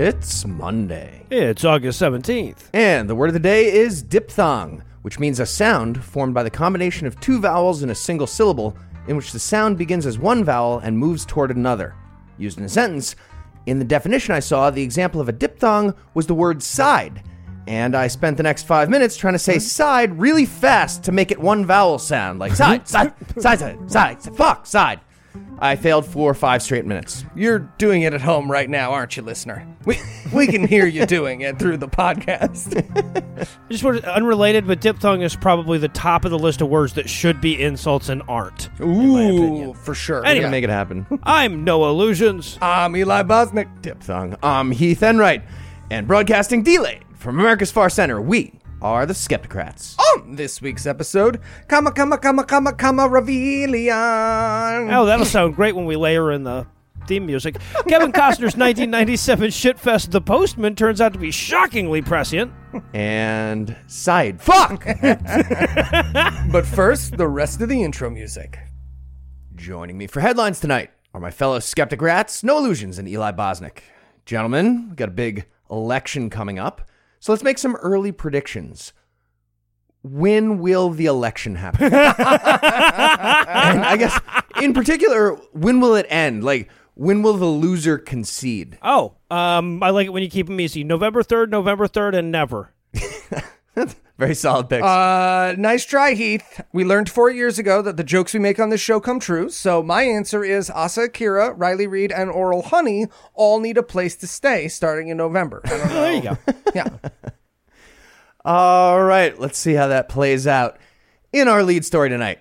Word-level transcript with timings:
It's 0.00 0.46
Monday. 0.46 1.26
It's 1.28 1.64
August 1.64 2.00
17th. 2.00 2.68
And 2.72 3.10
the 3.10 3.16
word 3.16 3.30
of 3.30 3.34
the 3.34 3.40
day 3.40 3.66
is 3.66 4.00
diphthong, 4.00 4.84
which 5.02 5.18
means 5.18 5.40
a 5.40 5.44
sound 5.44 6.04
formed 6.04 6.34
by 6.34 6.44
the 6.44 6.50
combination 6.50 7.08
of 7.08 7.18
two 7.18 7.40
vowels 7.40 7.82
in 7.82 7.90
a 7.90 7.96
single 7.96 8.28
syllable, 8.28 8.76
in 9.08 9.16
which 9.16 9.32
the 9.32 9.40
sound 9.40 9.76
begins 9.76 10.06
as 10.06 10.16
one 10.16 10.44
vowel 10.44 10.78
and 10.78 10.96
moves 10.96 11.26
toward 11.26 11.50
another. 11.50 11.96
Used 12.38 12.58
in 12.58 12.64
a 12.64 12.68
sentence, 12.68 13.16
in 13.66 13.80
the 13.80 13.84
definition 13.84 14.36
I 14.36 14.38
saw, 14.38 14.70
the 14.70 14.84
example 14.84 15.20
of 15.20 15.28
a 15.28 15.32
diphthong 15.32 15.92
was 16.14 16.28
the 16.28 16.32
word 16.34 16.62
side. 16.62 17.24
And 17.66 17.96
I 17.96 18.06
spent 18.06 18.36
the 18.36 18.44
next 18.44 18.68
five 18.68 18.88
minutes 18.88 19.16
trying 19.16 19.34
to 19.34 19.38
say 19.40 19.56
mm-hmm. 19.56 19.62
side 19.62 20.16
really 20.16 20.46
fast 20.46 21.02
to 21.04 21.12
make 21.12 21.32
it 21.32 21.40
one 21.40 21.66
vowel 21.66 21.98
sound, 21.98 22.38
like 22.38 22.54
side, 22.54 22.84
mm-hmm. 22.84 22.86
side, 22.86 23.14
side, 23.40 23.58
side, 23.58 23.90
side, 23.90 24.22
side, 24.22 24.36
fuck, 24.36 24.64
side. 24.64 25.00
I 25.60 25.76
failed 25.76 26.06
four 26.06 26.30
or 26.30 26.34
five 26.34 26.62
straight 26.62 26.86
minutes. 26.86 27.24
You're 27.34 27.58
doing 27.78 28.02
it 28.02 28.14
at 28.14 28.20
home 28.20 28.50
right 28.50 28.70
now, 28.70 28.92
aren't 28.92 29.16
you, 29.16 29.22
listener? 29.22 29.66
We, 29.84 29.98
we 30.32 30.46
can 30.46 30.66
hear 30.66 30.86
you 30.86 31.04
doing 31.06 31.40
it 31.40 31.58
through 31.58 31.78
the 31.78 31.88
podcast. 31.88 33.48
Just 33.68 33.82
word 33.82 34.04
unrelated, 34.04 34.66
but 34.66 34.80
diphthong 34.80 35.22
is 35.22 35.34
probably 35.34 35.78
the 35.78 35.88
top 35.88 36.24
of 36.24 36.30
the 36.30 36.38
list 36.38 36.60
of 36.60 36.68
words 36.68 36.92
that 36.94 37.08
should 37.08 37.40
be 37.40 37.60
insults 37.60 38.08
and 38.08 38.22
aren't. 38.28 38.68
Ooh, 38.80 39.74
for 39.74 39.94
sure. 39.94 40.24
I'm 40.24 40.36
gonna 40.36 40.50
make 40.50 40.64
it 40.64 40.70
happen. 40.70 41.06
I'm 41.24 41.64
Noah 41.64 41.92
Lugeons. 41.92 42.58
I'm 42.60 42.96
Eli 42.96 43.22
Bosnick. 43.22 43.82
Diphthong. 43.82 44.36
I'm 44.42 44.70
Heath 44.70 45.02
Enright, 45.02 45.42
and 45.90 46.06
broadcasting 46.06 46.62
delayed 46.62 47.04
from 47.14 47.38
America's 47.40 47.72
Far 47.72 47.90
Center. 47.90 48.20
We 48.20 48.52
are 48.80 49.06
the 49.06 49.14
Skepticrats. 49.14 49.96
On 50.16 50.36
this 50.36 50.60
week's 50.62 50.86
episode, 50.86 51.40
Kama 51.68 51.92
Kama 51.92 52.18
Kama 52.18 52.44
Kama 52.44 52.72
Kama 52.72 53.08
Ravilion. 53.08 54.92
Oh, 54.92 55.06
that'll 55.06 55.26
sound 55.26 55.56
great 55.56 55.74
when 55.74 55.84
we 55.86 55.96
layer 55.96 56.30
in 56.32 56.44
the 56.44 56.66
theme 57.06 57.26
music. 57.26 57.56
Kevin 57.88 58.12
Costner's 58.12 58.56
1997 58.56 59.48
shitfest 59.48 60.10
The 60.10 60.20
Postman 60.20 60.74
turns 60.76 61.00
out 61.00 61.12
to 61.14 61.18
be 61.18 61.30
shockingly 61.30 62.02
prescient. 62.02 62.52
And 62.94 63.74
side. 63.86 64.40
Fuck! 64.40 64.84
But 66.50 66.64
first, 66.64 67.16
the 67.18 67.28
rest 67.28 67.60
of 67.60 67.68
the 67.68 67.82
intro 67.82 68.08
music. 68.10 68.58
Joining 69.54 69.98
me 69.98 70.06
for 70.06 70.20
headlines 70.20 70.60
tonight 70.60 70.90
are 71.12 71.20
my 71.20 71.30
fellow 71.30 71.58
skeptic 71.58 72.00
rats, 72.00 72.42
Noah 72.42 72.60
Lugeons, 72.60 72.98
and 72.98 73.06
Eli 73.08 73.32
Bosnick. 73.32 73.80
Gentlemen, 74.24 74.88
we 74.90 74.96
got 74.96 75.08
a 75.08 75.12
big 75.12 75.46
election 75.70 76.30
coming 76.30 76.58
up, 76.58 76.88
so 77.20 77.32
let's 77.32 77.42
make 77.42 77.58
some 77.58 77.76
early 77.76 78.12
predictions. 78.12 78.92
When 80.02 80.58
will 80.58 80.90
the 80.90 81.06
election 81.06 81.56
happen? 81.56 81.84
and 81.92 81.94
I 83.84 83.96
guess, 83.98 84.18
in 84.62 84.72
particular, 84.72 85.34
when 85.52 85.80
will 85.80 85.94
it 85.96 86.06
end? 86.08 86.44
Like, 86.44 86.70
when 86.94 87.22
will 87.22 87.34
the 87.34 87.46
loser 87.46 87.98
concede? 87.98 88.78
Oh, 88.82 89.16
um, 89.30 89.82
I 89.82 89.90
like 89.90 90.06
it 90.06 90.12
when 90.12 90.22
you 90.22 90.30
keep 90.30 90.46
them 90.46 90.60
easy. 90.60 90.84
November 90.84 91.22
3rd, 91.22 91.50
November 91.50 91.88
3rd, 91.88 92.16
and 92.18 92.32
never. 92.32 92.74
Very 94.18 94.34
solid 94.34 94.68
picks. 94.68 94.82
Uh, 94.84 95.54
nice 95.56 95.84
try, 95.84 96.14
Heath. 96.14 96.60
We 96.72 96.84
learned 96.84 97.08
four 97.08 97.30
years 97.30 97.56
ago 97.58 97.80
that 97.82 97.96
the 97.96 98.02
jokes 98.02 98.34
we 98.34 98.40
make 98.40 98.58
on 98.58 98.68
this 98.68 98.80
show 98.80 98.98
come 98.98 99.20
true. 99.20 99.48
So 99.48 99.80
my 99.80 100.02
answer 100.02 100.42
is 100.42 100.70
Asa 100.70 101.02
Akira, 101.02 101.52
Riley 101.52 101.86
Reid, 101.86 102.10
and 102.10 102.28
Oral 102.28 102.62
Honey 102.62 103.06
all 103.34 103.60
need 103.60 103.78
a 103.78 103.82
place 103.82 104.16
to 104.16 104.26
stay 104.26 104.66
starting 104.66 105.06
in 105.06 105.16
November. 105.16 105.62
I 105.64 105.68
don't 105.68 105.88
know. 105.88 105.88
There 106.08 106.14
you 106.14 106.22
go. 106.22 106.38
Yeah. 106.74 106.88
All 108.44 109.02
right, 109.02 109.38
let's 109.38 109.58
see 109.58 109.74
how 109.74 109.88
that 109.88 110.08
plays 110.08 110.46
out. 110.46 110.78
In 111.32 111.48
our 111.48 111.62
lead 111.62 111.84
story 111.84 112.08
tonight, 112.08 112.38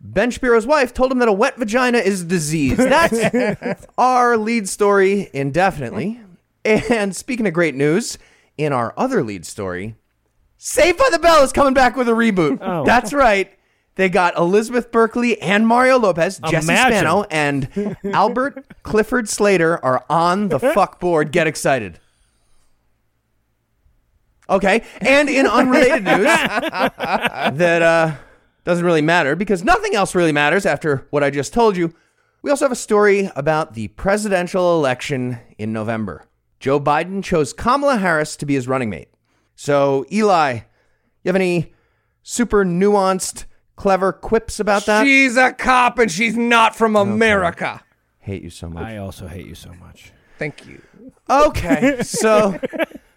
Ben 0.00 0.30
Shapiro's 0.30 0.66
wife 0.66 0.94
told 0.94 1.12
him 1.12 1.18
that 1.18 1.28
a 1.28 1.32
wet 1.32 1.58
vagina 1.58 1.98
is 1.98 2.22
a 2.22 2.24
disease. 2.24 2.76
That's 2.78 3.86
our 3.98 4.36
lead 4.36 4.68
story 4.68 5.28
indefinitely. 5.34 6.20
And 6.64 7.14
speaking 7.14 7.46
of 7.46 7.52
great 7.52 7.74
news, 7.74 8.16
in 8.56 8.72
our 8.72 8.94
other 8.96 9.22
lead 9.22 9.44
story, 9.44 9.96
Saved 10.66 10.96
by 10.96 11.10
the 11.12 11.18
Bell 11.18 11.44
is 11.44 11.52
coming 11.52 11.74
back 11.74 11.94
with 11.94 12.08
a 12.08 12.12
reboot. 12.12 12.58
Oh. 12.62 12.84
That's 12.86 13.12
right. 13.12 13.52
They 13.96 14.08
got 14.08 14.34
Elizabeth 14.38 14.90
Berkley 14.90 15.38
and 15.42 15.68
Mario 15.68 15.98
Lopez, 15.98 16.38
Jesse 16.38 16.66
Imagine. 16.66 16.98
Spano, 17.00 17.24
and 17.30 17.96
Albert 18.14 18.64
Clifford 18.82 19.28
Slater 19.28 19.84
are 19.84 20.06
on 20.08 20.48
the 20.48 20.58
fuck 20.74 21.00
board. 21.00 21.32
Get 21.32 21.46
excited. 21.46 22.00
Okay, 24.48 24.82
and 25.02 25.28
in 25.28 25.46
unrelated 25.46 26.02
news, 26.02 26.24
that 26.24 27.82
uh, 27.82 28.14
doesn't 28.64 28.86
really 28.86 29.02
matter 29.02 29.36
because 29.36 29.62
nothing 29.64 29.94
else 29.94 30.14
really 30.14 30.32
matters 30.32 30.64
after 30.64 31.06
what 31.10 31.22
I 31.22 31.28
just 31.28 31.52
told 31.52 31.76
you. 31.76 31.92
We 32.40 32.50
also 32.50 32.64
have 32.64 32.72
a 32.72 32.76
story 32.76 33.30
about 33.36 33.74
the 33.74 33.88
presidential 33.88 34.78
election 34.78 35.38
in 35.58 35.74
November. 35.74 36.26
Joe 36.58 36.80
Biden 36.80 37.22
chose 37.22 37.52
Kamala 37.52 37.98
Harris 37.98 38.34
to 38.36 38.46
be 38.46 38.54
his 38.54 38.66
running 38.66 38.88
mate. 38.88 39.08
So, 39.56 40.04
Eli, 40.10 40.52
you 40.54 40.60
have 41.28 41.36
any 41.36 41.72
super 42.22 42.64
nuanced, 42.64 43.44
clever 43.76 44.12
quips 44.12 44.60
about 44.60 44.86
that? 44.86 45.04
She's 45.04 45.36
a 45.36 45.52
cop 45.52 45.98
and 45.98 46.10
she's 46.10 46.36
not 46.36 46.74
from 46.74 46.96
America. 46.96 47.82
Hate 48.18 48.42
you 48.42 48.50
so 48.50 48.68
much. 48.68 48.84
I 48.84 48.96
also 48.96 49.26
hate 49.26 49.46
you 49.46 49.54
so 49.54 49.72
much. 49.74 50.12
Thank 50.38 50.66
you. 50.66 50.82
Okay, 51.28 52.02
so 52.02 52.58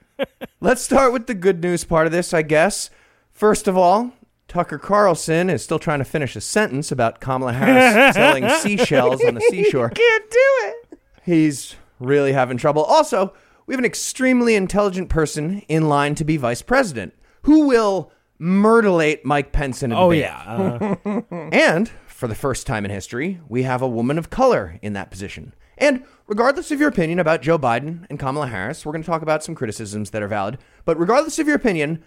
let's 0.62 0.82
start 0.82 1.14
with 1.14 1.28
the 1.28 1.34
good 1.34 1.62
news 1.62 1.84
part 1.84 2.06
of 2.06 2.12
this, 2.12 2.34
I 2.34 2.42
guess. 2.42 2.90
First 3.32 3.68
of 3.68 3.78
all, 3.78 4.12
Tucker 4.48 4.78
Carlson 4.78 5.50
is 5.50 5.64
still 5.64 5.80
trying 5.80 6.00
to 6.00 6.06
finish 6.06 6.36
a 6.36 6.42
sentence 6.42 6.92
about 6.92 7.20
Kamala 7.20 7.54
Harris 7.54 8.16
selling 8.16 8.50
seashells 8.50 9.24
on 9.24 9.36
the 9.36 9.42
seashore. 9.42 9.90
Can't 9.90 10.30
do 10.30 10.38
it. 10.64 11.00
He's 11.24 11.76
really 12.00 12.34
having 12.34 12.58
trouble. 12.58 12.84
Also, 12.84 13.34
we 13.68 13.74
have 13.74 13.80
an 13.80 13.86
extremely 13.86 14.56
intelligent 14.56 15.10
person 15.10 15.60
in 15.68 15.88
line 15.90 16.16
to 16.16 16.26
be 16.26 16.38
vice 16.38 16.62
president 16.64 17.14
who 17.44 17.68
will 17.68 18.12
murderate 18.40 19.24
Mike 19.26 19.52
Pence 19.52 19.84
in 19.84 19.92
a 19.92 20.00
Oh, 20.00 20.10
debate. 20.12 20.22
yeah. 20.24 20.96
Uh, 21.06 21.22
And 21.52 21.90
for 22.08 22.28
the 22.28 22.36
first 22.36 22.66
time 22.66 22.86
in 22.86 22.92
history, 22.92 23.40
we 23.48 23.64
have 23.64 23.82
a 23.82 23.88
woman 23.88 24.18
of 24.18 24.30
color 24.30 24.80
in 24.82 24.94
that 24.94 25.12
position. 25.12 25.54
And 25.78 26.04
regardless 26.28 26.72
of 26.72 26.80
your 26.80 26.90
opinion 26.90 27.20
about 27.20 27.42
Joe 27.44 27.60
Biden 27.60 28.06
and 28.10 28.18
Kamala 28.20 28.48
Harris, 28.48 28.86
we're 28.86 28.92
going 28.94 29.04
to 29.04 29.08
talk 29.10 29.22
about 29.22 29.44
some 29.44 29.54
criticisms 29.56 30.10
that 30.12 30.24
are 30.24 30.28
valid. 30.28 30.58
But 30.86 31.00
regardless 31.00 31.38
of 31.40 31.46
your 31.48 31.56
opinion, 31.56 32.04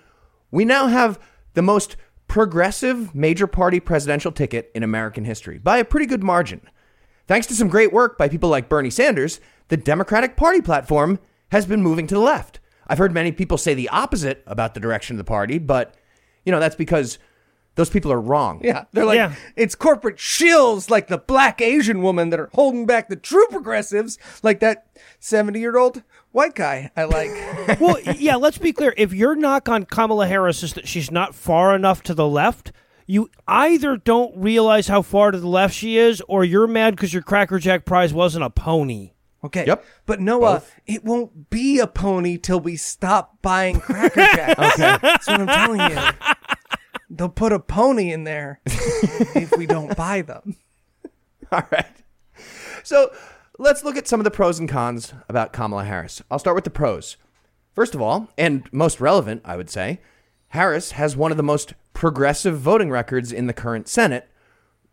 we 0.51 0.65
now 0.65 0.89
have 0.89 1.21
the 1.55 1.63
most 1.63 1.97
progressive 2.27 3.15
major 3.15 3.47
party 3.47 3.81
presidential 3.81 4.33
ticket 4.33 4.71
in 4.75 4.83
American 4.83 5.25
history 5.25 5.59
by 5.59 5.79
a 5.79 5.85
pretty 5.85 6.07
good 6.07 6.23
margin. 6.23 6.61
Thanks 7.27 7.47
to 7.49 7.55
some 7.55 7.69
great 7.69 7.93
work 7.93 8.17
by 8.19 8.29
people 8.29 8.49
like 8.51 8.69
Bernie 8.69 8.91
Sanders, 8.91 9.41
the 9.69 9.77
Democratic 9.77 10.37
Party 10.37 10.61
platform 10.61 11.19
has 11.51 11.67
been 11.67 11.83
moving 11.83 12.07
to 12.09 12.15
the 12.15 12.21
left. 12.21 12.61
I've 12.87 12.99
heard 12.99 13.13
many 13.13 13.31
people 13.33 13.59
say 13.59 13.75
the 13.75 13.89
opposite 13.91 14.43
about 14.47 14.75
the 14.75 14.81
direction 14.81 15.15
of 15.15 15.19
the 15.19 15.25
party, 15.25 15.59
but 15.59 15.95
you 16.45 16.51
know, 16.53 16.59
that's 16.61 16.77
because 16.77 17.19
those 17.77 17.89
people 17.91 18.11
are 18.13 18.21
wrong. 18.21 18.61
Yeah, 18.65 18.85
they're 18.93 19.05
like 19.05 19.17
Yeah. 19.17 19.35
it's 19.57 19.75
corporate 19.77 20.17
shills 20.17 20.91
like 20.91 21.07
the 21.07 21.19
black 21.19 21.61
Asian 21.63 22.03
woman 22.03 22.31
that 22.31 22.41
are 22.41 22.51
holding 22.55 22.85
back 22.87 23.09
the 23.09 23.17
true 23.17 23.47
progressives, 23.49 24.19
like 24.43 24.59
that 24.61 24.87
seventy-year-old 25.21 26.03
white 26.33 26.55
guy 26.55 26.91
I 26.97 27.05
like. 27.05 27.31
well, 27.81 27.99
yeah, 28.17 28.37
let's 28.37 28.59
be 28.59 28.73
clear. 28.73 28.93
If 28.97 29.13
your 29.13 29.35
knock 29.37 29.69
on 29.69 29.85
Kamala 29.85 30.27
Harris 30.27 30.63
is 30.63 30.73
that 30.75 30.89
she's 30.89 31.11
not 31.11 31.35
far 31.35 31.75
enough 31.75 32.03
to 32.05 32.15
the 32.15 32.27
left, 32.27 32.73
you 33.07 33.31
either 33.47 33.97
don't 33.97 34.37
realize 34.37 34.89
how 34.89 35.03
far 35.03 35.31
to 35.31 35.39
the 35.39 35.49
left 35.49 35.75
she 35.75 35.97
is, 35.97 36.21
or 36.29 36.45
you're 36.45 36.67
mad 36.67 36.97
because 36.97 37.13
your 37.15 37.23
Cracker 37.23 37.59
Jack 37.61 37.85
prize 37.85 38.13
wasn't 38.13 38.45
a 38.45 38.51
pony. 38.51 39.13
Okay. 39.43 39.65
Yep. 39.67 39.85
But 40.07 40.21
Noah, 40.21 40.63
it 40.87 41.05
won't 41.05 41.49
be 41.51 41.79
a 41.79 41.87
pony 41.87 42.37
till 42.37 42.61
we 42.61 42.77
stop 42.77 43.41
buying 43.43 43.81
Cracker 43.81 44.21
Jacks. 44.35 44.59
okay. 44.59 44.99
That's 45.01 45.27
what 45.27 45.41
I'm 45.41 45.47
telling 45.47 45.91
you. 45.91 46.35
They'll 47.09 47.29
put 47.29 47.53
a 47.53 47.59
pony 47.59 48.13
in 48.13 48.25
there 48.25 48.61
if 48.67 49.57
we 49.57 49.67
don't 49.67 49.97
buy 49.97 50.23
them. 50.23 50.57
All 51.51 51.63
right. 51.71 51.87
So 52.83 53.13
let's 53.59 53.83
look 53.83 53.97
at 53.97 54.07
some 54.07 54.21
of 54.21 54.25
the 54.25 54.31
pros 54.31 54.59
and 54.59 54.69
cons 54.69 55.13
about 55.29 55.53
Kamala 55.53 55.85
Harris. 55.85 56.23
I'll 56.31 56.39
start 56.39 56.55
with 56.55 56.65
the 56.65 56.71
pros. 56.71 57.17
First 57.73 57.95
of 57.95 58.03
all, 58.03 58.29
and 58.37 58.69
most 58.73 59.01
relevant, 59.01 59.43
I 59.45 59.57
would 59.57 59.71
say, 59.71 60.01
Harris 60.49 60.93
has 60.93 61.17
one 61.17 61.31
of 61.31 61.37
the 61.37 61.43
most 61.43 61.75
progressive 61.95 62.59
voting 62.59 62.91
records 62.91 63.33
in 63.33 63.47
the 63.47 63.53
current 63.53 63.89
Senate, 63.89 64.29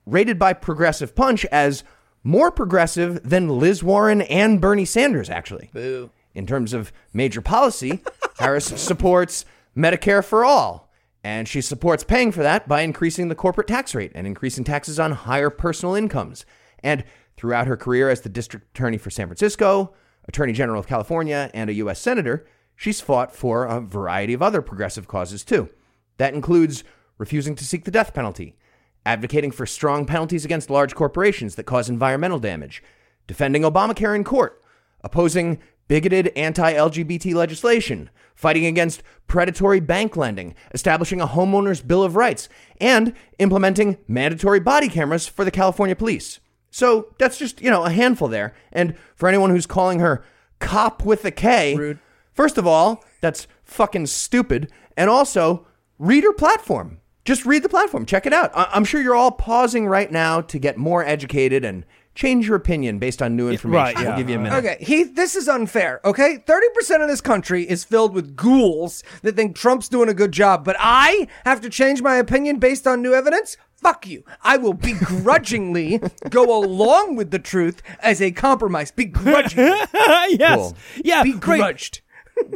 rated 0.05 0.37
by 0.39 0.53
Progressive 0.53 1.15
Punch 1.15 1.45
as 1.45 1.83
more 2.27 2.51
progressive 2.51 3.27
than 3.27 3.47
Liz 3.47 3.81
Warren 3.81 4.21
and 4.23 4.59
Bernie 4.59 4.83
Sanders, 4.83 5.29
actually. 5.29 5.69
Boo. 5.73 6.11
In 6.35 6.45
terms 6.45 6.73
of 6.73 6.91
major 7.13 7.41
policy, 7.41 8.03
Harris 8.37 8.65
supports 8.65 9.45
Medicare 9.77 10.23
for 10.23 10.43
all, 10.43 10.91
and 11.23 11.47
she 11.47 11.61
supports 11.61 12.03
paying 12.03 12.33
for 12.33 12.43
that 12.43 12.67
by 12.67 12.81
increasing 12.81 13.29
the 13.29 13.35
corporate 13.35 13.67
tax 13.67 13.95
rate 13.95 14.11
and 14.13 14.27
increasing 14.27 14.65
taxes 14.65 14.99
on 14.99 15.13
higher 15.13 15.49
personal 15.49 15.95
incomes. 15.95 16.45
And 16.83 17.05
throughout 17.37 17.67
her 17.67 17.77
career 17.77 18.09
as 18.09 18.21
the 18.21 18.29
district 18.29 18.75
attorney 18.75 18.97
for 18.97 19.09
San 19.09 19.27
Francisco, 19.27 19.93
attorney 20.27 20.51
general 20.51 20.81
of 20.81 20.87
California, 20.87 21.49
and 21.53 21.69
a 21.69 21.75
U.S. 21.75 22.01
senator, 22.01 22.45
she's 22.75 22.99
fought 22.99 23.33
for 23.33 23.63
a 23.63 23.79
variety 23.79 24.33
of 24.33 24.41
other 24.41 24.61
progressive 24.61 25.07
causes 25.07 25.45
too. 25.45 25.69
That 26.17 26.33
includes 26.33 26.83
refusing 27.17 27.55
to 27.55 27.63
seek 27.63 27.85
the 27.85 27.91
death 27.91 28.13
penalty, 28.13 28.57
advocating 29.07 29.51
for 29.51 29.65
strong 29.65 30.05
penalties 30.05 30.43
against 30.43 30.69
large 30.69 30.93
corporations 30.93 31.55
that 31.55 31.63
cause 31.63 31.89
environmental 31.89 32.39
damage, 32.39 32.83
defending 33.25 33.61
Obamacare 33.63 34.13
in 34.13 34.25
court, 34.25 34.61
opposing 35.01 35.59
bigoted 35.87 36.31
anti 36.35 36.73
LGBT 36.73 37.33
legislation, 37.33 38.09
fighting 38.35 38.65
against 38.65 39.01
predatory 39.25 39.79
bank 39.79 40.17
lending, 40.17 40.53
establishing 40.73 41.21
a 41.21 41.27
homeowner's 41.27 41.81
bill 41.81 42.03
of 42.03 42.17
rights, 42.17 42.49
and 42.81 43.13
implementing 43.39 43.97
mandatory 44.09 44.59
body 44.59 44.89
cameras 44.89 45.25
for 45.25 45.45
the 45.45 45.51
California 45.51 45.95
police. 45.95 46.41
So 46.69 47.13
that's 47.17 47.37
just, 47.37 47.61
you 47.61 47.71
know, 47.71 47.85
a 47.85 47.89
handful 47.89 48.27
there. 48.27 48.53
And 48.73 48.95
for 49.15 49.29
anyone 49.29 49.51
who's 49.51 49.65
calling 49.65 49.99
her 49.99 50.23
cop 50.59 51.05
with 51.05 51.23
a 51.23 51.31
K, 51.31 51.75
Rude. 51.75 51.99
first 52.33 52.57
of 52.57 52.67
all, 52.67 53.05
that's 53.21 53.47
fucking 53.63 54.07
stupid. 54.07 54.69
And 54.97 55.09
also, 55.09 55.65
read 55.97 56.25
her 56.25 56.33
platform. 56.33 56.99
Just 57.27 57.45
read 57.45 57.61
the 57.61 57.67
platform. 57.69 58.05
Check 58.05 58.25
it 58.25 58.31
out. 58.31 58.51
I- 58.55 58.69
I'm 58.71 58.85
sure 58.85 59.01
you're 59.01 59.13
all 59.13 59.31
pausing 59.31 59.85
right 59.85 60.09
now 60.09 60.39
to 60.39 60.57
get 60.57 60.77
more 60.77 61.05
educated 61.05 61.65
and 61.65 61.83
change 62.15 62.47
your 62.47 62.55
opinion 62.55 62.99
based 62.99 63.21
on 63.21 63.35
new 63.35 63.49
information. 63.49 63.95
right, 63.95 64.07
We'll 64.07 64.15
give 64.17 64.29
you 64.29 64.37
a 64.37 64.39
minute. 64.39 64.55
Okay, 64.63 64.77
Heath, 64.79 65.13
this 65.13 65.35
is 65.35 65.49
unfair, 65.49 65.99
okay? 66.05 66.37
30% 66.47 67.01
of 67.03 67.09
this 67.09 67.19
country 67.19 67.63
is 67.69 67.83
filled 67.83 68.13
with 68.13 68.37
ghouls 68.37 69.03
that 69.23 69.35
think 69.35 69.57
Trump's 69.57 69.89
doing 69.89 70.07
a 70.07 70.13
good 70.13 70.31
job, 70.31 70.63
but 70.63 70.77
I 70.79 71.27
have 71.45 71.59
to 71.61 71.69
change 71.69 72.01
my 72.01 72.15
opinion 72.15 72.59
based 72.59 72.87
on 72.87 73.01
new 73.01 73.13
evidence? 73.13 73.57
Fuck 73.75 74.07
you. 74.07 74.23
I 74.41 74.55
will 74.57 74.73
begrudgingly 74.73 75.99
go 76.29 76.57
along 76.57 77.17
with 77.17 77.31
the 77.31 77.39
truth 77.39 77.81
as 77.99 78.21
a 78.21 78.31
compromise. 78.31 78.89
Begrudgingly. 78.89 79.77
yes. 79.93 80.55
Cool. 80.57 80.77
Yeah. 81.03 81.23
Begrudged. 81.23 82.01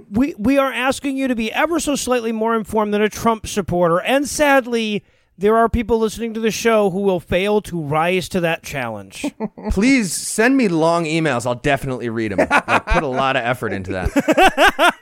We 0.10 0.36
we 0.38 0.58
are 0.58 0.72
asking 0.72 1.18
you 1.18 1.28
to 1.28 1.36
be 1.36 1.52
ever 1.52 1.80
so 1.80 1.96
slightly 1.96 2.32
more 2.32 2.56
informed 2.56 2.94
than 2.94 3.02
a 3.02 3.10
Trump 3.10 3.48
supporter, 3.48 4.00
and 4.02 4.28
sadly, 4.28 5.04
there 5.38 5.58
are 5.58 5.68
people 5.68 5.98
listening 5.98 6.34
to 6.36 6.40
the 6.40 6.52
show 6.52 6.92
who 6.92 7.02
will 7.02 7.20
fail 7.20 7.62
to 7.62 7.82
rise 7.82 8.30
to 8.30 8.40
that 8.42 8.64
challenge. 8.64 9.26
Please 9.72 10.14
send 10.14 10.56
me 10.56 10.68
long 10.68 11.06
emails. 11.06 11.46
I'll 11.48 11.56
definitely 11.56 12.10
read 12.10 12.32
them. 12.32 12.48
I 12.50 12.80
put 12.80 13.02
a 13.04 13.08
lot 13.08 13.36
of 13.36 13.44
effort 13.44 13.74
into 13.74 13.92
that. 13.92 14.96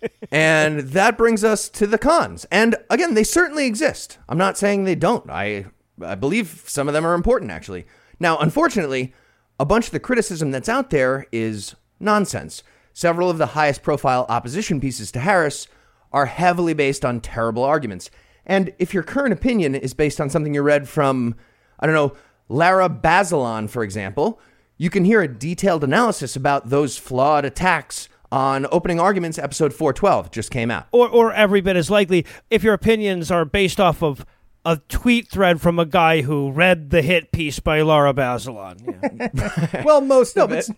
and 0.30 0.80
that 0.80 1.18
brings 1.18 1.42
us 1.42 1.68
to 1.70 1.86
the 1.86 1.98
cons. 1.98 2.46
And 2.52 2.76
again, 2.88 3.14
they 3.14 3.24
certainly 3.24 3.66
exist. 3.66 4.18
I'm 4.28 4.38
not 4.38 4.56
saying 4.56 4.84
they 4.84 4.94
don't. 4.94 5.28
I 5.28 5.66
I 6.00 6.14
believe 6.14 6.62
some 6.66 6.86
of 6.86 6.94
them 6.94 7.04
are 7.04 7.14
important 7.14 7.50
actually. 7.50 7.86
Now, 8.20 8.38
unfortunately, 8.38 9.12
a 9.58 9.64
bunch 9.64 9.86
of 9.86 9.92
the 9.92 10.00
criticism 10.00 10.50
that's 10.50 10.68
out 10.68 10.90
there 10.90 11.26
is 11.32 11.74
nonsense. 11.98 12.62
Several 12.98 13.30
of 13.30 13.38
the 13.38 13.46
highest 13.46 13.84
profile 13.84 14.26
opposition 14.28 14.80
pieces 14.80 15.12
to 15.12 15.20
Harris 15.20 15.68
are 16.10 16.26
heavily 16.26 16.74
based 16.74 17.04
on 17.04 17.20
terrible 17.20 17.62
arguments. 17.62 18.10
And 18.44 18.74
if 18.80 18.92
your 18.92 19.04
current 19.04 19.32
opinion 19.32 19.76
is 19.76 19.94
based 19.94 20.20
on 20.20 20.30
something 20.30 20.52
you 20.52 20.62
read 20.62 20.88
from, 20.88 21.36
I 21.78 21.86
don't 21.86 21.94
know, 21.94 22.14
Lara 22.48 22.88
Bazelon, 22.88 23.70
for 23.70 23.84
example, 23.84 24.40
you 24.78 24.90
can 24.90 25.04
hear 25.04 25.22
a 25.22 25.28
detailed 25.28 25.84
analysis 25.84 26.34
about 26.34 26.70
those 26.70 26.98
flawed 26.98 27.44
attacks 27.44 28.08
on 28.32 28.66
Opening 28.72 28.98
Arguments, 28.98 29.38
episode 29.38 29.72
412, 29.72 30.32
just 30.32 30.50
came 30.50 30.68
out. 30.68 30.88
or 30.90 31.08
or 31.08 31.32
every 31.32 31.60
bit 31.60 31.76
as 31.76 31.92
likely 31.92 32.26
if 32.50 32.64
your 32.64 32.74
opinions 32.74 33.30
are 33.30 33.44
based 33.44 33.78
off 33.78 34.02
of 34.02 34.26
a 34.64 34.78
tweet 34.88 35.28
thread 35.28 35.60
from 35.60 35.78
a 35.78 35.86
guy 35.86 36.22
who 36.22 36.50
read 36.50 36.90
the 36.90 37.02
hit 37.02 37.30
piece 37.30 37.60
by 37.60 37.80
Lara 37.80 38.12
Bazelon. 38.12 38.76
Yeah. 38.84 39.82
Well, 39.84 40.00
most 40.00 40.36
of 40.36 40.50
it. 40.50 40.68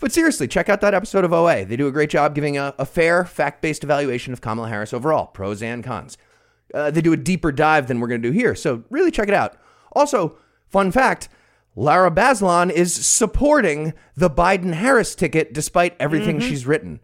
But 0.00 0.12
seriously, 0.12 0.48
check 0.48 0.68
out 0.68 0.80
that 0.80 0.94
episode 0.94 1.24
of 1.24 1.32
OA. 1.32 1.64
They 1.64 1.76
do 1.76 1.86
a 1.86 1.92
great 1.92 2.10
job 2.10 2.34
giving 2.34 2.56
a, 2.56 2.74
a 2.78 2.86
fair, 2.86 3.24
fact 3.24 3.60
based 3.62 3.84
evaluation 3.84 4.32
of 4.32 4.40
Kamala 4.40 4.68
Harris 4.68 4.94
overall, 4.94 5.26
pros 5.26 5.62
and 5.62 5.84
cons. 5.84 6.16
Uh, 6.72 6.90
they 6.90 7.00
do 7.02 7.12
a 7.12 7.16
deeper 7.16 7.52
dive 7.52 7.86
than 7.86 8.00
we're 8.00 8.08
going 8.08 8.22
to 8.22 8.28
do 8.28 8.32
here, 8.36 8.54
so 8.54 8.84
really 8.90 9.10
check 9.10 9.28
it 9.28 9.34
out. 9.34 9.56
Also, 9.92 10.36
fun 10.68 10.90
fact 10.90 11.28
Lara 11.76 12.10
Bazelon 12.10 12.70
is 12.70 12.94
supporting 12.94 13.92
the 14.16 14.30
Biden 14.30 14.74
Harris 14.74 15.14
ticket 15.14 15.52
despite 15.52 15.96
everything 16.00 16.40
she's 16.40 16.66
written. 16.66 17.00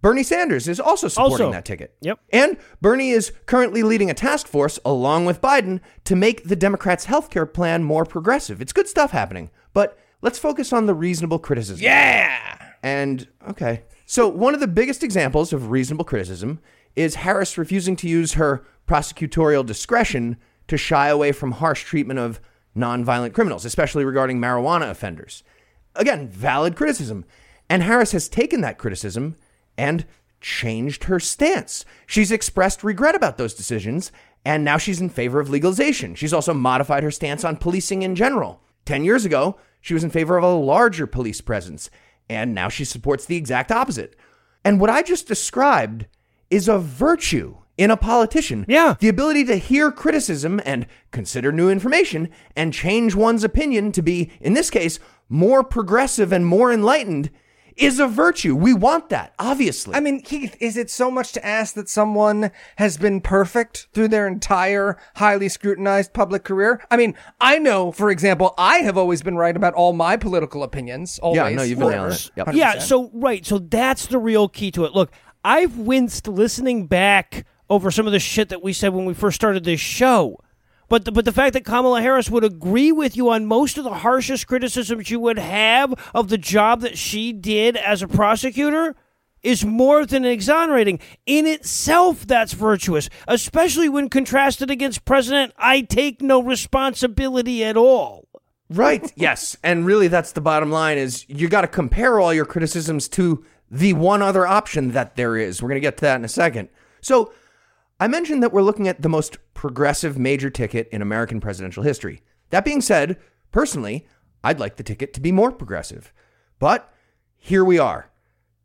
Bernie 0.00 0.24
Sanders 0.24 0.66
is 0.66 0.80
also 0.80 1.06
supporting 1.06 1.46
Also. 1.46 1.52
that 1.52 1.64
ticket. 1.64 1.94
Yep. 2.00 2.18
And 2.32 2.56
Bernie 2.80 3.10
is 3.10 3.32
currently 3.46 3.84
leading 3.84 4.10
a 4.10 4.14
task 4.14 4.48
force 4.48 4.80
along 4.84 5.26
with 5.26 5.40
Biden 5.40 5.80
to 6.04 6.16
make 6.16 6.42
the 6.42 6.56
Democrats' 6.56 7.06
healthcare 7.06 7.50
plan 7.50 7.84
more 7.84 8.04
progressive. 8.04 8.60
It's 8.60 8.72
good 8.72 8.88
stuff 8.88 9.12
happening. 9.12 9.50
But 9.72 9.96
let's 10.22 10.38
focus 10.38 10.72
on 10.72 10.86
the 10.86 10.94
reasonable 10.94 11.38
criticism. 11.38 11.84
Yeah. 11.84 12.70
And 12.82 13.28
okay. 13.48 13.82
So, 14.06 14.28
one 14.28 14.54
of 14.54 14.60
the 14.60 14.68
biggest 14.68 15.02
examples 15.02 15.52
of 15.52 15.70
reasonable 15.70 16.04
criticism 16.04 16.60
is 16.96 17.16
Harris 17.16 17.58
refusing 17.58 17.96
to 17.96 18.08
use 18.08 18.34
her 18.34 18.64
prosecutorial 18.86 19.64
discretion 19.64 20.36
to 20.68 20.76
shy 20.76 21.08
away 21.08 21.32
from 21.32 21.52
harsh 21.52 21.84
treatment 21.84 22.18
of 22.18 22.40
nonviolent 22.76 23.32
criminals, 23.32 23.64
especially 23.64 24.04
regarding 24.04 24.38
marijuana 24.38 24.90
offenders. 24.90 25.42
Again, 25.94 26.28
valid 26.28 26.76
criticism. 26.76 27.24
And 27.68 27.82
Harris 27.82 28.12
has 28.12 28.28
taken 28.28 28.60
that 28.62 28.78
criticism 28.78 29.36
and 29.78 30.04
changed 30.40 31.04
her 31.04 31.20
stance. 31.20 31.84
She's 32.06 32.32
expressed 32.32 32.84
regret 32.84 33.14
about 33.14 33.38
those 33.38 33.54
decisions, 33.54 34.12
and 34.44 34.64
now 34.64 34.76
she's 34.76 35.00
in 35.00 35.08
favor 35.08 35.40
of 35.40 35.48
legalization. 35.48 36.14
She's 36.14 36.32
also 36.32 36.52
modified 36.52 37.02
her 37.02 37.10
stance 37.10 37.44
on 37.44 37.56
policing 37.56 38.02
in 38.02 38.14
general. 38.14 38.60
10 38.84 39.04
years 39.04 39.24
ago, 39.24 39.56
she 39.82 39.92
was 39.92 40.02
in 40.02 40.10
favor 40.10 40.38
of 40.38 40.44
a 40.44 40.54
larger 40.54 41.06
police 41.06 41.42
presence, 41.42 41.90
and 42.30 42.54
now 42.54 42.70
she 42.70 42.86
supports 42.86 43.26
the 43.26 43.36
exact 43.36 43.70
opposite. 43.70 44.16
And 44.64 44.80
what 44.80 44.88
I 44.88 45.02
just 45.02 45.28
described 45.28 46.06
is 46.48 46.68
a 46.68 46.78
virtue 46.78 47.56
in 47.76 47.90
a 47.90 47.96
politician. 47.96 48.64
Yeah. 48.68 48.94
The 48.98 49.08
ability 49.08 49.44
to 49.46 49.56
hear 49.56 49.90
criticism 49.90 50.60
and 50.64 50.86
consider 51.10 51.50
new 51.50 51.68
information 51.68 52.30
and 52.54 52.72
change 52.72 53.14
one's 53.14 53.44
opinion 53.44 53.92
to 53.92 54.02
be, 54.02 54.30
in 54.40 54.54
this 54.54 54.70
case, 54.70 54.98
more 55.28 55.64
progressive 55.64 56.32
and 56.32 56.46
more 56.46 56.72
enlightened 56.72 57.30
is 57.76 57.98
a 57.98 58.06
virtue. 58.06 58.54
We 58.54 58.74
want 58.74 59.08
that, 59.10 59.34
obviously. 59.38 59.94
I 59.94 60.00
mean, 60.00 60.20
Keith, 60.20 60.56
is 60.60 60.76
it 60.76 60.90
so 60.90 61.10
much 61.10 61.32
to 61.32 61.46
ask 61.46 61.74
that 61.74 61.88
someone 61.88 62.50
has 62.76 62.96
been 62.96 63.20
perfect 63.20 63.88
through 63.92 64.08
their 64.08 64.26
entire 64.26 64.98
highly 65.16 65.48
scrutinized 65.48 66.12
public 66.12 66.44
career? 66.44 66.84
I 66.90 66.96
mean, 66.96 67.14
I 67.40 67.58
know, 67.58 67.92
for 67.92 68.10
example, 68.10 68.54
I 68.58 68.78
have 68.78 68.96
always 68.96 69.22
been 69.22 69.36
right 69.36 69.56
about 69.56 69.74
all 69.74 69.92
my 69.92 70.16
political 70.16 70.62
opinions. 70.62 71.18
Always. 71.18 71.36
Yeah, 71.36 71.48
no, 71.50 71.62
you've 71.62 71.78
been 71.78 71.88
forever. 71.88 72.08
nailing 72.08 72.18
it. 72.18 72.30
Yep. 72.36 72.46
100%. 72.48 72.54
Yeah, 72.54 72.78
so 72.78 73.10
right, 73.12 73.44
so 73.44 73.58
that's 73.58 74.06
the 74.06 74.18
real 74.18 74.48
key 74.48 74.70
to 74.72 74.84
it. 74.84 74.94
Look, 74.94 75.10
I've 75.44 75.78
winced 75.78 76.28
listening 76.28 76.86
back 76.86 77.46
over 77.68 77.90
some 77.90 78.06
of 78.06 78.12
the 78.12 78.20
shit 78.20 78.48
that 78.50 78.62
we 78.62 78.72
said 78.72 78.92
when 78.92 79.04
we 79.04 79.14
first 79.14 79.34
started 79.34 79.64
this 79.64 79.80
show. 79.80 80.38
But 80.92 81.06
the, 81.06 81.12
but 81.12 81.24
the 81.24 81.32
fact 81.32 81.54
that 81.54 81.64
Kamala 81.64 82.02
Harris 82.02 82.28
would 82.28 82.44
agree 82.44 82.92
with 82.92 83.16
you 83.16 83.30
on 83.30 83.46
most 83.46 83.78
of 83.78 83.84
the 83.84 83.94
harshest 83.94 84.46
criticisms 84.46 85.08
you 85.08 85.18
would 85.20 85.38
have 85.38 85.94
of 86.14 86.28
the 86.28 86.36
job 86.36 86.82
that 86.82 86.98
she 86.98 87.32
did 87.32 87.78
as 87.78 88.02
a 88.02 88.08
prosecutor 88.08 88.94
is 89.42 89.64
more 89.64 90.04
than 90.04 90.26
exonerating. 90.26 91.00
In 91.24 91.46
itself, 91.46 92.26
that's 92.26 92.52
virtuous, 92.52 93.08
especially 93.26 93.88
when 93.88 94.10
contrasted 94.10 94.70
against 94.70 95.06
President 95.06 95.54
I 95.56 95.80
take 95.80 96.20
no 96.20 96.42
responsibility 96.42 97.64
at 97.64 97.78
all. 97.78 98.28
Right. 98.68 99.10
yes. 99.16 99.56
And 99.64 99.86
really 99.86 100.08
that's 100.08 100.32
the 100.32 100.42
bottom 100.42 100.70
line 100.70 100.98
is 100.98 101.24
you 101.26 101.48
got 101.48 101.62
to 101.62 101.68
compare 101.68 102.20
all 102.20 102.34
your 102.34 102.44
criticisms 102.44 103.08
to 103.08 103.42
the 103.70 103.94
one 103.94 104.20
other 104.20 104.46
option 104.46 104.90
that 104.90 105.16
there 105.16 105.38
is. 105.38 105.62
We're 105.62 105.70
going 105.70 105.80
to 105.80 105.86
get 105.86 105.96
to 105.96 106.02
that 106.02 106.16
in 106.16 106.24
a 106.26 106.28
second. 106.28 106.68
So, 107.00 107.32
I 108.02 108.08
mentioned 108.08 108.42
that 108.42 108.52
we're 108.52 108.62
looking 108.62 108.88
at 108.88 109.00
the 109.00 109.08
most 109.08 109.38
progressive 109.54 110.18
major 110.18 110.50
ticket 110.50 110.88
in 110.90 111.02
American 111.02 111.40
presidential 111.40 111.84
history. 111.84 112.20
That 112.50 112.64
being 112.64 112.80
said, 112.80 113.16
personally, 113.52 114.08
I'd 114.42 114.58
like 114.58 114.74
the 114.74 114.82
ticket 114.82 115.14
to 115.14 115.20
be 115.20 115.30
more 115.30 115.52
progressive. 115.52 116.12
But 116.58 116.92
here 117.36 117.64
we 117.64 117.78
are. 117.78 118.10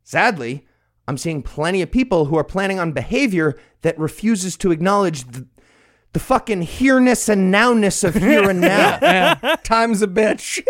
Sadly, 0.02 0.66
I'm 1.06 1.16
seeing 1.16 1.44
plenty 1.44 1.82
of 1.82 1.92
people 1.92 2.24
who 2.24 2.36
are 2.36 2.42
planning 2.42 2.80
on 2.80 2.90
behavior 2.90 3.56
that 3.82 3.96
refuses 3.96 4.56
to 4.56 4.72
acknowledge 4.72 5.22
the, 5.22 5.46
the 6.14 6.18
fucking 6.18 6.62
here-ness 6.62 7.28
and 7.28 7.54
nowness 7.54 8.02
of 8.02 8.16
here 8.16 8.50
and 8.50 8.60
now. 8.60 8.98
Yeah. 9.00 9.54
Time's 9.62 10.02
a 10.02 10.08
bitch. 10.08 10.64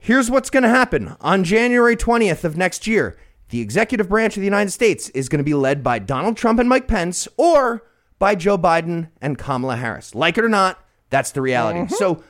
Here's 0.00 0.30
what's 0.30 0.48
going 0.48 0.62
to 0.62 0.70
happen. 0.70 1.14
On 1.20 1.44
January 1.44 1.94
20th 1.94 2.42
of 2.44 2.56
next 2.56 2.86
year, 2.86 3.18
the 3.50 3.60
executive 3.60 4.08
branch 4.08 4.34
of 4.38 4.40
the 4.40 4.46
United 4.46 4.70
States 4.70 5.10
is 5.10 5.28
going 5.28 5.40
to 5.40 5.44
be 5.44 5.52
led 5.52 5.84
by 5.84 5.98
Donald 5.98 6.38
Trump 6.38 6.58
and 6.58 6.70
Mike 6.70 6.88
Pence 6.88 7.28
or 7.36 7.82
by 8.18 8.34
Joe 8.34 8.58
Biden 8.58 9.10
and 9.20 9.38
Kamala 9.38 9.76
Harris. 9.76 10.14
Like 10.14 10.38
it 10.38 10.44
or 10.44 10.48
not, 10.48 10.82
that's 11.10 11.30
the 11.30 11.40
reality. 11.40 11.80
Mm-hmm. 11.80 11.94
So, 11.94 12.22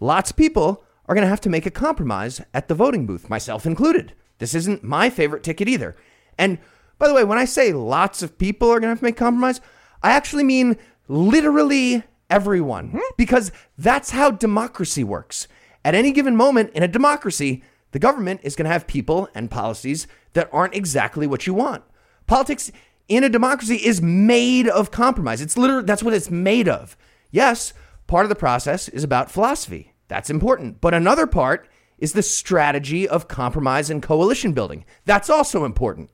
lots 0.00 0.30
of 0.30 0.36
people 0.36 0.84
are 1.06 1.14
going 1.14 1.24
to 1.24 1.28
have 1.30 1.40
to 1.42 1.50
make 1.50 1.66
a 1.66 1.70
compromise 1.70 2.40
at 2.52 2.68
the 2.68 2.74
voting 2.74 3.06
booth, 3.06 3.30
myself 3.30 3.66
included. 3.66 4.12
This 4.38 4.54
isn't 4.54 4.82
my 4.82 5.08
favorite 5.10 5.42
ticket 5.42 5.68
either. 5.68 5.96
And 6.38 6.58
by 6.98 7.08
the 7.08 7.14
way, 7.14 7.24
when 7.24 7.38
I 7.38 7.44
say 7.44 7.72
lots 7.72 8.22
of 8.22 8.38
people 8.38 8.68
are 8.68 8.80
going 8.80 8.88
to 8.88 8.88
have 8.88 8.98
to 8.98 9.04
make 9.04 9.16
compromise, 9.16 9.60
I 10.02 10.12
actually 10.12 10.44
mean 10.44 10.76
literally 11.08 12.02
everyone 12.28 12.90
hmm? 12.90 12.98
because 13.16 13.52
that's 13.78 14.10
how 14.10 14.30
democracy 14.30 15.04
works. 15.04 15.46
At 15.84 15.94
any 15.94 16.10
given 16.10 16.34
moment 16.34 16.70
in 16.74 16.82
a 16.82 16.88
democracy, 16.88 17.62
the 17.92 17.98
government 17.98 18.40
is 18.42 18.56
going 18.56 18.64
to 18.64 18.72
have 18.72 18.86
people 18.86 19.28
and 19.34 19.50
policies 19.50 20.06
that 20.32 20.48
aren't 20.52 20.74
exactly 20.74 21.26
what 21.26 21.46
you 21.46 21.54
want. 21.54 21.84
Politics 22.26 22.72
in 23.08 23.24
a 23.24 23.28
democracy 23.28 23.76
is 23.76 24.02
made 24.02 24.68
of 24.68 24.90
compromise. 24.90 25.40
It's 25.40 25.56
literally 25.56 25.84
that's 25.84 26.02
what 26.02 26.14
it's 26.14 26.30
made 26.30 26.68
of. 26.68 26.96
Yes, 27.30 27.72
part 28.06 28.24
of 28.24 28.28
the 28.28 28.34
process 28.34 28.88
is 28.88 29.04
about 29.04 29.30
philosophy. 29.30 29.94
That's 30.08 30.30
important. 30.30 30.80
But 30.80 30.94
another 30.94 31.26
part 31.26 31.68
is 31.98 32.12
the 32.12 32.22
strategy 32.22 33.08
of 33.08 33.28
compromise 33.28 33.90
and 33.90 34.02
coalition 34.02 34.52
building. 34.52 34.84
That's 35.04 35.30
also 35.30 35.64
important. 35.64 36.10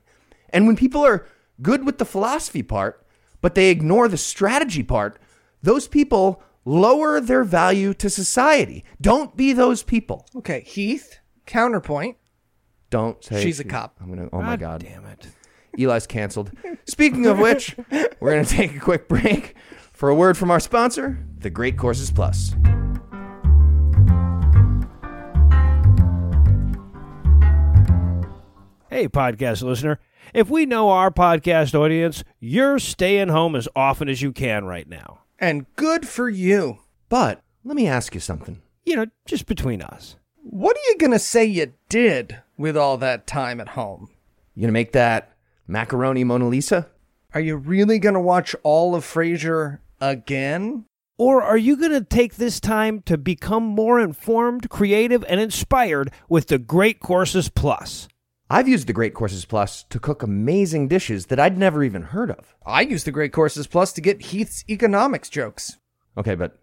And 0.49 0.67
when 0.67 0.75
people 0.75 1.05
are 1.05 1.25
good 1.61 1.85
with 1.85 1.97
the 1.97 2.05
philosophy 2.05 2.63
part, 2.63 3.05
but 3.41 3.55
they 3.55 3.69
ignore 3.69 4.07
the 4.07 4.17
strategy 4.17 4.83
part, 4.83 5.19
those 5.61 5.87
people 5.87 6.41
lower 6.65 7.19
their 7.19 7.43
value 7.43 7.93
to 7.95 8.09
society. 8.09 8.85
Don't 9.01 9.35
be 9.35 9.51
those 9.51 9.83
people. 9.83 10.25
Okay, 10.37 10.61
Heath, 10.61 11.19
counterpoint. 11.45 12.17
Don't 12.89 13.23
say 13.23 13.43
She's 13.43 13.59
a 13.59 13.63
cop. 13.63 13.97
I'm 13.99 14.09
gonna. 14.09 14.29
Oh 14.31 14.41
my 14.41 14.55
god. 14.55 14.81
Damn 14.81 15.05
it. 15.05 15.27
Eli's 15.77 16.07
canceled. 16.07 16.51
Speaking 16.85 17.25
of 17.25 17.39
which, 17.39 17.75
we're 18.19 18.31
going 18.31 18.45
to 18.45 18.51
take 18.51 18.75
a 18.75 18.79
quick 18.79 19.07
break 19.07 19.55
for 19.91 20.09
a 20.09 20.15
word 20.15 20.37
from 20.37 20.51
our 20.51 20.59
sponsor, 20.59 21.25
The 21.39 21.49
Great 21.49 21.77
Courses 21.77 22.11
Plus. 22.11 22.55
Hey, 28.89 29.07
podcast 29.07 29.63
listener. 29.63 29.99
If 30.35 30.49
we 30.49 30.65
know 30.67 30.89
our 30.89 31.09
podcast 31.09 31.73
audience, 31.73 32.23
you're 32.39 32.77
staying 32.77 33.29
home 33.29 33.55
as 33.55 33.67
often 33.75 34.07
as 34.07 34.21
you 34.21 34.31
can 34.31 34.65
right 34.65 34.87
now. 34.87 35.21
And 35.39 35.65
good 35.75 36.07
for 36.07 36.29
you. 36.29 36.77
But 37.09 37.41
let 37.63 37.75
me 37.75 37.87
ask 37.87 38.13
you 38.13 38.19
something. 38.19 38.61
You 38.85 38.95
know, 38.95 39.05
just 39.25 39.47
between 39.47 39.81
us. 39.81 40.17
What 40.43 40.77
are 40.77 40.89
you 40.91 40.97
going 40.97 41.11
to 41.11 41.19
say 41.19 41.43
you 41.45 41.73
did 41.89 42.37
with 42.57 42.77
all 42.77 42.97
that 42.97 43.25
time 43.25 43.59
at 43.59 43.69
home? 43.69 44.09
You 44.53 44.61
going 44.61 44.67
to 44.67 44.73
make 44.73 44.91
that 44.91 45.32
macaroni 45.67 46.23
Mona 46.23 46.47
Lisa? 46.47 46.87
Are 47.33 47.41
you 47.41 47.55
really 47.57 47.99
going 47.99 48.13
to 48.13 48.19
watch 48.19 48.55
all 48.63 48.95
of 48.95 49.03
Frasier 49.03 49.79
again? 49.99 50.85
Or 51.17 51.41
are 51.43 51.57
you 51.57 51.77
going 51.77 51.91
to 51.91 52.01
take 52.03 52.35
this 52.35 52.59
time 52.59 53.01
to 53.03 53.17
become 53.17 53.63
more 53.63 53.99
informed, 53.99 54.69
creative, 54.69 55.23
and 55.27 55.39
inspired 55.39 56.11
with 56.27 56.47
the 56.47 56.57
Great 56.57 56.99
Courses 56.99 57.49
Plus? 57.49 58.07
I've 58.49 58.67
used 58.67 58.87
the 58.87 58.93
Great 58.93 59.13
Courses 59.13 59.45
Plus 59.45 59.83
to 59.89 59.99
cook 59.99 60.21
amazing 60.21 60.87
dishes 60.87 61.27
that 61.27 61.39
I'd 61.39 61.57
never 61.57 61.83
even 61.83 62.01
heard 62.03 62.29
of. 62.29 62.55
I 62.65 62.81
use 62.81 63.03
the 63.03 63.11
Great 63.11 63.31
Courses 63.31 63.67
Plus 63.67 63.93
to 63.93 64.01
get 64.01 64.21
Heath's 64.21 64.63
economics 64.69 65.29
jokes. 65.29 65.77
Okay, 66.17 66.35
but 66.35 66.59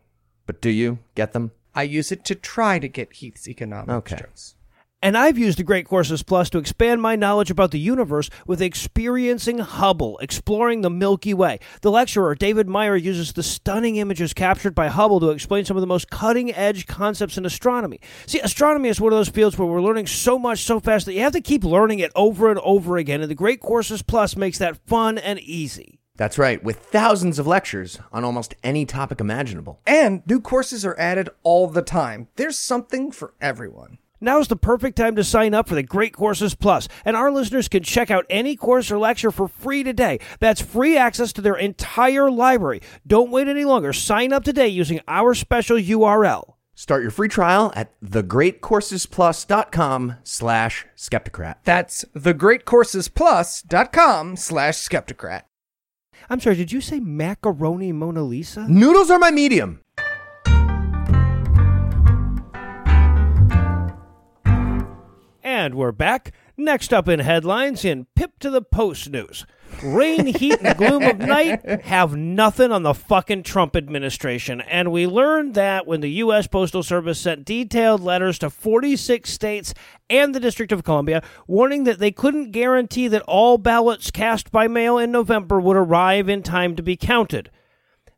but 0.47 0.61
do 0.61 0.71
you 0.71 0.99
get 1.14 1.33
them? 1.33 1.52
I 1.75 1.85
use 1.85 2.11
it 2.12 2.25
to 2.26 2.35
try 2.35 2.78
to 2.80 2.88
get 2.88 3.14
Heath's 3.14 3.49
economics 3.49 4.12
Okay. 4.12 4.16
jokes. 4.23 4.57
And 5.02 5.16
I've 5.16 5.38
used 5.38 5.59
the 5.59 5.62
Great 5.62 5.88
Courses 5.88 6.23
Plus 6.23 6.50
to 6.50 6.59
expand 6.59 7.00
my 7.00 7.16
knowledge 7.16 7.50
about 7.50 7.71
the 7.71 7.78
universe 7.78 8.28
with 8.47 8.61
experiencing 8.61 9.59
Hubble, 9.59 10.19
exploring 10.19 10.83
the 10.83 10.90
Milky 10.90 11.33
Way. 11.33 11.59
The 11.80 11.90
lecturer, 11.90 12.35
David 12.35 12.69
Meyer, 12.69 12.97
uses 12.97 13.33
the 13.33 13.42
stunning 13.42 13.97
images 13.97 14.35
captured 14.35 14.75
by 14.75 14.88
Hubble 14.88 15.19
to 15.21 15.30
explain 15.30 15.64
some 15.64 15.76
of 15.78 15.80
the 15.80 15.87
most 15.87 16.11
cutting 16.11 16.52
edge 16.52 16.87
concepts 16.87 17.38
in 17.38 17.47
astronomy. 17.47 17.99
See, 18.26 18.40
astronomy 18.40 18.90
is 18.90 19.00
one 19.00 19.11
of 19.14 19.19
those 19.19 19.30
fields 19.30 19.57
where 19.57 19.66
we're 19.66 19.80
learning 19.80 20.07
so 20.07 20.38
much 20.38 20.64
so 20.64 20.80
fast 20.80 21.07
that 21.07 21.14
you 21.14 21.21
have 21.21 21.33
to 21.33 21.40
keep 21.40 21.64
learning 21.64 22.00
it 22.00 22.12
over 22.14 22.50
and 22.50 22.61
over 22.61 22.99
again, 22.99 23.23
and 23.23 23.30
the 23.30 23.35
Great 23.35 23.61
Courses 23.61 24.02
Plus 24.02 24.37
makes 24.37 24.59
that 24.59 24.87
fun 24.87 25.16
and 25.16 25.38
easy. 25.40 25.99
That's 26.16 26.37
right, 26.37 26.62
with 26.62 26.76
thousands 26.76 27.38
of 27.38 27.47
lectures 27.47 27.99
on 28.12 28.23
almost 28.23 28.54
any 28.62 28.85
topic 28.85 29.19
imaginable. 29.19 29.80
And 29.87 30.23
new 30.26 30.42
courses 30.42 30.85
are 30.85 30.99
added 30.99 31.30
all 31.42 31.69
the 31.69 31.80
time. 31.80 32.28
There's 32.37 32.59
something 32.59 33.11
for 33.11 33.33
everyone. 33.40 33.97
Now's 34.23 34.49
the 34.49 34.57
perfect 34.57 34.97
time 34.97 35.17
to 35.17 35.25
sign 35.25 35.55
up 35.55 35.67
for 35.67 35.75
the 35.75 35.83
Great 35.83 36.12
Courses 36.12 36.55
Plus, 36.55 36.89
and 37.07 37.17
our 37.17 37.33
listeners 37.33 37.69
can 37.69 37.83
check 37.83 38.11
out 38.11 38.27
any 38.29 38.55
course 38.55 38.91
or 38.91 38.99
lecture 38.99 39.31
for 39.31 39.49
free 39.49 39.83
today. 39.83 40.21
That's 40.41 40.61
free 40.61 40.95
access 40.97 41.33
to 41.33 41.41
their 41.41 41.57
entire 41.57 42.31
library. 42.31 42.83
Don't 43.07 43.31
wait 43.31 43.49
any 43.49 43.65
longer. 43.65 43.95
Sign 43.95 44.35
up 44.35 44.45
today 44.45 44.69
using 44.69 45.00
our 45.09 45.33
special 45.35 45.79
URL. 45.79 46.53
Start 46.75 47.00
your 47.03 47.11
free 47.11 47.29
trial 47.29 47.73
at 47.75 47.99
thegreatcoursesplus.com 48.03 50.17
slash 50.23 50.87
skepticrat. 50.97 51.57
That's 51.65 52.05
thegreatcoursesplus.com 52.15 54.37
slash 54.37 54.77
skepticrat. 54.77 55.43
I'm 56.29 56.41
sorry, 56.41 56.57
did 56.57 56.73
you 56.73 56.81
say 56.81 56.99
macaroni 57.00 57.93
Mona 57.93 58.23
Lisa? 58.23 58.67
Noodles 58.69 59.11
are 59.11 59.19
my 59.19 59.31
medium. 59.31 59.81
And 65.61 65.75
we're 65.75 65.93
back. 65.93 66.33
Next 66.57 66.90
up 66.90 67.07
in 67.07 67.21
headlines 67.21 67.85
in 67.85 68.07
Pip 68.17 68.38
to 68.38 68.49
the 68.49 68.62
Post 68.62 69.11
news. 69.11 69.45
Rain, 69.85 70.25
heat, 70.25 70.57
and 70.62 70.79
gloom 70.79 71.02
of 71.02 71.19
night 71.19 71.83
have 71.83 72.17
nothing 72.17 72.73
on 72.73 72.83
the 72.83 72.95
fucking 72.95 73.43
Trump 73.43 73.76
administration. 73.76 74.62
And 74.62 74.90
we 74.90 75.07
learned 75.07 75.52
that 75.57 75.87
when 75.87 76.00
the 76.00 76.12
U.S. 76.12 76.47
Postal 76.47 76.83
Service 76.83 77.21
sent 77.21 77.45
detailed 77.45 78.00
letters 78.00 78.38
to 78.38 78.49
46 78.49 79.29
states 79.29 79.75
and 80.09 80.35
the 80.35 80.40
District 80.40 80.73
of 80.73 80.83
Columbia 80.83 81.23
warning 81.47 81.85
that 81.85 81.99
they 81.99 82.11
couldn't 82.11 82.52
guarantee 82.52 83.07
that 83.09 83.21
all 83.29 83.59
ballots 83.59 84.11
cast 84.11 84.50
by 84.50 84.67
mail 84.67 84.97
in 84.97 85.12
November 85.12 85.61
would 85.61 85.76
arrive 85.76 86.31
in 86.31 86.43
time 86.43 86.75
to 86.75 86.83
be 86.83 86.97
counted 86.97 87.50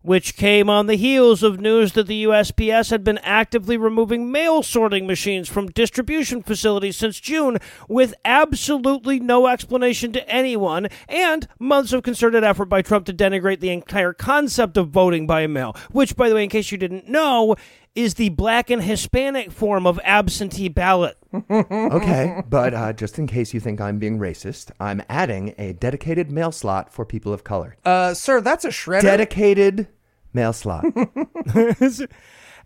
which 0.03 0.37
came 0.37 0.69
on 0.69 0.87
the 0.87 0.97
heels 0.97 1.43
of 1.43 1.61
news 1.61 1.93
that 1.93 2.07
the 2.07 2.25
USPS 2.25 2.91
had 2.91 3.03
been 3.05 3.19
actively 3.19 3.77
removing 3.77 4.31
mail 4.31 4.63
sorting 4.63 5.07
machines 5.07 5.49
from 5.49 5.71
distribution 5.71 6.43
facilities 6.43 6.97
since 6.97 7.21
June 7.21 7.59
with 7.89 8.15
absolutely 8.25 9.19
no 9.21 9.47
explanation 9.47 10.13
to 10.13 10.29
anyone, 10.29 10.89
and 11.09 11.49
months 11.59 11.93
of 11.93 12.03
concerted 12.03 12.45
effort 12.45 12.67
by 12.67 12.83
Trump 12.83 13.07
to 13.07 13.13
denigrate 13.13 13.61
the 13.61 13.71
entire 13.71 14.13
concept 14.13 14.77
of 14.77 14.89
voting 14.89 15.27
by 15.27 15.47
mail, 15.47 15.77
which, 15.91 16.17
by 16.17 16.29
the 16.29 16.35
way, 16.35 16.45
in 16.45 16.51
case 16.51 16.73
you 16.73 16.79
didn't 16.79 17.09
know, 17.09 17.57
is 17.95 18.15
the 18.15 18.31
black 18.31 18.71
and 18.71 18.83
Hispanic 18.83 19.53
form 19.53 19.87
of 19.87 20.01
absentee 20.05 20.69
ballot. 20.69 21.17
Okay, 21.51 22.43
but 22.49 22.75
uh, 22.75 22.93
just 22.93 23.19
in 23.19 23.27
case 23.27 23.55
you 23.55 23.61
think 23.61 23.81
I'm 23.81 23.99
being 23.99 24.19
racist, 24.19 24.71
I'm 24.79 25.03
adding 25.09 25.55
a 25.57 25.73
dedicated 25.73 26.31
mail 26.31 26.53
slot 26.53 26.93
for 26.93 27.07
people 27.07 27.33
of 27.33 27.43
color. 27.43 27.77
Uh, 27.85 28.13
sir, 28.13 28.43
that's 28.43 28.67
a 28.67 28.69
shredder. 28.69 29.03
Dedicated 29.03 29.89
mail 30.35 30.53
slot. 30.53 30.85
and, 31.55 32.09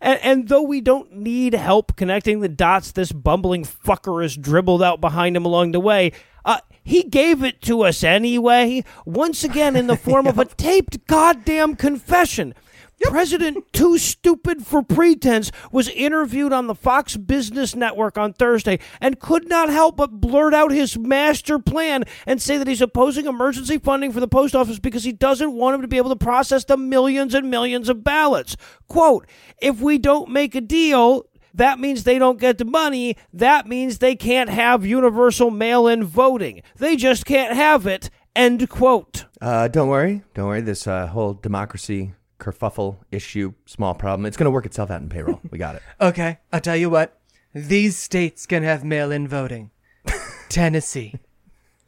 and 0.00 0.48
though 0.48 0.62
we 0.62 0.80
don't 0.80 1.12
need 1.12 1.54
help 1.54 1.96
connecting 1.96 2.40
the 2.40 2.48
dots 2.48 2.92
this 2.92 3.12
bumbling 3.12 3.64
fucker 3.64 4.22
has 4.22 4.36
dribbled 4.36 4.82
out 4.82 5.00
behind 5.00 5.36
him 5.36 5.44
along 5.44 5.72
the 5.72 5.80
way, 5.80 6.12
uh, 6.44 6.58
he 6.82 7.02
gave 7.02 7.42
it 7.42 7.60
to 7.62 7.82
us 7.82 8.02
anyway, 8.04 8.84
once 9.04 9.44
again 9.44 9.76
in 9.76 9.86
the 9.86 9.96
form 9.96 10.26
of 10.26 10.38
a 10.38 10.44
taped 10.44 11.06
goddamn 11.06 11.76
confession. 11.76 12.54
President 13.02 13.72
Too 13.72 13.98
Stupid 13.98 14.66
for 14.66 14.82
Pretense 14.82 15.50
was 15.70 15.88
interviewed 15.90 16.52
on 16.52 16.66
the 16.66 16.74
Fox 16.74 17.16
Business 17.16 17.74
Network 17.74 18.18
on 18.18 18.32
Thursday 18.32 18.78
and 19.00 19.20
could 19.20 19.48
not 19.48 19.68
help 19.68 19.96
but 19.96 20.20
blurt 20.20 20.54
out 20.54 20.70
his 20.72 20.98
master 20.98 21.58
plan 21.58 22.04
and 22.26 22.40
say 22.42 22.58
that 22.58 22.66
he's 22.66 22.82
opposing 22.82 23.26
emergency 23.26 23.78
funding 23.78 24.12
for 24.12 24.20
the 24.20 24.28
post 24.28 24.54
office 24.54 24.78
because 24.78 25.04
he 25.04 25.12
doesn't 25.12 25.52
want 25.52 25.74
him 25.74 25.82
to 25.82 25.88
be 25.88 25.96
able 25.98 26.10
to 26.10 26.16
process 26.16 26.64
the 26.64 26.76
millions 26.76 27.34
and 27.34 27.50
millions 27.50 27.88
of 27.88 28.02
ballots. 28.02 28.56
Quote, 28.88 29.26
if 29.58 29.80
we 29.80 29.98
don't 29.98 30.30
make 30.30 30.54
a 30.54 30.60
deal, 30.60 31.24
that 31.54 31.78
means 31.78 32.04
they 32.04 32.18
don't 32.18 32.38
get 32.40 32.58
the 32.58 32.64
money. 32.64 33.16
That 33.32 33.66
means 33.66 33.98
they 33.98 34.16
can't 34.16 34.50
have 34.50 34.84
universal 34.84 35.50
mail 35.50 35.86
in 35.86 36.04
voting. 36.04 36.62
They 36.76 36.96
just 36.96 37.24
can't 37.24 37.54
have 37.54 37.86
it. 37.86 38.10
End 38.34 38.68
quote. 38.68 39.24
uh, 39.40 39.68
don't 39.68 39.88
worry. 39.88 40.22
Don't 40.34 40.48
worry. 40.48 40.60
This 40.60 40.86
uh, 40.86 41.06
whole 41.06 41.32
democracy 41.32 42.12
kerfuffle 42.38 42.98
issue, 43.10 43.54
small 43.64 43.94
problem. 43.94 44.26
It's 44.26 44.36
going 44.36 44.44
to 44.46 44.50
work 44.50 44.66
itself 44.66 44.90
out 44.90 45.00
in 45.00 45.08
payroll. 45.08 45.40
We 45.50 45.58
got 45.58 45.76
it. 45.76 45.82
Okay, 46.00 46.38
I'll 46.52 46.60
tell 46.60 46.76
you 46.76 46.90
what. 46.90 47.18
These 47.54 47.96
states 47.96 48.46
can 48.46 48.62
have 48.62 48.84
mail-in 48.84 49.26
voting. 49.28 49.70
Tennessee. 50.48 51.14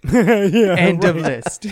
yeah, 0.12 0.76
End 0.78 1.04
of 1.04 1.16
list. 1.16 1.66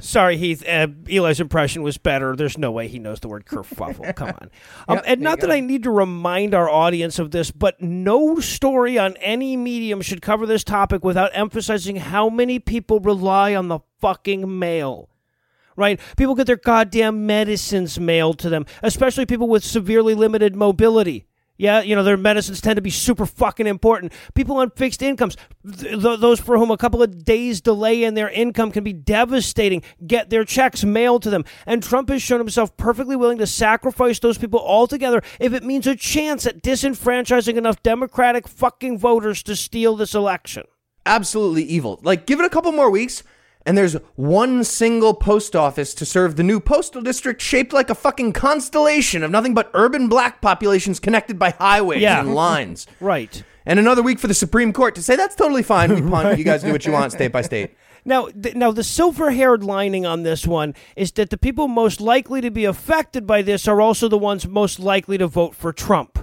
Sorry, 0.00 0.36
Heath. 0.36 0.62
Uh, 0.66 0.88
Eli's 1.08 1.40
impression 1.40 1.82
was 1.82 1.98
better. 1.98 2.36
There's 2.36 2.58
no 2.58 2.70
way 2.70 2.88
he 2.88 2.98
knows 2.98 3.20
the 3.20 3.28
word 3.28 3.46
kerfuffle. 3.46 4.14
Come 4.14 4.28
on. 4.28 4.50
Um, 4.88 4.96
Yep, 4.96 5.04
and 5.06 5.20
not 5.20 5.40
that. 5.40 5.50
I 5.50 5.60
need 5.60 5.82
to 5.84 5.90
remind 5.90 6.54
our 6.54 6.68
audience 6.68 7.18
of 7.18 7.30
this, 7.30 7.50
but 7.50 7.80
no 7.80 8.38
story 8.40 8.98
on 8.98 9.16
any 9.18 9.56
medium 9.56 10.02
should 10.02 10.22
cover 10.22 10.46
this 10.46 10.64
topic 10.64 11.02
without 11.04 11.30
emphasizing 11.34 11.96
how 11.96 12.28
many 12.28 12.58
people 12.58 13.00
rely 13.00 13.54
on 13.54 13.68
the 13.68 13.80
fucking 14.00 14.58
mail. 14.58 15.08
Right? 15.76 16.00
People 16.16 16.34
get 16.34 16.46
their 16.46 16.56
goddamn 16.56 17.26
medicines 17.26 18.00
mailed 18.00 18.38
to 18.40 18.48
them, 18.48 18.66
especially 18.82 19.26
people 19.26 19.48
with 19.48 19.62
severely 19.62 20.14
limited 20.14 20.56
mobility. 20.56 21.26
Yeah, 21.58 21.80
you 21.80 21.96
know, 21.96 22.02
their 22.02 22.18
medicines 22.18 22.60
tend 22.60 22.76
to 22.76 22.82
be 22.82 22.90
super 22.90 23.24
fucking 23.24 23.66
important. 23.66 24.12
People 24.34 24.58
on 24.58 24.70
fixed 24.70 25.00
incomes, 25.00 25.36
th- 25.66 26.02
th- 26.02 26.20
those 26.20 26.38
for 26.38 26.58
whom 26.58 26.70
a 26.70 26.76
couple 26.76 27.02
of 27.02 27.24
days 27.24 27.62
delay 27.62 28.04
in 28.04 28.12
their 28.14 28.28
income 28.28 28.70
can 28.70 28.84
be 28.84 28.92
devastating, 28.92 29.82
get 30.06 30.28
their 30.28 30.44
checks 30.44 30.84
mailed 30.84 31.22
to 31.22 31.30
them. 31.30 31.44
And 31.64 31.82
Trump 31.82 32.10
has 32.10 32.20
shown 32.20 32.40
himself 32.40 32.76
perfectly 32.76 33.16
willing 33.16 33.38
to 33.38 33.46
sacrifice 33.46 34.18
those 34.18 34.36
people 34.36 34.60
altogether 34.60 35.22
if 35.40 35.54
it 35.54 35.64
means 35.64 35.86
a 35.86 35.96
chance 35.96 36.44
at 36.44 36.62
disenfranchising 36.62 37.56
enough 37.56 37.82
Democratic 37.82 38.48
fucking 38.48 38.98
voters 38.98 39.42
to 39.44 39.56
steal 39.56 39.96
this 39.96 40.14
election. 40.14 40.64
Absolutely 41.06 41.62
evil. 41.62 42.00
Like, 42.02 42.26
give 42.26 42.38
it 42.40 42.46
a 42.46 42.50
couple 42.50 42.72
more 42.72 42.90
weeks, 42.90 43.22
and 43.66 43.76
there's 43.76 43.94
one 44.14 44.64
single 44.64 45.12
post 45.12 45.54
office 45.56 45.92
to 45.94 46.06
serve 46.06 46.36
the 46.36 46.42
new 46.42 46.60
postal 46.60 47.02
district 47.02 47.42
shaped 47.42 47.72
like 47.72 47.90
a 47.90 47.94
fucking 47.94 48.32
constellation 48.32 49.22
of 49.22 49.30
nothing 49.30 49.52
but 49.54 49.70
urban 49.74 50.08
black 50.08 50.40
populations 50.40 51.00
connected 51.00 51.38
by 51.38 51.50
highways 51.50 52.00
Yeah. 52.00 52.20
and 52.20 52.34
lines. 52.34 52.86
Right. 53.00 53.42
And 53.66 53.78
another 53.80 54.02
week 54.02 54.20
for 54.20 54.28
the 54.28 54.34
Supreme 54.34 54.72
Court 54.72 54.94
to 54.94 55.02
say 55.02 55.16
that's 55.16 55.34
totally 55.34 55.64
fine. 55.64 55.92
We 55.92 56.00
punt. 56.08 56.38
You 56.38 56.44
guys 56.44 56.62
do 56.62 56.70
what 56.72 56.86
you 56.86 56.92
want, 56.92 57.12
state 57.12 57.32
by 57.32 57.42
state. 57.42 57.76
Now, 58.08 58.28
th- 58.28 58.54
now 58.54 58.70
the 58.70 58.84
silver-haired 58.84 59.64
lining 59.64 60.06
on 60.06 60.22
this 60.22 60.46
one 60.46 60.76
is 60.94 61.10
that 61.12 61.30
the 61.30 61.36
people 61.36 61.66
most 61.66 62.00
likely 62.00 62.40
to 62.40 62.52
be 62.52 62.64
affected 62.64 63.26
by 63.26 63.42
this 63.42 63.66
are 63.66 63.80
also 63.80 64.06
the 64.08 64.16
ones 64.16 64.46
most 64.46 64.78
likely 64.78 65.18
to 65.18 65.26
vote 65.26 65.56
for 65.56 65.72
Trump. 65.72 66.16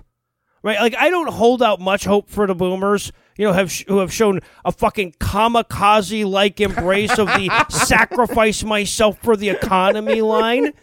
Right? 0.63 0.79
Like 0.79 0.95
I 0.95 1.09
don't 1.09 1.27
hold 1.29 1.61
out 1.61 1.81
much 1.81 2.05
hope 2.05 2.29
for 2.29 2.47
the 2.47 2.55
boomers, 2.55 3.11
you 3.37 3.45
know, 3.47 3.53
have 3.53 3.71
sh- 3.71 3.85
who 3.87 3.99
have 3.99 4.11
shown 4.13 4.39
a 4.65 4.71
fucking 4.71 5.13
kamikaze-like 5.13 6.59
embrace 6.59 7.17
of 7.17 7.27
the 7.27 7.65
sacrifice 7.69 8.63
myself 8.63 9.17
for 9.21 9.35
the 9.35 9.49
economy 9.49 10.21
line. 10.21 10.73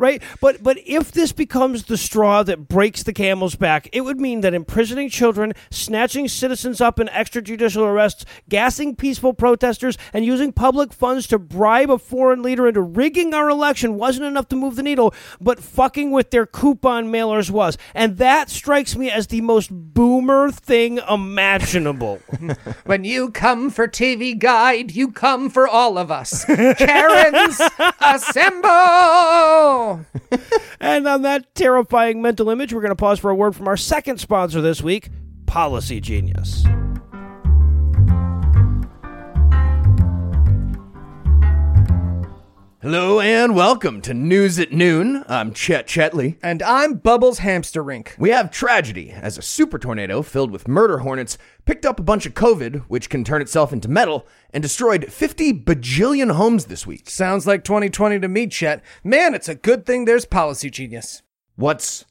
Right, 0.00 0.22
but 0.40 0.62
but 0.62 0.78
if 0.86 1.12
this 1.12 1.30
becomes 1.30 1.84
the 1.84 1.98
straw 1.98 2.42
that 2.44 2.68
breaks 2.68 3.02
the 3.02 3.12
camel's 3.12 3.54
back, 3.54 3.86
it 3.92 4.00
would 4.00 4.18
mean 4.18 4.40
that 4.40 4.54
imprisoning 4.54 5.10
children, 5.10 5.52
snatching 5.70 6.26
citizens 6.26 6.80
up 6.80 6.98
in 6.98 7.06
extrajudicial 7.08 7.82
arrests, 7.82 8.24
gassing 8.48 8.96
peaceful 8.96 9.34
protesters, 9.34 9.98
and 10.14 10.24
using 10.24 10.54
public 10.54 10.94
funds 10.94 11.26
to 11.26 11.38
bribe 11.38 11.90
a 11.90 11.98
foreign 11.98 12.40
leader 12.42 12.66
into 12.66 12.80
rigging 12.80 13.34
our 13.34 13.50
election 13.50 13.96
wasn't 13.96 14.24
enough 14.24 14.48
to 14.48 14.56
move 14.56 14.76
the 14.76 14.82
needle, 14.82 15.12
but 15.38 15.62
fucking 15.62 16.10
with 16.10 16.30
their 16.30 16.46
coupon 16.46 17.12
mailers 17.12 17.50
was, 17.50 17.76
and 17.94 18.16
that 18.16 18.48
strikes 18.48 18.96
me 18.96 19.10
as 19.10 19.26
the 19.26 19.42
most 19.42 19.68
boomer 19.70 20.50
thing 20.50 20.98
imaginable. 21.10 22.20
When 22.86 23.04
you 23.04 23.30
come 23.30 23.68
for 23.68 23.86
TV 23.86 24.36
Guide, 24.38 24.92
you 24.92 25.12
come 25.12 25.50
for 25.50 25.68
all 25.68 25.98
of 25.98 26.10
us. 26.10 26.44
Karens, 26.46 27.60
assemble! 28.00 29.89
And 30.82 31.06
on 31.06 31.22
that 31.22 31.54
terrifying 31.54 32.22
mental 32.22 32.48
image, 32.48 32.72
we're 32.72 32.80
going 32.80 32.88
to 32.90 32.96
pause 32.96 33.18
for 33.18 33.30
a 33.30 33.34
word 33.34 33.54
from 33.54 33.68
our 33.68 33.76
second 33.76 34.18
sponsor 34.18 34.62
this 34.62 34.82
week, 34.82 35.10
Policy 35.44 36.00
Genius. 36.00 36.64
Hello 42.90 43.20
and 43.20 43.54
welcome 43.54 44.00
to 44.00 44.12
News 44.12 44.58
at 44.58 44.72
Noon. 44.72 45.22
I'm 45.28 45.54
Chet 45.54 45.86
Chetley. 45.86 46.38
And 46.42 46.60
I'm 46.60 46.94
Bubbles 46.94 47.38
Hamster 47.38 47.84
Rink. 47.84 48.16
We 48.18 48.30
have 48.30 48.50
tragedy 48.50 49.12
as 49.12 49.38
a 49.38 49.42
super 49.42 49.78
tornado 49.78 50.22
filled 50.22 50.50
with 50.50 50.66
murder 50.66 50.98
hornets 50.98 51.38
picked 51.66 51.86
up 51.86 52.00
a 52.00 52.02
bunch 52.02 52.26
of 52.26 52.34
COVID, 52.34 52.86
which 52.88 53.08
can 53.08 53.22
turn 53.22 53.42
itself 53.42 53.72
into 53.72 53.86
metal, 53.86 54.26
and 54.52 54.60
destroyed 54.60 55.12
50 55.12 55.62
bajillion 55.62 56.32
homes 56.32 56.64
this 56.64 56.84
week. 56.84 57.08
Sounds 57.08 57.46
like 57.46 57.62
2020 57.62 58.18
to 58.18 58.26
me, 58.26 58.48
Chet. 58.48 58.82
Man, 59.04 59.36
it's 59.36 59.48
a 59.48 59.54
good 59.54 59.86
thing 59.86 60.04
there's 60.04 60.24
Policy 60.24 60.68
Genius. 60.68 61.22
What's 61.54 62.06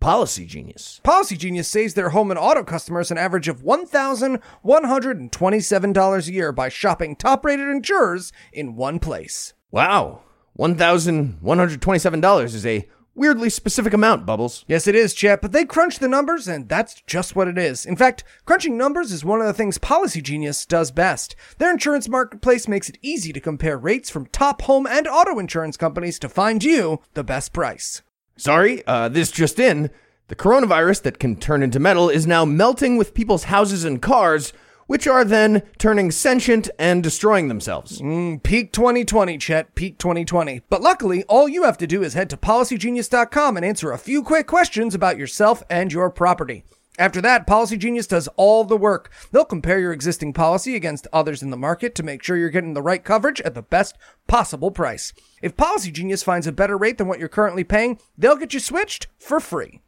policy 0.00 0.44
genius? 0.44 1.00
Policy 1.04 1.36
Genius 1.36 1.68
saves 1.68 1.94
their 1.94 2.08
home 2.08 2.32
and 2.32 2.40
auto 2.40 2.64
customers 2.64 3.12
an 3.12 3.18
average 3.18 3.46
of 3.46 3.62
$1,127 3.62 6.26
a 6.26 6.32
year 6.32 6.50
by 6.50 6.68
shopping 6.68 7.14
top 7.14 7.44
rated 7.44 7.68
insurers 7.68 8.32
in 8.52 8.74
one 8.74 8.98
place. 8.98 9.54
Wow, 9.70 10.22
$1,127 10.58 12.44
is 12.44 12.66
a 12.66 12.88
weirdly 13.14 13.50
specific 13.50 13.92
amount, 13.92 14.26
Bubbles. 14.26 14.64
Yes, 14.66 14.88
it 14.88 14.96
is, 14.96 15.14
Chet, 15.14 15.40
but 15.40 15.52
they 15.52 15.64
crunch 15.64 16.00
the 16.00 16.08
numbers, 16.08 16.48
and 16.48 16.68
that's 16.68 17.00
just 17.06 17.36
what 17.36 17.46
it 17.46 17.56
is. 17.56 17.86
In 17.86 17.94
fact, 17.94 18.24
crunching 18.46 18.76
numbers 18.76 19.12
is 19.12 19.24
one 19.24 19.40
of 19.40 19.46
the 19.46 19.52
things 19.52 19.78
Policy 19.78 20.20
Genius 20.20 20.66
does 20.66 20.90
best. 20.90 21.36
Their 21.58 21.70
insurance 21.70 22.08
marketplace 22.08 22.66
makes 22.66 22.88
it 22.88 22.98
easy 23.00 23.32
to 23.32 23.40
compare 23.40 23.78
rates 23.78 24.10
from 24.10 24.26
top 24.26 24.62
home 24.62 24.88
and 24.88 25.06
auto 25.06 25.38
insurance 25.38 25.76
companies 25.76 26.18
to 26.18 26.28
find 26.28 26.64
you 26.64 27.00
the 27.14 27.22
best 27.22 27.52
price. 27.52 28.02
Sorry, 28.36 28.82
uh, 28.86 29.08
this 29.08 29.30
just 29.30 29.60
in. 29.60 29.90
The 30.26 30.36
coronavirus 30.36 31.02
that 31.02 31.18
can 31.18 31.36
turn 31.36 31.62
into 31.62 31.78
metal 31.78 32.08
is 32.08 32.26
now 32.26 32.44
melting 32.44 32.96
with 32.96 33.14
people's 33.14 33.44
houses 33.44 33.84
and 33.84 34.00
cars, 34.00 34.52
which 34.90 35.06
are 35.06 35.24
then 35.24 35.62
turning 35.78 36.10
sentient 36.10 36.68
and 36.76 37.00
destroying 37.00 37.46
themselves. 37.46 38.02
Mm, 38.02 38.42
peak 38.42 38.72
2020, 38.72 39.38
Chet. 39.38 39.72
Peak 39.76 39.98
2020. 39.98 40.62
But 40.68 40.82
luckily, 40.82 41.22
all 41.28 41.48
you 41.48 41.62
have 41.62 41.78
to 41.78 41.86
do 41.86 42.02
is 42.02 42.14
head 42.14 42.28
to 42.30 42.36
policygenius.com 42.36 43.56
and 43.56 43.64
answer 43.64 43.92
a 43.92 43.98
few 43.98 44.24
quick 44.24 44.48
questions 44.48 44.92
about 44.92 45.16
yourself 45.16 45.62
and 45.70 45.92
your 45.92 46.10
property. 46.10 46.64
After 46.98 47.20
that, 47.20 47.46
Policy 47.46 47.76
Genius 47.76 48.08
does 48.08 48.26
all 48.36 48.64
the 48.64 48.76
work. 48.76 49.12
They'll 49.30 49.44
compare 49.44 49.78
your 49.78 49.92
existing 49.92 50.32
policy 50.32 50.74
against 50.74 51.06
others 51.12 51.40
in 51.40 51.50
the 51.50 51.56
market 51.56 51.94
to 51.94 52.02
make 52.02 52.24
sure 52.24 52.36
you're 52.36 52.50
getting 52.50 52.74
the 52.74 52.82
right 52.82 53.04
coverage 53.04 53.40
at 53.42 53.54
the 53.54 53.62
best 53.62 53.96
possible 54.26 54.72
price. 54.72 55.12
If 55.40 55.56
Policy 55.56 55.92
Genius 55.92 56.24
finds 56.24 56.48
a 56.48 56.52
better 56.52 56.76
rate 56.76 56.98
than 56.98 57.06
what 57.06 57.20
you're 57.20 57.28
currently 57.28 57.62
paying, 57.62 58.00
they'll 58.18 58.34
get 58.34 58.52
you 58.52 58.58
switched 58.58 59.06
for 59.20 59.38
free. 59.38 59.82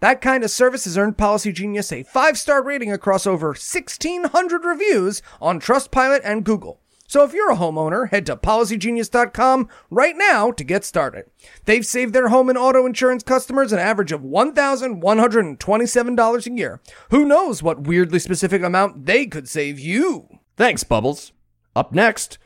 That 0.00 0.20
kind 0.22 0.42
of 0.44 0.50
service 0.50 0.84
has 0.84 0.98
earned 0.98 1.18
Policy 1.18 1.52
Genius 1.52 1.92
a 1.92 2.02
five 2.02 2.36
star 2.38 2.62
rating 2.62 2.90
across 2.90 3.26
over 3.26 3.48
1,600 3.48 4.64
reviews 4.64 5.20
on 5.40 5.60
Trustpilot 5.60 6.22
and 6.24 6.42
Google. 6.44 6.80
So 7.06 7.22
if 7.24 7.34
you're 7.34 7.50
a 7.50 7.56
homeowner, 7.56 8.08
head 8.10 8.24
to 8.26 8.36
policygenius.com 8.36 9.68
right 9.90 10.14
now 10.16 10.52
to 10.52 10.62
get 10.62 10.84
started. 10.84 11.24
They've 11.64 11.84
saved 11.84 12.14
their 12.14 12.28
home 12.28 12.48
and 12.48 12.56
auto 12.56 12.86
insurance 12.86 13.24
customers 13.24 13.72
an 13.72 13.80
average 13.80 14.12
of 14.12 14.20
$1,127 14.22 16.46
a 16.46 16.52
year. 16.52 16.80
Who 17.10 17.24
knows 17.24 17.64
what 17.64 17.82
weirdly 17.82 18.20
specific 18.20 18.62
amount 18.62 19.06
they 19.06 19.26
could 19.26 19.48
save 19.48 19.80
you? 19.80 20.28
Thanks, 20.56 20.84
Bubbles. 20.84 21.32
Up 21.74 21.92
next, 21.92 22.38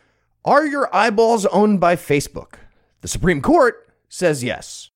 are 0.46 0.66
your 0.66 0.88
eyeballs 0.96 1.44
owned 1.46 1.78
by 1.78 1.94
Facebook? 1.94 2.54
The 3.02 3.08
Supreme 3.08 3.42
Court 3.42 3.86
says 4.08 4.42
yes. 4.42 4.88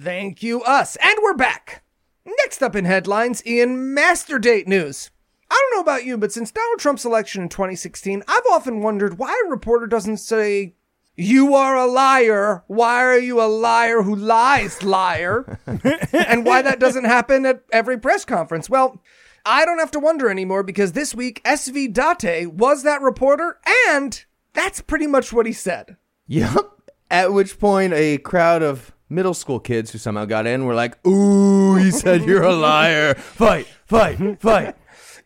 Thank 0.00 0.42
you, 0.42 0.62
us. 0.62 0.96
And 0.96 1.18
we're 1.22 1.34
back. 1.34 1.82
Next 2.24 2.62
up 2.62 2.74
in 2.74 2.86
headlines, 2.86 3.42
in 3.42 3.92
Master 3.92 4.38
Date 4.38 4.66
news. 4.66 5.10
I 5.50 5.54
don't 5.54 5.76
know 5.76 5.82
about 5.82 6.06
you, 6.06 6.16
but 6.16 6.32
since 6.32 6.50
Donald 6.50 6.78
Trump's 6.78 7.04
election 7.04 7.42
in 7.42 7.48
2016, 7.50 8.22
I've 8.26 8.46
often 8.50 8.80
wondered 8.80 9.18
why 9.18 9.38
a 9.44 9.50
reporter 9.50 9.86
doesn't 9.86 10.16
say, 10.16 10.74
You 11.16 11.54
are 11.54 11.76
a 11.76 11.86
liar. 11.86 12.64
Why 12.66 13.04
are 13.04 13.18
you 13.18 13.42
a 13.42 13.44
liar 13.44 14.02
who 14.02 14.16
lies, 14.16 14.82
liar? 14.82 15.58
and 15.66 16.46
why 16.46 16.62
that 16.62 16.80
doesn't 16.80 17.04
happen 17.04 17.44
at 17.44 17.62
every 17.70 17.98
press 17.98 18.24
conference. 18.24 18.70
Well, 18.70 19.02
I 19.44 19.66
don't 19.66 19.80
have 19.80 19.90
to 19.90 20.00
wonder 20.00 20.30
anymore 20.30 20.62
because 20.62 20.92
this 20.92 21.14
week, 21.14 21.42
SV 21.44 21.92
Date 21.92 22.52
was 22.52 22.84
that 22.84 23.02
reporter, 23.02 23.58
and 23.88 24.24
that's 24.54 24.80
pretty 24.80 25.06
much 25.06 25.30
what 25.30 25.44
he 25.44 25.52
said. 25.52 25.98
Yep. 26.26 26.70
At 27.10 27.34
which 27.34 27.58
point, 27.58 27.92
a 27.92 28.16
crowd 28.18 28.62
of 28.62 28.92
middle 29.10 29.34
school 29.34 29.60
kids 29.60 29.90
who 29.90 29.98
somehow 29.98 30.24
got 30.24 30.46
in 30.46 30.64
were 30.64 30.74
like, 30.74 31.04
Ooh, 31.06 31.76
he 31.76 31.90
said 31.90 32.22
you're 32.22 32.42
a 32.42 32.54
liar. 32.54 33.14
Fight, 33.14 33.66
fight, 33.86 34.40
fight. 34.40 34.76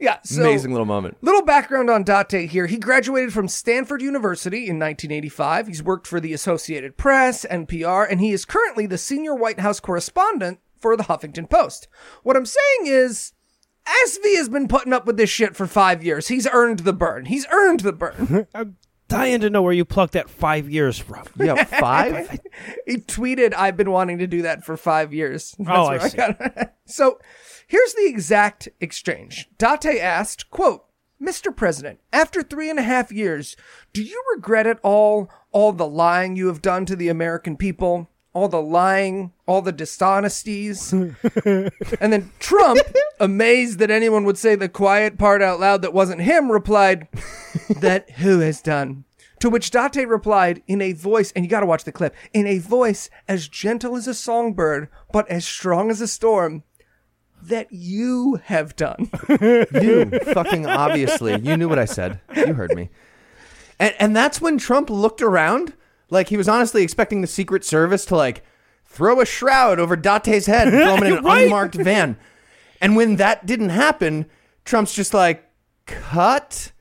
Yeah, 0.01 0.18
so 0.25 0.40
Amazing 0.40 0.73
little 0.73 0.87
moment. 0.87 1.18
Little 1.23 1.44
background 1.44 1.88
on 1.88 2.03
Date 2.03 2.51
here. 2.51 2.66
He 2.66 2.79
graduated 2.79 3.33
from 3.33 3.49
Stanford 3.49 4.03
University 4.03 4.68
in 4.68 4.79
1985. 4.79 5.68
He's 5.68 5.83
worked 5.83 6.07
for 6.07 6.20
the 6.20 6.33
Associated 6.33 6.97
Press, 6.97 7.47
NPR, 7.49 8.07
and 8.11 8.20
he 8.20 8.33
is 8.33 8.44
currently 8.44 8.87
the 8.87 8.99
senior 8.99 9.35
White 9.35 9.61
House 9.61 9.81
correspondent 9.81 10.59
for 10.79 10.97
the 10.97 11.05
Huffington 11.05 11.49
Post. 11.49 11.88
What 12.23 12.37
I'm 12.37 12.47
saying 12.47 12.87
is, 12.87 13.33
SV 13.87 14.37
has 14.37 14.49
been 14.49 14.68
putting 14.68 14.92
up 14.92 15.07
with 15.07 15.16
this 15.16 15.31
shit 15.31 15.55
for 15.55 15.66
five 15.66 16.03
years. 16.03 16.29
He's 16.29 16.49
earned 16.53 16.81
the 16.81 16.92
burn. 16.92 17.27
He's 17.27 17.47
earned 17.51 17.81
the 17.81 17.92
burn. 17.92 18.47
I'm 19.10 19.18
dying 19.18 19.40
to 19.40 19.50
know 19.50 19.62
where 19.62 19.72
you 19.72 19.84
plucked 19.84 20.14
that 20.14 20.30
five 20.30 20.68
years 20.70 20.98
from. 20.98 21.24
Yeah, 21.38 21.62
five? 21.64 22.38
he 22.86 22.96
tweeted, 22.96 23.54
I've 23.54 23.76
been 23.76 23.90
wanting 23.90 24.18
to 24.18 24.26
do 24.26 24.42
that 24.42 24.64
for 24.64 24.76
five 24.76 25.12
years. 25.12 25.54
That's 25.58 25.70
Oh, 25.70 25.84
I 25.84 25.98
where 25.98 26.08
see. 26.10 26.16
got 26.16 26.40
it. 26.40 26.72
so 26.86 27.18
here's 27.66 27.94
the 27.94 28.06
exact 28.06 28.68
exchange. 28.80 29.48
Date 29.58 30.00
asked, 30.00 30.50
quote, 30.50 30.84
Mr. 31.22 31.54
President, 31.54 32.00
after 32.12 32.42
three 32.42 32.68
and 32.68 32.78
a 32.78 32.82
half 32.82 33.12
years, 33.12 33.56
do 33.92 34.02
you 34.02 34.22
regret 34.34 34.66
at 34.66 34.80
all, 34.82 35.30
all 35.52 35.72
the 35.72 35.86
lying 35.86 36.36
you 36.36 36.48
have 36.48 36.60
done 36.60 36.84
to 36.86 36.96
the 36.96 37.08
American 37.08 37.56
people? 37.56 38.10
All 38.35 38.49
the 38.49 38.61
lying, 38.61 39.33
all 39.47 39.62
the 39.62 39.73
dishonesties. 39.73 40.92
and 40.92 41.70
then 42.01 42.31
Trump, 42.40 42.81
amazed 43.20 43.79
that 43.79 43.90
anyone 43.90 44.25
would 44.25 44.37
say 44.37 44.55
the 44.55 44.68
quiet 44.68 45.18
part 45.18 45.40
out 45.40 45.61
loud 45.61 45.83
that 45.83 45.94
wasn't 45.94 46.20
him, 46.20 46.51
replied, 46.51 47.09
That 47.81 48.11
who 48.11 48.40
has 48.40 48.61
done? 48.61 49.05
To 49.40 49.51
which 49.51 49.70
Date 49.70 50.09
replied 50.09 50.62
in 50.66 50.81
a 50.81 50.92
voice, 50.92 51.31
and 51.33 51.44
you 51.44 51.51
gotta 51.51 51.66
watch 51.66 51.85
the 51.85 51.92
clip, 51.92 52.14
in 52.33 52.47
a 52.47 52.59
voice 52.59 53.09
as 53.29 53.49
gentle 53.49 53.97
as 53.97 54.09
a 54.09 54.14
songbird, 54.14 54.88
but 55.12 55.29
as 55.29 55.44
strong 55.44 55.90
as 55.90 56.01
a 56.01 56.09
storm, 56.09 56.64
that 57.42 57.68
you 57.70 58.40
have 58.44 58.75
done. 58.77 59.11
You 59.75 60.07
fucking 60.33 60.66
obviously. 60.66 61.38
You 61.40 61.57
knew 61.57 61.68
what 61.68 61.79
I 61.79 61.85
said. 61.85 62.20
You 62.35 62.55
heard 62.55 62.75
me. 62.75 62.90
And 63.79 63.94
and 63.99 64.16
that's 64.16 64.40
when 64.40 64.57
Trump 64.59 64.88
looked 64.88 65.20
around 65.20 65.75
like 66.10 66.28
he 66.28 66.36
was 66.36 66.48
honestly 66.48 66.82
expecting 66.82 67.20
the 67.20 67.26
Secret 67.26 67.64
Service 67.64 68.04
to 68.06 68.16
like 68.16 68.44
throw 68.84 69.20
a 69.20 69.26
shroud 69.26 69.78
over 69.80 69.96
Date's 69.96 70.46
head 70.46 70.68
and 70.68 70.76
throw 70.76 70.96
him 70.96 71.02
in 71.04 71.12
an 71.18 71.24
Right. 71.24 71.44
unmarked 71.44 71.74
van. 71.74 72.16
And 72.80 72.96
when 72.96 73.16
that 73.16 73.46
didn't 73.46 73.70
happen, 73.70 74.26
Trump's 74.64 74.94
just 74.94 75.14
like, 75.14 75.48
cut. 75.86 76.72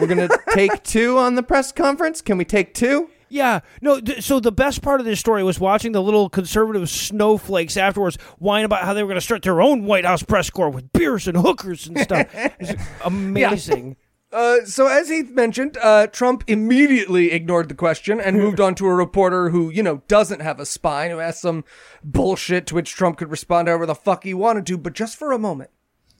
We're 0.00 0.06
gonna 0.08 0.28
take 0.54 0.82
two 0.82 1.18
on 1.18 1.34
the 1.36 1.42
press 1.42 1.70
conference. 1.72 2.20
Can 2.20 2.38
we 2.38 2.44
take 2.44 2.74
two? 2.74 3.10
Yeah, 3.30 3.60
no. 3.82 4.00
Th- 4.00 4.22
so 4.24 4.40
the 4.40 4.50
best 4.50 4.80
part 4.80 5.00
of 5.00 5.06
this 5.06 5.20
story 5.20 5.42
was 5.42 5.60
watching 5.60 5.92
the 5.92 6.02
little 6.02 6.30
conservative 6.30 6.88
snowflakes 6.88 7.76
afterwards 7.76 8.16
whine 8.38 8.64
about 8.64 8.84
how 8.84 8.94
they 8.94 9.02
were 9.02 9.08
going 9.08 9.18
to 9.20 9.24
start 9.24 9.42
their 9.42 9.60
own 9.60 9.84
White 9.84 10.06
House 10.06 10.22
press 10.22 10.48
corps 10.48 10.70
with 10.70 10.90
beers 10.94 11.28
and 11.28 11.36
hookers 11.36 11.86
and 11.86 11.98
stuff. 12.00 12.26
It's 12.58 12.72
amazing. 13.04 13.96
Uh, 14.30 14.64
so 14.64 14.86
as 14.86 15.08
Heath 15.08 15.30
mentioned, 15.30 15.78
uh, 15.82 16.06
Trump 16.06 16.44
immediately 16.46 17.32
ignored 17.32 17.68
the 17.68 17.74
question 17.74 18.20
and 18.20 18.36
moved 18.36 18.60
on 18.60 18.74
to 18.74 18.86
a 18.86 18.94
reporter 18.94 19.48
who, 19.50 19.70
you 19.70 19.82
know, 19.82 20.02
doesn't 20.06 20.42
have 20.42 20.60
a 20.60 20.66
spine, 20.66 21.10
who 21.10 21.18
asked 21.18 21.40
some 21.40 21.64
bullshit 22.04 22.66
to 22.66 22.74
which 22.74 22.94
Trump 22.94 23.16
could 23.16 23.30
respond 23.30 23.68
however 23.68 23.86
the 23.86 23.94
fuck 23.94 24.24
he 24.24 24.34
wanted 24.34 24.66
to. 24.66 24.76
But 24.76 24.92
just 24.92 25.16
for 25.16 25.32
a 25.32 25.38
moment, 25.38 25.70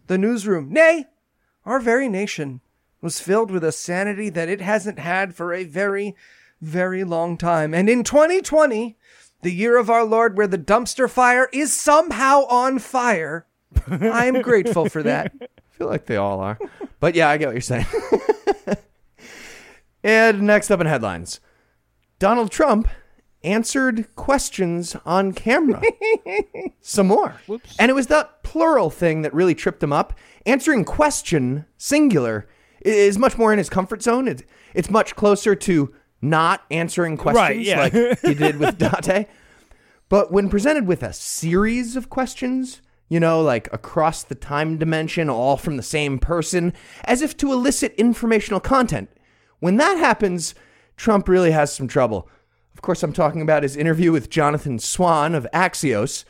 the 0.06 0.16
newsroom, 0.16 0.72
nay, 0.72 1.04
our 1.66 1.80
very 1.80 2.08
nation, 2.08 2.62
was 3.02 3.20
filled 3.20 3.50
with 3.50 3.62
a 3.62 3.72
sanity 3.72 4.30
that 4.30 4.48
it 4.48 4.62
hasn't 4.62 4.98
had 4.98 5.34
for 5.34 5.52
a 5.52 5.64
very, 5.64 6.16
very 6.62 7.04
long 7.04 7.36
time. 7.36 7.74
And 7.74 7.90
in 7.90 8.04
2020, 8.04 8.96
the 9.42 9.52
year 9.52 9.76
of 9.76 9.90
our 9.90 10.04
Lord 10.04 10.36
where 10.36 10.46
the 10.46 10.58
dumpster 10.58 11.10
fire 11.10 11.48
is 11.52 11.74
somehow 11.74 12.44
on 12.46 12.78
fire, 12.78 13.46
I 13.86 14.26
am 14.26 14.40
grateful 14.40 14.88
for 14.88 15.02
that. 15.02 15.32
Feel 15.78 15.86
like 15.86 16.06
they 16.06 16.16
all 16.16 16.40
are. 16.40 16.58
But 17.00 17.14
yeah, 17.14 17.28
I 17.28 17.36
get 17.38 17.46
what 17.46 17.54
you're 17.54 17.60
saying. 17.60 17.86
and 20.02 20.42
next 20.42 20.70
up 20.70 20.80
in 20.80 20.86
headlines 20.86 21.40
Donald 22.18 22.50
Trump 22.50 22.88
answered 23.44 24.14
questions 24.16 24.96
on 25.06 25.32
camera. 25.32 25.80
Some 26.80 27.06
more. 27.06 27.40
Whoops. 27.46 27.76
And 27.78 27.90
it 27.90 27.94
was 27.94 28.08
that 28.08 28.42
plural 28.42 28.90
thing 28.90 29.22
that 29.22 29.32
really 29.32 29.54
tripped 29.54 29.82
him 29.82 29.92
up. 29.92 30.18
Answering 30.44 30.84
question, 30.84 31.64
singular, 31.76 32.48
is 32.80 33.16
much 33.18 33.38
more 33.38 33.52
in 33.52 33.58
his 33.58 33.70
comfort 33.70 34.02
zone. 34.02 34.26
It's, 34.26 34.42
it's 34.74 34.90
much 34.90 35.14
closer 35.14 35.54
to 35.54 35.94
not 36.20 36.64
answering 36.70 37.16
questions 37.16 37.46
Right, 37.46 37.60
yeah. 37.60 37.80
like 37.80 38.20
he 38.20 38.34
did 38.34 38.58
with 38.58 38.76
Dante. 38.78 39.26
But 40.08 40.32
when 40.32 40.48
presented 40.48 40.86
with 40.86 41.02
a 41.04 41.12
series 41.12 41.94
of 41.94 42.10
questions, 42.10 42.80
you 43.08 43.18
know, 43.18 43.40
like 43.40 43.72
across 43.72 44.22
the 44.22 44.34
time 44.34 44.78
dimension, 44.78 45.30
all 45.30 45.56
from 45.56 45.76
the 45.76 45.82
same 45.82 46.18
person, 46.18 46.72
as 47.04 47.22
if 47.22 47.36
to 47.38 47.52
elicit 47.52 47.94
informational 47.94 48.60
content, 48.60 49.10
when 49.60 49.76
that 49.76 49.98
happens, 49.98 50.54
Trump 50.96 51.28
really 51.28 51.50
has 51.50 51.72
some 51.72 51.88
trouble. 51.88 52.28
Of 52.74 52.82
course, 52.82 53.02
I'm 53.02 53.12
talking 53.12 53.42
about 53.42 53.62
his 53.62 53.76
interview 53.76 54.12
with 54.12 54.30
Jonathan 54.30 54.78
Swan 54.78 55.34
of 55.34 55.46
Axios, 55.52 56.24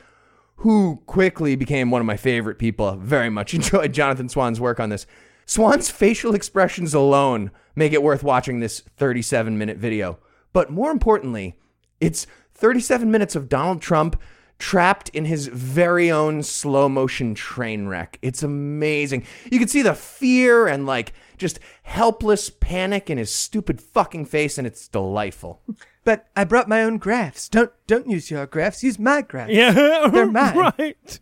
who 0.56 1.02
quickly 1.06 1.56
became 1.56 1.90
one 1.90 2.00
of 2.00 2.06
my 2.06 2.16
favorite 2.16 2.58
people. 2.58 2.96
Very 2.96 3.30
much 3.30 3.54
enjoyed 3.54 3.92
Jonathan 3.92 4.28
Swan's 4.28 4.60
work 4.60 4.80
on 4.80 4.88
this. 4.88 5.06
Swan's 5.46 5.90
facial 5.90 6.34
expressions 6.34 6.94
alone 6.94 7.50
make 7.74 7.92
it 7.92 8.02
worth 8.02 8.22
watching 8.22 8.60
this 8.60 8.80
37 8.80 9.56
minute 9.56 9.78
video. 9.78 10.18
But 10.52 10.70
more 10.70 10.90
importantly, 10.90 11.58
it's 12.00 12.26
37 12.54 13.10
minutes 13.10 13.36
of 13.36 13.48
Donald 13.48 13.80
Trump 13.80 14.20
trapped 14.58 15.08
in 15.10 15.24
his 15.24 15.46
very 15.46 16.10
own 16.10 16.42
slow 16.42 16.88
motion 16.88 17.34
train 17.34 17.86
wreck. 17.86 18.18
It's 18.22 18.42
amazing. 18.42 19.24
You 19.50 19.58
can 19.58 19.68
see 19.68 19.82
the 19.82 19.94
fear 19.94 20.66
and 20.66 20.84
like 20.86 21.12
just 21.36 21.60
helpless 21.84 22.50
panic 22.50 23.08
in 23.08 23.18
his 23.18 23.30
stupid 23.30 23.80
fucking 23.80 24.26
face, 24.26 24.58
and 24.58 24.66
it's 24.66 24.88
delightful. 24.88 25.62
But 26.04 26.26
I 26.34 26.44
brought 26.44 26.70
my 26.70 26.82
own 26.84 26.96
graphs. 26.96 27.50
Don't 27.50 27.70
don't 27.86 28.08
use 28.08 28.30
your 28.30 28.46
graphs. 28.46 28.82
Use 28.82 28.98
my 28.98 29.20
graphs. 29.20 29.52
Yeah, 29.52 29.72
They're 30.10 30.24
mine. 30.32 30.56
right. 30.78 31.20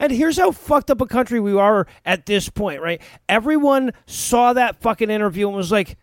And 0.00 0.10
here's 0.10 0.38
how 0.38 0.50
fucked 0.50 0.90
up 0.90 1.00
a 1.00 1.06
country 1.06 1.38
we 1.38 1.52
are 1.56 1.86
at 2.04 2.26
this 2.26 2.48
point, 2.48 2.82
right? 2.82 3.00
Everyone 3.28 3.92
saw 4.06 4.52
that 4.52 4.80
fucking 4.80 5.08
interview 5.08 5.46
and 5.46 5.56
was 5.56 5.70
like, 5.70 5.96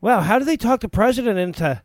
"Wow, 0.00 0.20
how 0.20 0.38
do 0.38 0.46
they 0.46 0.56
talk 0.56 0.80
the 0.80 0.88
president 0.88 1.38
into 1.38 1.82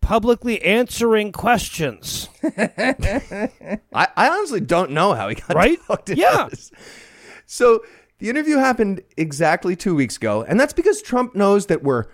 publicly 0.00 0.62
answering 0.62 1.32
questions?" 1.32 2.28
I, 2.42 3.48
I 3.92 4.28
honestly 4.28 4.60
don't 4.60 4.90
know 4.92 5.14
how 5.14 5.28
he 5.28 5.34
got 5.36 5.54
Right? 5.54 5.78
talked 5.86 6.10
into 6.10 6.22
Yeah. 6.22 6.48
this. 6.50 6.70
So 7.46 7.82
the 8.18 8.28
interview 8.30 8.58
happened 8.58 9.02
exactly 9.16 9.76
two 9.76 9.94
weeks 9.94 10.16
ago, 10.16 10.42
and 10.42 10.58
that's 10.58 10.72
because 10.72 11.02
Trump 11.02 11.34
knows 11.34 11.66
that 11.66 11.82
we're 11.82 12.04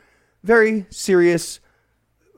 very 0.42 0.87
serious 0.90 1.61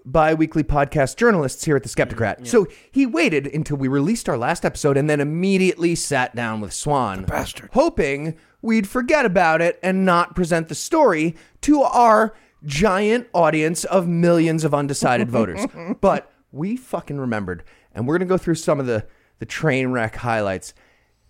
bi-weekly 0.04 0.64
podcast 0.64 1.16
journalists 1.16 1.64
here 1.66 1.76
at 1.76 1.82
the 1.82 1.88
Skepticrat. 1.88 2.40
Mm, 2.40 2.46
so 2.46 2.66
he 2.90 3.04
waited 3.04 3.46
until 3.48 3.76
we 3.76 3.88
released 3.88 4.26
our 4.28 4.38
last 4.38 4.64
episode 4.64 4.96
and 4.96 5.08
then 5.10 5.20
immediately 5.20 5.94
sat 5.94 6.34
down 6.34 6.62
with 6.62 6.72
Swan, 6.72 7.24
bastard. 7.24 7.68
hoping 7.74 8.34
we'd 8.62 8.88
forget 8.88 9.26
about 9.26 9.60
it 9.60 9.78
and 9.82 10.06
not 10.06 10.34
present 10.34 10.68
the 10.68 10.74
story 10.74 11.36
to 11.60 11.82
our 11.82 12.34
giant 12.64 13.28
audience 13.32 13.84
of 13.84 14.06
millions 14.06 14.64
of 14.64 14.74
undecided 14.74 15.30
voters. 15.30 15.66
But 16.00 16.30
we 16.52 16.76
fucking 16.76 17.18
remembered, 17.18 17.64
and 17.92 18.06
we're 18.06 18.18
going 18.18 18.28
to 18.28 18.32
go 18.32 18.38
through 18.38 18.56
some 18.56 18.80
of 18.80 18.86
the 18.86 19.06
the 19.38 19.46
train 19.46 19.88
wreck 19.92 20.16
highlights. 20.16 20.74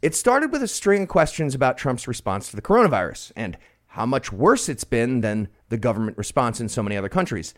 It 0.01 0.15
started 0.15 0.53
with 0.53 0.63
a 0.63 0.69
string 0.69 1.03
of 1.03 1.09
questions 1.09 1.55
about 1.55 1.77
Trump's 1.77 2.09
response 2.09 2.49
to 2.49 2.57
the 2.57 2.63
coronavirus 2.63 3.33
and 3.37 3.59
how 3.89 4.07
much 4.07 4.33
worse 4.33 4.69
it's 4.69 4.85
been 4.85 5.21
than 5.21 5.49
the 5.69 5.77
government 5.77 6.17
response 6.17 6.61
in 6.61 6.69
so 6.69 6.83
many 6.83 6.97
other 6.97 7.09
countries. 7.09 7.53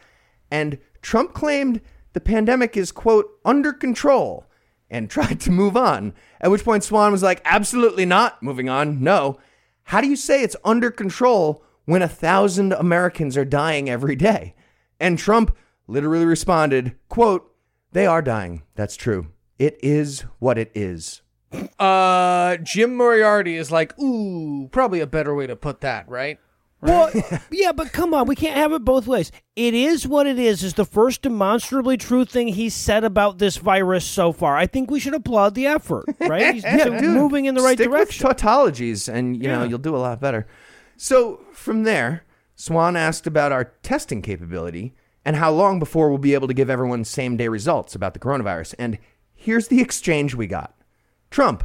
And 0.51 0.79
Trump 1.03 1.35
claimed 1.35 1.81
the 2.13 2.21
pandemic 2.21 2.77
is, 2.77 2.93
quote, 2.93 3.31
under 3.45 3.73
control 3.73 4.47
and 4.91 5.09
tried 5.11 5.41
to 5.41 5.51
move 5.51 5.77
on. 5.77 6.15
At 6.41 6.51
which 6.51 6.65
point 6.65 6.83
Swan 6.83 7.13
was 7.13 7.23
like, 7.23 7.43
absolutely 7.45 8.07
not. 8.07 8.43
Moving 8.43 8.69
on. 8.69 9.03
No. 9.03 9.39
How 9.85 10.01
do 10.01 10.09
you 10.09 10.17
say 10.17 10.43
it's 10.43 10.57
under 10.65 10.91
control 10.91 11.65
when 11.91 12.03
a 12.03 12.09
thousand 12.09 12.73
Americans 12.73 13.37
are 13.37 13.45
dying 13.45 13.91
every 13.91 14.17
day? 14.17 14.55
And 14.99 15.19
Trump 15.19 15.57
literally 15.87 16.25
responded, 16.25 16.95
quote, 17.09 17.53
they 17.93 18.07
are 18.07 18.23
dying. 18.23 18.63
That's 18.77 18.97
true. 18.97 19.29
It 19.59 19.79
is 19.83 20.21
what 20.39 20.57
it 20.59 20.71
is. 20.75 21.23
Uh, 21.79 22.57
Jim 22.59 22.95
Moriarty 22.95 23.57
is 23.57 23.73
like, 23.73 23.99
ooh, 23.99 24.69
probably 24.71 25.01
a 25.01 25.07
better 25.07 25.35
way 25.35 25.47
to 25.47 25.57
put 25.57 25.81
that, 25.81 26.09
right? 26.09 26.39
Well, 26.83 27.11
yeah, 27.51 27.73
but 27.73 27.93
come 27.93 28.15
on, 28.15 28.27
we 28.27 28.37
can't 28.37 28.57
have 28.57 28.73
it 28.73 28.85
both 28.85 29.07
ways. 29.07 29.31
It 29.57 29.75
is 29.75 30.07
what 30.09 30.27
it 30.27 30.39
is. 30.39 30.63
Is 30.63 30.75
the 30.75 30.85
first 30.87 31.21
demonstrably 31.23 31.97
true 31.99 32.25
thing 32.25 32.49
he's 32.49 32.73
said 32.75 33.05
about 33.05 33.39
this 33.39 33.57
virus 33.59 34.05
so 34.05 34.33
far. 34.33 34.57
I 34.57 34.67
think 34.67 34.91
we 34.91 35.01
should 35.01 35.13
applaud 35.15 35.55
the 35.55 35.67
effort, 35.67 36.05
right? 36.21 36.55
He's 36.55 36.65
Yeah, 36.65 36.85
dude, 36.89 37.03
moving 37.03 37.45
in 37.47 37.55
the 37.55 37.61
right 37.63 37.77
stick 37.77 37.91
direction. 37.91 38.27
With 38.27 38.37
tautologies, 38.39 39.13
and 39.13 39.37
you 39.37 39.49
know 39.49 39.63
Yeah. 39.63 39.69
you'll 39.69 39.79
do 39.79 39.95
a 39.95 39.99
lot 39.99 40.21
better. 40.21 40.47
So 41.03 41.41
from 41.55 41.85
there, 41.85 42.25
Swan 42.55 42.95
asked 42.95 43.27
about 43.27 43.53
our 43.53 43.73
testing 43.83 44.21
capability 44.21 44.95
and 45.25 45.35
how 45.35 45.51
long 45.51 45.79
before 45.79 46.11
we'll 46.11 46.19
be 46.19 46.35
able 46.35 46.47
to 46.47 46.53
give 46.53 46.69
everyone 46.69 47.07
same 47.07 47.39
day 47.39 47.49
results 47.49 47.95
about 47.95 48.13
the 48.13 48.21
coronavirus. 48.21 48.75
And 48.79 48.99
here's 49.33 49.69
the 49.69 49.81
exchange 49.81 50.35
we 50.35 50.47
got: 50.47 50.75
Trump, 51.31 51.65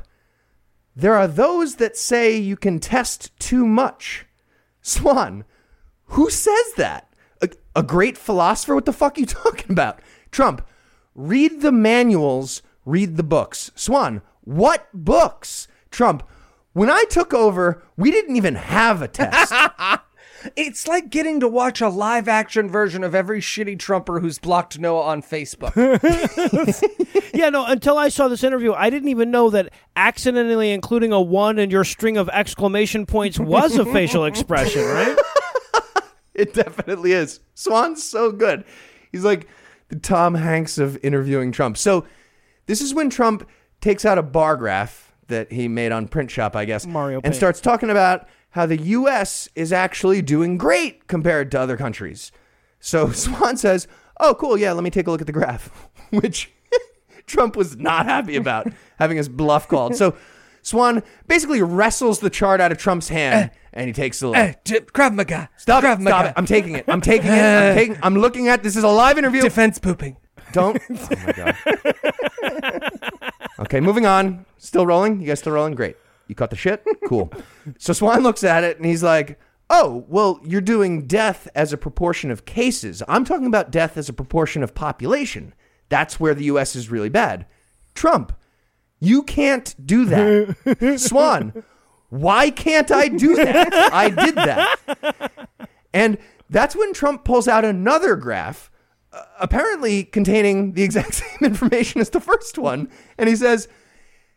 there 0.96 1.16
are 1.16 1.28
those 1.28 1.76
that 1.76 1.98
say 1.98 2.38
you 2.38 2.56
can 2.56 2.80
test 2.80 3.38
too 3.38 3.68
much. 3.68 4.26
Swan, 4.82 5.44
who 6.06 6.30
says 6.30 6.72
that? 6.78 7.14
A, 7.42 7.50
a 7.76 7.84
great 7.84 8.18
philosopher? 8.18 8.74
What 8.74 8.86
the 8.86 8.94
fuck 8.94 9.18
are 9.18 9.20
you 9.20 9.26
talking 9.26 9.70
about? 9.70 10.00
Trump, 10.32 10.66
read 11.14 11.60
the 11.60 11.74
manuals, 11.74 12.62
read 12.86 13.18
the 13.18 13.22
books. 13.22 13.70
Swan, 13.76 14.22
what 14.46 14.88
books? 14.94 15.68
Trump, 15.92 16.24
when 16.76 16.90
I 16.90 17.06
took 17.10 17.34
over, 17.34 17.82
we 17.96 18.12
didn't 18.12 18.36
even 18.36 18.56
have 18.56 19.02
a 19.02 19.08
test. 19.08 19.54
It's 20.56 20.88
like 20.88 21.10
getting 21.10 21.40
to 21.40 21.48
watch 21.48 21.82
a 21.82 21.90
live 21.90 22.28
action 22.28 22.70
version 22.70 23.04
of 23.04 23.16
every 23.16 23.42
shitty 23.42 23.80
Trumper 23.80 24.20
who's 24.20 24.38
blocked 24.38 24.78
Noah 24.78 25.02
on 25.02 25.24
Facebook. 25.24 25.74
yeah, 27.34 27.50
no. 27.50 27.66
Until 27.66 27.98
I 27.98 28.10
saw 28.10 28.28
this 28.28 28.44
interview, 28.44 28.72
I 28.72 28.92
didn't 28.92 29.10
even 29.10 29.32
know 29.32 29.50
that 29.50 29.74
accidentally 29.96 30.72
including 30.72 31.12
a 31.12 31.20
one 31.20 31.58
in 31.58 31.72
your 31.72 31.84
string 31.84 32.16
of 32.16 32.30
exclamation 32.30 33.08
points 33.08 33.40
was 33.40 33.76
a 33.76 33.86
facial 33.86 34.26
expression, 34.26 34.84
right? 34.86 35.18
it 36.36 36.54
definitely 36.54 37.14
is. 37.14 37.40
Swan's 37.56 38.04
so 38.04 38.32
good. 38.32 38.66
He's 39.12 39.26
like 39.26 39.48
the 39.88 39.96
Tom 39.96 40.36
Hanks 40.36 40.78
of 40.78 41.00
interviewing 41.04 41.54
Trump. 41.54 41.76
So 41.76 42.06
this 42.68 42.82
is 42.82 42.94
when 42.94 43.10
Trump 43.10 43.50
takes 43.82 44.06
out 44.06 44.20
a 44.20 44.24
bar 44.24 44.58
graph 44.58 45.15
that 45.28 45.52
he 45.52 45.68
made 45.68 45.92
on 45.92 46.08
print 46.08 46.32
shop, 46.32 46.56
I 46.56 46.66
guess, 46.66 46.86
Mario 46.86 47.18
and 47.18 47.24
Paint. 47.26 47.36
starts 47.36 47.62
talking 47.62 47.90
about 47.90 48.28
how 48.52 48.66
the 48.66 48.78
U.S. 48.78 49.50
is 49.56 49.74
actually 49.74 50.22
doing 50.22 50.58
great 50.58 51.08
compared 51.08 51.52
to 51.52 51.60
other 51.60 51.76
countries. 51.78 52.32
So 52.80 53.12
Swan 53.14 53.58
says, 53.58 53.88
"Oh, 54.20 54.36
cool, 54.36 54.58
yeah, 54.58 54.72
let 54.74 54.84
me 54.84 54.90
take 54.90 55.08
a 55.08 55.12
look 55.12 55.22
at 55.22 55.28
the 55.28 55.34
graph," 55.34 55.90
which 56.12 56.52
Trump 57.26 57.56
was 57.56 57.76
not 57.78 58.06
happy 58.06 58.36
about 58.36 58.68
having 59.00 59.18
his 59.18 59.28
bluff 59.30 59.68
called. 59.68 59.96
So 59.96 60.16
Swan 60.62 61.04
basically 61.28 61.62
wrestles 61.62 62.20
the 62.20 62.30
chart 62.30 62.62
out 62.62 62.72
of 62.72 62.78
Trump's 62.78 63.10
hand, 63.10 63.52
and 63.74 63.88
he 63.88 63.94
takes 63.94 64.22
a 64.22 64.28
look. 64.28 64.38
Eh, 64.38 64.54
J- 64.64 64.80
Krav 64.82 65.14
Maga. 65.14 65.50
Stop 65.58 65.84
Krav 65.84 65.96
it. 65.96 66.02
Maga. 66.02 66.10
Stop 66.10 66.26
it. 66.28 66.34
I'm 66.38 66.46
taking 66.46 66.76
it. 66.76 66.86
I'm 66.88 67.02
taking 67.02 67.32
it. 67.32 67.40
I'm 67.42 67.76
taking 67.76 67.98
I'm 68.02 68.16
looking 68.16 68.48
at 68.48 68.64
this 68.64 68.76
is 68.76 68.84
a 68.84 68.88
live 68.90 69.18
interview. 69.18 69.42
Defense 69.42 69.80
pooping. 69.80 70.18
Don't 70.54 70.80
Oh 70.90 71.10
my 71.26 71.32
god. 71.34 71.56
Okay, 73.60 73.80
moving 73.80 74.06
on. 74.06 74.46
Still 74.58 74.86
rolling? 74.86 75.22
You 75.22 75.28
guys 75.28 75.40
still 75.40 75.54
rolling? 75.54 75.76
Great. 75.76 75.98
You 76.28 76.36
caught 76.36 76.50
the 76.50 76.56
shit? 76.56 76.84
Cool. 77.08 77.32
so 77.78 77.94
Swan 77.94 78.24
looks 78.24 78.44
at 78.44 78.64
it 78.64 78.78
and 78.78 78.86
he's 78.86 79.04
like, 79.04 79.40
Oh, 79.70 80.06
well, 80.08 80.40
you're 80.44 80.62
doing 80.62 81.08
death 81.08 81.48
as 81.56 81.74
a 81.74 81.78
proportion 81.78 82.30
of 82.30 82.46
cases. 82.46 83.02
I'm 83.08 83.26
talking 83.26 83.48
about 83.48 83.72
death 83.72 83.98
as 83.98 84.10
a 84.10 84.14
proportion 84.14 84.62
of 84.64 84.76
population. 84.76 85.54
That's 85.90 86.20
where 86.20 86.36
the 86.36 86.46
US 86.46 86.76
is 86.76 86.92
really 86.92 87.10
bad. 87.10 87.48
Trump, 87.96 88.34
you 89.00 89.24
can't 89.24 89.74
do 89.84 90.06
that. 90.06 90.96
Swan, 91.00 91.64
why 92.10 92.50
can't 92.52 92.92
I 92.92 93.08
do 93.08 93.36
that? 93.36 93.74
I 93.92 94.10
did 94.10 94.36
that. 94.36 95.50
And 95.94 96.18
that's 96.50 96.76
when 96.76 96.94
Trump 96.94 97.24
pulls 97.24 97.48
out 97.48 97.66
another 97.66 98.16
graph, 98.16 98.70
apparently 99.40 100.04
containing 100.04 100.74
the 100.74 100.84
exact 100.84 101.14
same 101.16 101.40
information 101.44 102.02
as 102.02 102.10
the 102.10 102.20
first 102.20 102.58
one. 102.58 102.90
And 103.18 103.30
he 103.30 103.36
says, 103.36 103.68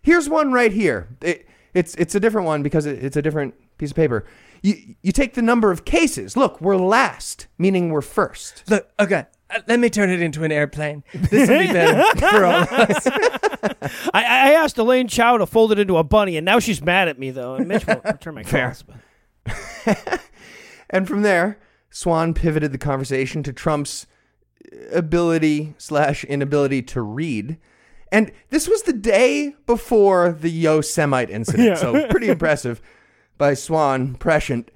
Here's 0.02 0.28
one 0.28 0.52
right 0.52 0.72
here. 0.72 1.08
It, 1.20 1.46
it's, 1.74 1.94
it's 1.96 2.14
a 2.14 2.20
different 2.20 2.46
one 2.46 2.62
because 2.62 2.86
it, 2.86 3.02
it's 3.04 3.16
a 3.16 3.22
different 3.22 3.54
piece 3.78 3.90
of 3.90 3.96
paper. 3.96 4.24
You, 4.62 4.74
you 5.02 5.12
take 5.12 5.34
the 5.34 5.42
number 5.42 5.70
of 5.70 5.84
cases. 5.84 6.36
Look, 6.36 6.60
we're 6.60 6.76
last, 6.76 7.46
meaning 7.58 7.90
we're 7.90 8.00
first. 8.00 8.64
Look, 8.68 8.88
okay. 8.98 9.26
uh, 9.50 9.60
Let 9.68 9.78
me 9.80 9.90
turn 9.90 10.10
it 10.10 10.20
into 10.20 10.44
an 10.44 10.50
airplane. 10.52 11.04
This 11.12 11.48
will 11.48 11.58
be 11.60 11.66
better 11.72 12.02
for 12.30 12.44
all 12.44 12.62
of 12.62 12.72
us. 12.72 13.06
I, 14.14 14.22
I 14.22 14.52
asked 14.54 14.78
Elaine 14.78 15.08
Chao 15.08 15.36
to 15.36 15.46
fold 15.46 15.72
it 15.72 15.78
into 15.78 15.96
a 15.96 16.04
bunny, 16.04 16.36
and 16.36 16.44
now 16.44 16.58
she's 16.58 16.80
mad 16.82 17.08
at 17.08 17.18
me 17.18 17.30
though. 17.30 17.54
And 17.56 17.68
Mitch 17.68 17.86
won't 17.86 18.04
return 18.04 18.34
my 18.34 18.42
calls. 18.44 18.82
but- 19.44 20.20
And 20.90 21.06
from 21.06 21.22
there, 21.22 21.58
Swan 21.90 22.34
pivoted 22.34 22.72
the 22.72 22.78
conversation 22.78 23.42
to 23.44 23.52
Trump's 23.52 24.06
ability 24.92 25.74
slash 25.78 26.24
inability 26.24 26.82
to 26.82 27.02
read. 27.02 27.58
And 28.10 28.32
this 28.50 28.68
was 28.68 28.82
the 28.82 28.92
day 28.92 29.54
before 29.66 30.32
the 30.32 30.50
Yosemite 30.50 31.32
incident, 31.32 31.78
so 31.78 32.06
pretty 32.08 32.28
impressive 32.30 32.80
by 33.36 33.54
Swan 33.54 34.14
prescient. 34.14 34.70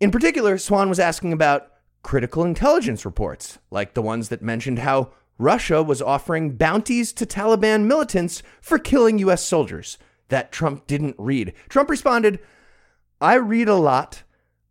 In 0.00 0.10
particular, 0.10 0.58
Swan 0.58 0.88
was 0.88 0.98
asking 0.98 1.32
about 1.32 1.68
critical 2.02 2.44
intelligence 2.44 3.04
reports, 3.04 3.58
like 3.70 3.94
the 3.94 4.02
ones 4.02 4.28
that 4.28 4.42
mentioned 4.42 4.80
how 4.80 5.12
Russia 5.38 5.82
was 5.82 6.02
offering 6.02 6.56
bounties 6.56 7.12
to 7.12 7.26
Taliban 7.26 7.86
militants 7.86 8.42
for 8.60 8.78
killing 8.78 9.18
U.S. 9.20 9.44
soldiers 9.44 9.98
that 10.28 10.52
Trump 10.52 10.86
didn't 10.86 11.16
read. 11.18 11.52
Trump 11.68 11.90
responded, 11.90 12.38
I 13.20 13.34
read 13.34 13.68
a 13.68 13.74
lot. 13.74 14.22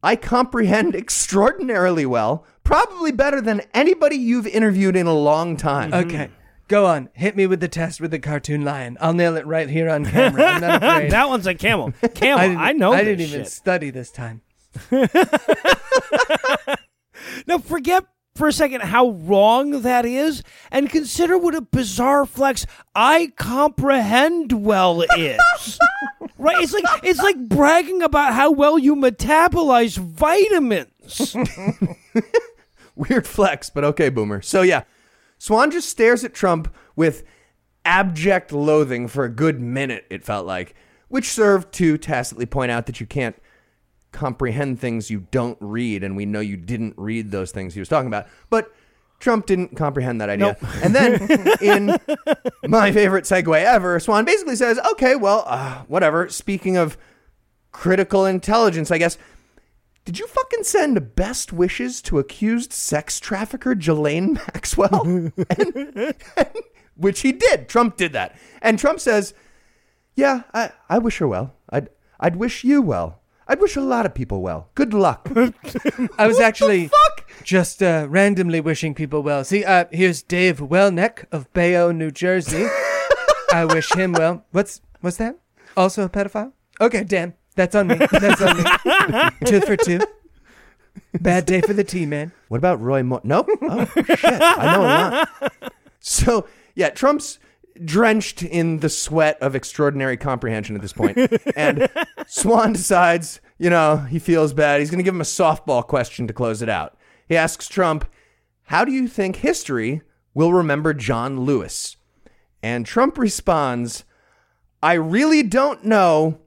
I 0.01 0.15
comprehend 0.15 0.95
extraordinarily 0.95 2.05
well, 2.05 2.45
probably 2.63 3.11
better 3.11 3.41
than 3.41 3.61
anybody 3.73 4.15
you've 4.15 4.47
interviewed 4.47 4.95
in 4.95 5.07
a 5.07 5.13
long 5.13 5.57
time. 5.57 5.91
Mm-hmm. 5.91 6.09
Okay. 6.09 6.29
Go 6.69 6.85
on. 6.85 7.09
Hit 7.13 7.35
me 7.35 7.45
with 7.45 7.59
the 7.59 7.67
test 7.67 7.99
with 8.01 8.11
the 8.11 8.19
cartoon 8.19 8.63
lion. 8.63 8.97
I'll 9.01 9.13
nail 9.13 9.35
it 9.35 9.45
right 9.45 9.69
here 9.69 9.89
on 9.89 10.05
camera. 10.09 10.43
I'm 10.45 10.61
not 10.61 10.81
afraid. 10.83 11.11
that 11.11 11.27
one's 11.29 11.45
a 11.45 11.53
camel. 11.55 11.91
Camel. 12.15 12.39
I, 12.59 12.67
didn't- 12.69 12.79
know. 12.79 12.93
I 12.93 13.03
this 13.03 13.17
didn't 13.17 13.21
even 13.29 13.41
shit. 13.43 13.51
study 13.51 13.89
this 13.89 14.11
time. 14.11 14.41
Now 17.47 17.57
forget 17.57 18.03
for 18.35 18.47
a 18.47 18.53
second 18.53 18.81
how 18.81 19.09
wrong 19.11 19.81
that 19.83 20.05
is, 20.05 20.43
and 20.71 20.89
consider 20.89 21.37
what 21.37 21.55
a 21.55 21.61
bizarre 21.61 22.25
flex 22.25 22.65
"I 22.95 23.31
comprehend 23.37 24.51
well" 24.65 25.01
is. 25.17 25.79
right? 26.37 26.61
It's 26.61 26.73
like 26.73 26.83
it's 27.03 27.19
like 27.21 27.37
bragging 27.47 28.01
about 28.01 28.33
how 28.33 28.51
well 28.51 28.77
you 28.79 28.95
metabolize 28.95 29.97
vitamins. 29.97 31.35
Weird 33.09 33.27
flex, 33.27 33.69
but 33.69 33.83
okay, 33.83 34.09
boomer. 34.09 34.41
So 34.41 34.61
yeah, 34.61 34.83
Swan 35.37 35.71
just 35.71 35.89
stares 35.89 36.23
at 36.23 36.33
Trump 36.33 36.73
with 36.95 37.23
abject 37.85 38.51
loathing 38.51 39.07
for 39.07 39.25
a 39.25 39.29
good 39.29 39.59
minute, 39.59 40.05
it 40.09 40.23
felt 40.23 40.45
like, 40.45 40.75
which 41.09 41.29
served 41.29 41.73
to 41.73 41.97
tacitly 41.97 42.45
point 42.45 42.71
out 42.71 42.85
that 42.85 42.99
you 42.99 43.05
can't 43.05 43.35
comprehend 44.11 44.79
things 44.79 45.09
you 45.09 45.27
don't 45.31 45.57
read, 45.59 46.03
and 46.03 46.15
we 46.15 46.25
know 46.25 46.39
you 46.39 46.55
didn't 46.55 46.93
read 46.97 47.31
those 47.31 47.51
things 47.51 47.73
he 47.73 47.81
was 47.81 47.89
talking 47.89 48.07
about. 48.07 48.27
But 48.49 48.71
Trump 49.19 49.45
didn't 49.45 49.75
comprehend 49.75 50.21
that 50.21 50.29
idea. 50.29 50.57
And 50.83 50.95
then, 50.95 51.27
in 51.61 51.97
my 52.67 52.91
favorite 52.91 53.25
segue 53.25 53.57
ever, 53.63 53.99
Swan 53.99 54.25
basically 54.25 54.55
says, 54.55 54.79
okay, 54.91 55.15
well, 55.15 55.43
uh, 55.47 55.83
whatever. 55.87 56.29
Speaking 56.29 56.77
of 56.77 56.97
critical 57.71 58.25
intelligence, 58.25 58.91
I 58.91 58.97
guess. 58.97 59.17
Did 60.05 60.19
you 60.19 60.27
fucking 60.27 60.63
send 60.63 61.15
best 61.15 61.53
wishes 61.53 62.01
to 62.03 62.19
accused 62.19 62.73
sex 62.73 63.19
trafficker 63.19 63.73
Ghislaine 63.75 64.33
Maxwell? 64.33 65.31
And- 65.49 65.73
and- 65.97 66.15
which 66.95 67.21
he 67.21 67.31
did. 67.31 67.67
Trump 67.67 67.97
did 67.97 68.13
that. 68.13 68.35
And 68.61 68.77
Trump 68.77 68.99
says, 68.99 69.33
Yeah, 70.15 70.43
I, 70.53 70.71
I 70.89 70.99
wish 70.99 71.17
her 71.17 71.27
well. 71.27 71.55
I'd, 71.69 71.89
I'd 72.19 72.35
wish 72.35 72.63
you 72.63 72.81
well. 72.81 73.19
I'd 73.47 73.59
wish 73.59 73.75
a 73.75 73.81
lot 73.81 74.05
of 74.05 74.13
people 74.13 74.41
well. 74.41 74.69
Good 74.75 74.93
luck. 74.93 75.27
I 76.17 76.27
was 76.27 76.39
actually 76.39 76.87
fuck? 76.87 77.29
just 77.43 77.81
uh, 77.81 78.05
randomly 78.09 78.61
wishing 78.61 78.93
people 78.93 79.21
well. 79.23 79.43
See, 79.43 79.65
uh, 79.65 79.85
here's 79.91 80.21
Dave 80.21 80.59
Wellneck 80.59 81.25
of 81.31 81.51
Bayonne, 81.53 81.97
New 81.97 82.11
Jersey. 82.11 82.67
I 83.51 83.65
wish 83.65 83.91
him 83.93 84.13
well. 84.13 84.45
What's 84.51 84.79
what's 85.01 85.17
that? 85.17 85.37
Also 85.75 86.03
a 86.03 86.09
pedophile? 86.09 86.53
Okay, 86.79 87.03
damn. 87.03 87.33
That's 87.55 87.75
on 87.75 87.87
me. 87.87 87.95
That's 87.95 88.41
on 88.41 88.57
me. 88.57 89.29
two 89.45 89.61
for 89.61 89.77
two. 89.77 89.99
Bad 91.19 91.45
day 91.45 91.61
for 91.61 91.73
the 91.73 91.83
tea, 91.83 92.05
man. 92.05 92.31
What 92.47 92.57
about 92.57 92.81
Roy 92.81 93.03
Moore? 93.03 93.21
Nope. 93.23 93.47
Oh, 93.61 93.85
shit. 93.85 94.23
I 94.23 94.75
know 94.75 94.81
a 94.81 94.87
lot. 94.87 95.73
So, 95.99 96.47
yeah, 96.75 96.89
Trump's 96.89 97.39
drenched 97.83 98.43
in 98.43 98.79
the 98.79 98.89
sweat 98.89 99.41
of 99.41 99.55
extraordinary 99.55 100.17
comprehension 100.17 100.75
at 100.75 100.81
this 100.81 100.93
point. 100.93 101.17
And 101.55 101.87
Swan 102.27 102.73
decides, 102.73 103.41
you 103.57 103.69
know, 103.69 103.97
he 103.97 104.19
feels 104.19 104.53
bad. 104.53 104.79
He's 104.79 104.89
going 104.89 104.99
to 104.99 105.03
give 105.03 105.15
him 105.15 105.21
a 105.21 105.25
softball 105.25 105.85
question 105.85 106.27
to 106.27 106.33
close 106.33 106.61
it 106.61 106.69
out. 106.69 106.97
He 107.27 107.37
asks 107.37 107.67
Trump, 107.67 108.05
How 108.63 108.85
do 108.85 108.91
you 108.91 109.07
think 109.07 109.37
history 109.37 110.01
will 110.33 110.53
remember 110.53 110.93
John 110.93 111.41
Lewis? 111.41 111.97
And 112.61 112.85
Trump 112.85 113.17
responds, 113.17 114.03
I 114.81 114.93
really 114.93 115.43
don't 115.43 115.83
know. 115.85 116.39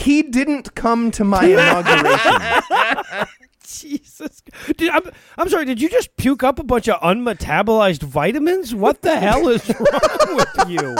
He 0.00 0.22
didn't 0.22 0.74
come 0.74 1.10
to 1.12 1.24
my 1.24 1.44
inauguration. 1.44 3.26
Jesus, 3.66 4.42
did, 4.76 4.88
I'm, 4.90 5.02
I'm 5.38 5.48
sorry. 5.48 5.64
Did 5.64 5.80
you 5.80 5.88
just 5.88 6.16
puke 6.16 6.42
up 6.42 6.58
a 6.58 6.64
bunch 6.64 6.88
of 6.88 7.00
unmetabolized 7.00 8.02
vitamins? 8.02 8.74
What 8.74 9.02
the 9.02 9.16
hell 9.18 9.48
is 9.48 9.68
wrong 9.68 10.36
with 10.36 10.68
you? 10.68 10.96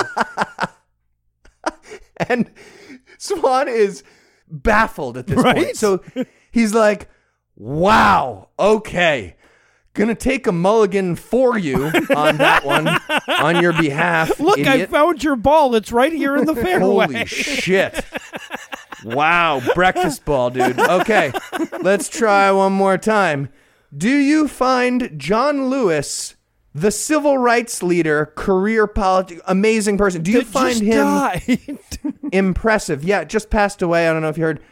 and 2.29 2.51
Swan 3.19 3.69
is 3.69 4.03
baffled 4.49 5.17
at 5.17 5.27
this 5.27 5.37
Right? 5.39 5.57
point. 5.65 5.77
So 5.77 6.03
he's 6.53 6.73
like, 6.75 7.09
"Wow, 7.57 8.51
okay, 8.59 9.37
gonna 9.95 10.15
take 10.15 10.47
a 10.47 10.53
mulligan 10.53 11.17
for 11.17 11.59
you 11.59 11.87
on 12.15 12.37
that 12.39 12.65
one 12.65 12.89
on 13.29 13.61
your 13.61 13.73
behalf." 13.73 14.39
Look, 14.41 14.61
I 14.61 14.87
found 14.87 15.23
your 15.25 15.37
ball. 15.37 15.75
It's 15.75 15.91
right 15.93 16.13
here 16.13 16.37
in 16.37 16.47
the 16.47 16.55
fairway. 16.65 17.07
Holy 17.07 17.27
shit! 17.27 18.05
Wow, 19.05 19.63
breakfast 19.75 20.25
ball, 20.25 20.51
dude. 20.51 20.79
Okay, 20.79 21.33
let's 21.81 22.09
try 22.09 22.51
one 22.51 22.73
more 22.73 22.99
time. 22.99 23.49
Do 23.97 24.11
you 24.11 24.49
find 24.49 25.19
John 25.19 25.69
Lewis? 25.69 26.37
The 26.73 26.93
civil 26.93 27.37
rights 27.37 27.83
leader, 27.83 28.33
career 28.37 28.87
politics, 28.87 29.43
amazing 29.49 29.99
person. 29.99 30.23
Do 30.23 30.31
you 30.31 30.45
find 30.45 30.81
him 30.81 31.01
impressive. 32.33 33.03
Yeah, 33.03 33.25
just 33.25 33.51
passed 33.51 33.83
away. 33.83 34.09
I 34.09 34.13
don't 34.13 34.23
know 34.23 34.29
if 34.29 34.39
you 34.39 34.45
heard. 34.45 34.63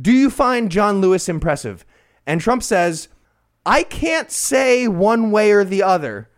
Do 0.00 0.12
you 0.12 0.28
find 0.28 0.70
John 0.70 1.00
Lewis 1.00 1.28
impressive? 1.28 1.84
And 2.26 2.40
Trump 2.40 2.62
says, 2.62 3.08
I 3.64 3.82
can't 3.82 4.30
say 4.30 4.88
one 4.88 5.30
way 5.30 5.52
or 5.52 5.64
the 5.64 5.82
other. 5.82 6.28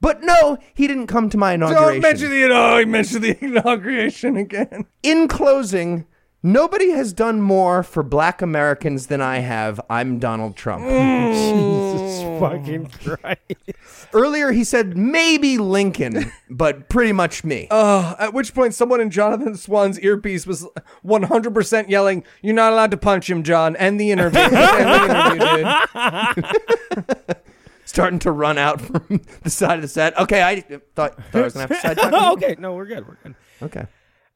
But 0.00 0.22
no, 0.22 0.58
he 0.74 0.86
didn't 0.86 1.08
come 1.08 1.28
to 1.30 1.36
my 1.36 1.54
inauguration. 1.54 1.94
Don't 1.94 2.02
mention 2.02 2.30
the 2.30 2.44
oh, 2.52 2.78
he 2.78 2.84
mentioned 2.84 3.24
the 3.24 3.44
inauguration 3.44 4.36
again. 4.36 4.86
In 5.02 5.26
closing, 5.26 6.06
nobody 6.52 6.90
has 6.90 7.12
done 7.12 7.40
more 7.40 7.82
for 7.82 8.02
black 8.02 8.40
Americans 8.42 9.06
than 9.08 9.20
I 9.20 9.38
have. 9.38 9.80
I'm 9.90 10.18
Donald 10.18 10.56
Trump. 10.56 10.84
Mm. 10.84 11.28
Jesus 11.98 12.40
fucking 12.40 12.86
Christ. 12.88 14.08
Earlier, 14.12 14.52
he 14.52 14.64
said 14.64 14.96
maybe 14.96 15.58
Lincoln, 15.58 16.32
but 16.48 16.88
pretty 16.88 17.12
much 17.12 17.44
me. 17.44 17.68
Oh, 17.70 18.16
at 18.18 18.32
which 18.32 18.54
point 18.54 18.74
someone 18.74 19.00
in 19.00 19.10
Jonathan 19.10 19.56
Swan's 19.56 20.00
earpiece 20.00 20.46
was 20.46 20.66
100% 21.04 21.88
yelling, 21.88 22.24
"You're 22.42 22.54
not 22.54 22.72
allowed 22.72 22.90
to 22.92 22.96
punch 22.96 23.28
him, 23.28 23.42
John." 23.42 23.76
End 23.76 24.00
the 24.00 24.10
interview. 24.10 24.40
End 24.40 24.52
the 24.54 25.04
interview, 25.36 27.04
dude. 27.14 27.36
Starting 27.84 28.18
to 28.20 28.30
run 28.30 28.58
out 28.58 28.80
from 28.80 29.22
the 29.42 29.50
side 29.50 29.76
of 29.76 29.82
the 29.82 29.88
set. 29.88 30.16
Okay, 30.18 30.42
I 30.42 30.60
thought, 30.94 31.16
thought 31.32 31.34
I 31.34 31.42
was 31.42 31.54
going 31.54 31.68
to 31.68 31.74
have 31.74 31.82
to 31.82 31.88
side 31.88 31.98
talk. 31.98 32.12
Oh, 32.14 32.32
okay, 32.34 32.54
no, 32.58 32.74
we're 32.74 32.86
good. 32.86 33.06
We're 33.06 33.16
good. 33.22 33.34
Okay. 33.62 33.86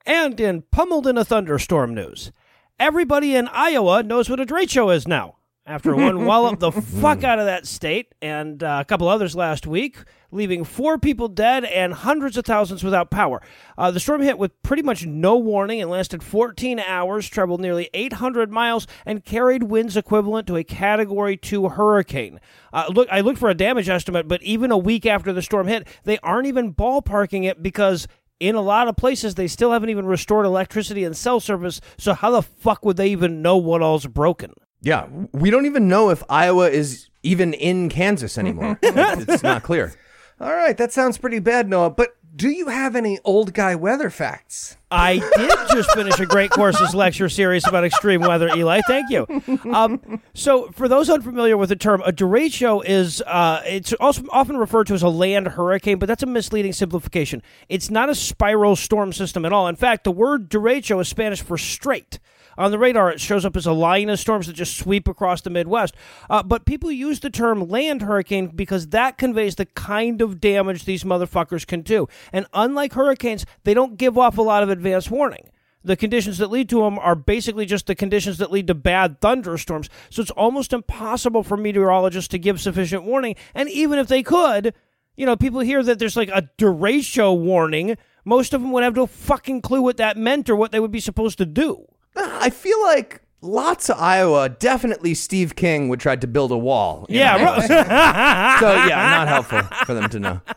And 0.04 0.38
in 0.40 0.62
pummeled 0.62 1.06
in 1.06 1.16
a 1.16 1.24
thunderstorm 1.24 1.94
news, 1.94 2.32
everybody 2.78 3.34
in 3.34 3.48
Iowa 3.48 4.02
knows 4.02 4.28
what 4.28 4.40
a 4.40 4.46
derecho 4.46 4.94
is 4.94 5.06
now. 5.06 5.36
after 5.64 5.94
one 5.94 6.24
wallop 6.26 6.58
the 6.58 6.72
fuck 6.72 7.22
out 7.22 7.38
of 7.38 7.46
that 7.46 7.66
state 7.66 8.14
and 8.20 8.62
uh, 8.64 8.78
a 8.80 8.84
couple 8.84 9.08
others 9.08 9.36
last 9.36 9.64
week, 9.64 9.96
leaving 10.32 10.64
four 10.64 10.98
people 10.98 11.28
dead 11.28 11.64
and 11.64 11.92
hundreds 11.92 12.36
of 12.36 12.44
thousands 12.44 12.82
without 12.82 13.10
power. 13.10 13.40
Uh, 13.78 13.90
the 13.90 14.00
storm 14.00 14.22
hit 14.22 14.38
with 14.38 14.60
pretty 14.62 14.82
much 14.82 15.06
no 15.06 15.36
warning 15.36 15.80
and 15.80 15.88
lasted 15.90 16.22
14 16.22 16.80
hours, 16.80 17.28
traveled 17.28 17.60
nearly 17.60 17.88
800 17.94 18.50
miles, 18.50 18.88
and 19.06 19.24
carried 19.24 19.64
winds 19.64 19.96
equivalent 19.96 20.48
to 20.48 20.56
a 20.56 20.64
Category 20.64 21.36
2 21.36 21.68
hurricane. 21.68 22.40
Uh, 22.72 22.86
look, 22.88 23.08
I 23.12 23.20
looked 23.20 23.38
for 23.38 23.50
a 23.50 23.54
damage 23.54 23.88
estimate, 23.88 24.26
but 24.26 24.42
even 24.42 24.72
a 24.72 24.78
week 24.78 25.06
after 25.06 25.32
the 25.32 25.42
storm 25.42 25.68
hit, 25.68 25.86
they 26.04 26.18
aren't 26.20 26.46
even 26.48 26.74
ballparking 26.74 27.44
it 27.44 27.62
because 27.62 28.08
in 28.42 28.56
a 28.56 28.60
lot 28.60 28.88
of 28.88 28.96
places 28.96 29.34
they 29.36 29.46
still 29.46 29.70
haven't 29.70 29.88
even 29.90 30.04
restored 30.04 30.44
electricity 30.44 31.04
and 31.04 31.16
cell 31.16 31.38
service 31.38 31.80
so 31.96 32.12
how 32.12 32.30
the 32.30 32.42
fuck 32.42 32.84
would 32.84 32.96
they 32.96 33.08
even 33.08 33.40
know 33.40 33.56
what 33.56 33.80
all's 33.80 34.06
broken 34.06 34.52
Yeah, 34.82 35.06
we 35.32 35.50
don't 35.50 35.66
even 35.66 35.86
know 35.86 36.10
if 36.10 36.24
Iowa 36.28 36.68
is 36.68 37.08
even 37.22 37.54
in 37.54 37.88
Kansas 37.88 38.36
anymore. 38.36 38.80
it's 38.82 39.44
not 39.44 39.62
clear. 39.62 39.94
All 40.40 40.52
right, 40.52 40.76
that 40.76 40.92
sounds 40.92 41.18
pretty 41.18 41.38
bad, 41.38 41.68
Noah. 41.68 41.90
But 41.90 42.16
do 42.34 42.48
you 42.48 42.68
have 42.68 42.96
any 42.96 43.18
old 43.24 43.52
guy 43.52 43.74
weather 43.74 44.08
facts? 44.08 44.76
I 44.90 45.18
did 45.36 45.52
just 45.70 45.92
finish 45.92 46.18
a 46.18 46.26
great 46.26 46.50
courses 46.50 46.94
lecture 46.94 47.28
series 47.28 47.66
about 47.66 47.84
extreme 47.84 48.20
weather, 48.20 48.48
Eli. 48.54 48.80
Thank 48.86 49.10
you. 49.10 49.26
Um, 49.72 50.20
so, 50.34 50.70
for 50.72 50.88
those 50.88 51.08
unfamiliar 51.08 51.56
with 51.56 51.68
the 51.68 51.76
term, 51.76 52.02
a 52.02 52.12
derecho 52.12 52.82
is 52.84 53.22
uh, 53.22 53.62
it's 53.66 53.92
also 53.94 54.24
often 54.30 54.56
referred 54.56 54.86
to 54.88 54.94
as 54.94 55.02
a 55.02 55.08
land 55.08 55.48
hurricane, 55.48 55.98
but 55.98 56.06
that's 56.06 56.22
a 56.22 56.26
misleading 56.26 56.72
simplification. 56.72 57.42
It's 57.68 57.90
not 57.90 58.08
a 58.10 58.14
spiral 58.14 58.76
storm 58.76 59.12
system 59.12 59.44
at 59.44 59.52
all. 59.52 59.68
In 59.68 59.76
fact, 59.76 60.04
the 60.04 60.12
word 60.12 60.50
derecho 60.50 61.00
is 61.00 61.08
Spanish 61.08 61.42
for 61.42 61.56
straight. 61.56 62.18
On 62.58 62.70
the 62.70 62.78
radar, 62.78 63.10
it 63.10 63.20
shows 63.20 63.44
up 63.44 63.56
as 63.56 63.66
a 63.66 63.72
line 63.72 64.08
of 64.08 64.18
storms 64.18 64.46
that 64.46 64.54
just 64.54 64.76
sweep 64.76 65.08
across 65.08 65.40
the 65.40 65.50
Midwest. 65.50 65.94
Uh, 66.28 66.42
but 66.42 66.66
people 66.66 66.90
use 66.90 67.20
the 67.20 67.30
term 67.30 67.68
land 67.68 68.02
hurricane 68.02 68.48
because 68.48 68.88
that 68.88 69.18
conveys 69.18 69.56
the 69.56 69.66
kind 69.66 70.20
of 70.20 70.40
damage 70.40 70.84
these 70.84 71.04
motherfuckers 71.04 71.66
can 71.66 71.82
do. 71.82 72.08
And 72.32 72.46
unlike 72.52 72.92
hurricanes, 72.92 73.46
they 73.64 73.74
don't 73.74 73.96
give 73.96 74.18
off 74.18 74.38
a 74.38 74.42
lot 74.42 74.62
of 74.62 74.70
advance 74.70 75.10
warning. 75.10 75.48
The 75.84 75.96
conditions 75.96 76.38
that 76.38 76.50
lead 76.50 76.68
to 76.68 76.82
them 76.82 76.98
are 76.98 77.16
basically 77.16 77.66
just 77.66 77.86
the 77.86 77.94
conditions 77.94 78.38
that 78.38 78.52
lead 78.52 78.68
to 78.68 78.74
bad 78.74 79.20
thunderstorms. 79.20 79.88
So 80.10 80.22
it's 80.22 80.30
almost 80.32 80.72
impossible 80.72 81.42
for 81.42 81.56
meteorologists 81.56 82.28
to 82.28 82.38
give 82.38 82.60
sufficient 82.60 83.02
warning. 83.02 83.34
And 83.54 83.68
even 83.68 83.98
if 83.98 84.06
they 84.06 84.22
could, 84.22 84.74
you 85.16 85.26
know, 85.26 85.36
people 85.36 85.60
hear 85.60 85.82
that 85.82 85.98
there's 85.98 86.16
like 86.16 86.30
a 86.30 86.48
derecho 86.56 87.36
warning. 87.36 87.96
Most 88.24 88.54
of 88.54 88.62
them 88.62 88.70
would 88.72 88.84
have 88.84 88.94
no 88.94 89.06
fucking 89.06 89.62
clue 89.62 89.82
what 89.82 89.96
that 89.96 90.16
meant 90.16 90.48
or 90.48 90.54
what 90.54 90.70
they 90.70 90.80
would 90.80 90.92
be 90.92 91.00
supposed 91.00 91.38
to 91.38 91.46
do. 91.46 91.86
I 92.16 92.50
feel 92.50 92.80
like 92.82 93.22
lots 93.40 93.88
of 93.88 93.98
Iowa, 93.98 94.48
definitely 94.48 95.14
Steve 95.14 95.56
King 95.56 95.88
would 95.88 96.00
try 96.00 96.16
to 96.16 96.26
build 96.26 96.52
a 96.52 96.58
wall. 96.58 97.06
Yeah, 97.08 97.60
So, 98.60 98.72
yeah, 98.86 99.10
not 99.10 99.28
helpful 99.28 99.62
for 99.84 99.94
them 99.94 100.08
to 100.10 100.18
know. 100.18 100.40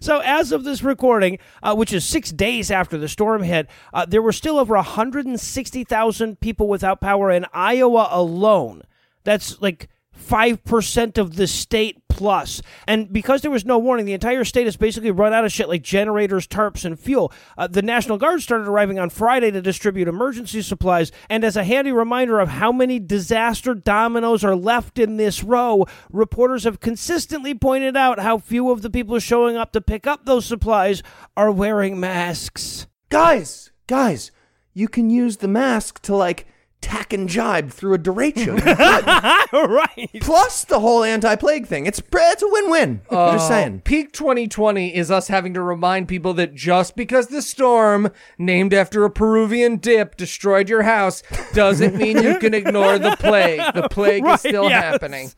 So, 0.00 0.18
as 0.18 0.52
of 0.52 0.64
this 0.64 0.82
recording, 0.82 1.38
uh, 1.62 1.74
which 1.74 1.92
is 1.92 2.04
six 2.04 2.30
days 2.30 2.70
after 2.70 2.98
the 2.98 3.08
storm 3.08 3.42
hit, 3.42 3.68
uh, 3.92 4.04
there 4.04 4.20
were 4.20 4.32
still 4.32 4.58
over 4.58 4.74
160,000 4.74 6.40
people 6.40 6.68
without 6.68 7.00
power 7.00 7.30
in 7.30 7.46
Iowa 7.54 8.08
alone. 8.10 8.82
That's 9.24 9.60
like 9.62 9.88
5% 10.14 11.18
of 11.18 11.36
the 11.36 11.46
state 11.46 12.04
plus. 12.08 12.62
And 12.86 13.12
because 13.12 13.42
there 13.42 13.50
was 13.50 13.64
no 13.64 13.78
warning, 13.78 14.06
the 14.06 14.12
entire 14.12 14.44
state 14.44 14.66
has 14.66 14.76
basically 14.76 15.10
run 15.10 15.32
out 15.32 15.44
of 15.44 15.52
shit 15.52 15.68
like 15.68 15.82
generators, 15.82 16.46
tarps, 16.46 16.84
and 16.84 16.98
fuel. 16.98 17.32
Uh, 17.58 17.66
the 17.66 17.82
National 17.82 18.18
Guard 18.18 18.40
started 18.40 18.68
arriving 18.68 18.98
on 18.98 19.10
Friday 19.10 19.50
to 19.50 19.60
distribute 19.60 20.06
emergency 20.06 20.62
supplies. 20.62 21.10
And 21.28 21.44
as 21.44 21.56
a 21.56 21.64
handy 21.64 21.92
reminder 21.92 22.38
of 22.38 22.50
how 22.50 22.70
many 22.70 23.00
disaster 23.00 23.74
dominoes 23.74 24.44
are 24.44 24.56
left 24.56 24.98
in 24.98 25.16
this 25.16 25.42
row, 25.42 25.86
reporters 26.12 26.64
have 26.64 26.80
consistently 26.80 27.54
pointed 27.54 27.96
out 27.96 28.20
how 28.20 28.38
few 28.38 28.70
of 28.70 28.82
the 28.82 28.90
people 28.90 29.18
showing 29.18 29.56
up 29.56 29.72
to 29.72 29.80
pick 29.80 30.06
up 30.06 30.24
those 30.24 30.46
supplies 30.46 31.02
are 31.36 31.50
wearing 31.50 31.98
masks. 31.98 32.86
Guys, 33.08 33.72
guys, 33.86 34.30
you 34.72 34.88
can 34.88 35.10
use 35.10 35.38
the 35.38 35.48
mask 35.48 36.00
to, 36.02 36.14
like, 36.14 36.46
tack 36.84 37.14
and 37.14 37.30
jibe 37.30 37.70
through 37.70 37.94
a 37.94 37.98
derecho. 37.98 38.62
right. 39.52 40.10
Plus 40.20 40.66
the 40.66 40.80
whole 40.80 41.02
anti-plague 41.02 41.66
thing. 41.66 41.86
It's 41.86 42.02
it's 42.14 42.42
a 42.42 42.48
win-win. 42.48 43.00
I'm 43.10 43.36
just 43.36 43.48
saying. 43.48 43.80
Peak 43.80 44.12
2020 44.12 44.94
is 44.94 45.10
us 45.10 45.28
having 45.28 45.54
to 45.54 45.62
remind 45.62 46.08
people 46.08 46.34
that 46.34 46.54
just 46.54 46.94
because 46.94 47.28
the 47.28 47.40
storm, 47.40 48.10
named 48.36 48.74
after 48.74 49.04
a 49.04 49.10
Peruvian 49.10 49.76
dip, 49.76 50.16
destroyed 50.16 50.68
your 50.68 50.82
house, 50.82 51.22
doesn't 51.54 51.96
mean 51.96 52.22
you 52.22 52.38
can 52.38 52.52
ignore 52.52 52.98
the 52.98 53.16
plague. 53.16 53.62
The 53.74 53.88
plague 53.90 54.22
Right, 54.22 54.34
is 54.34 54.40
still 54.40 54.68
yes. 54.68 54.82
happening. 54.82 55.32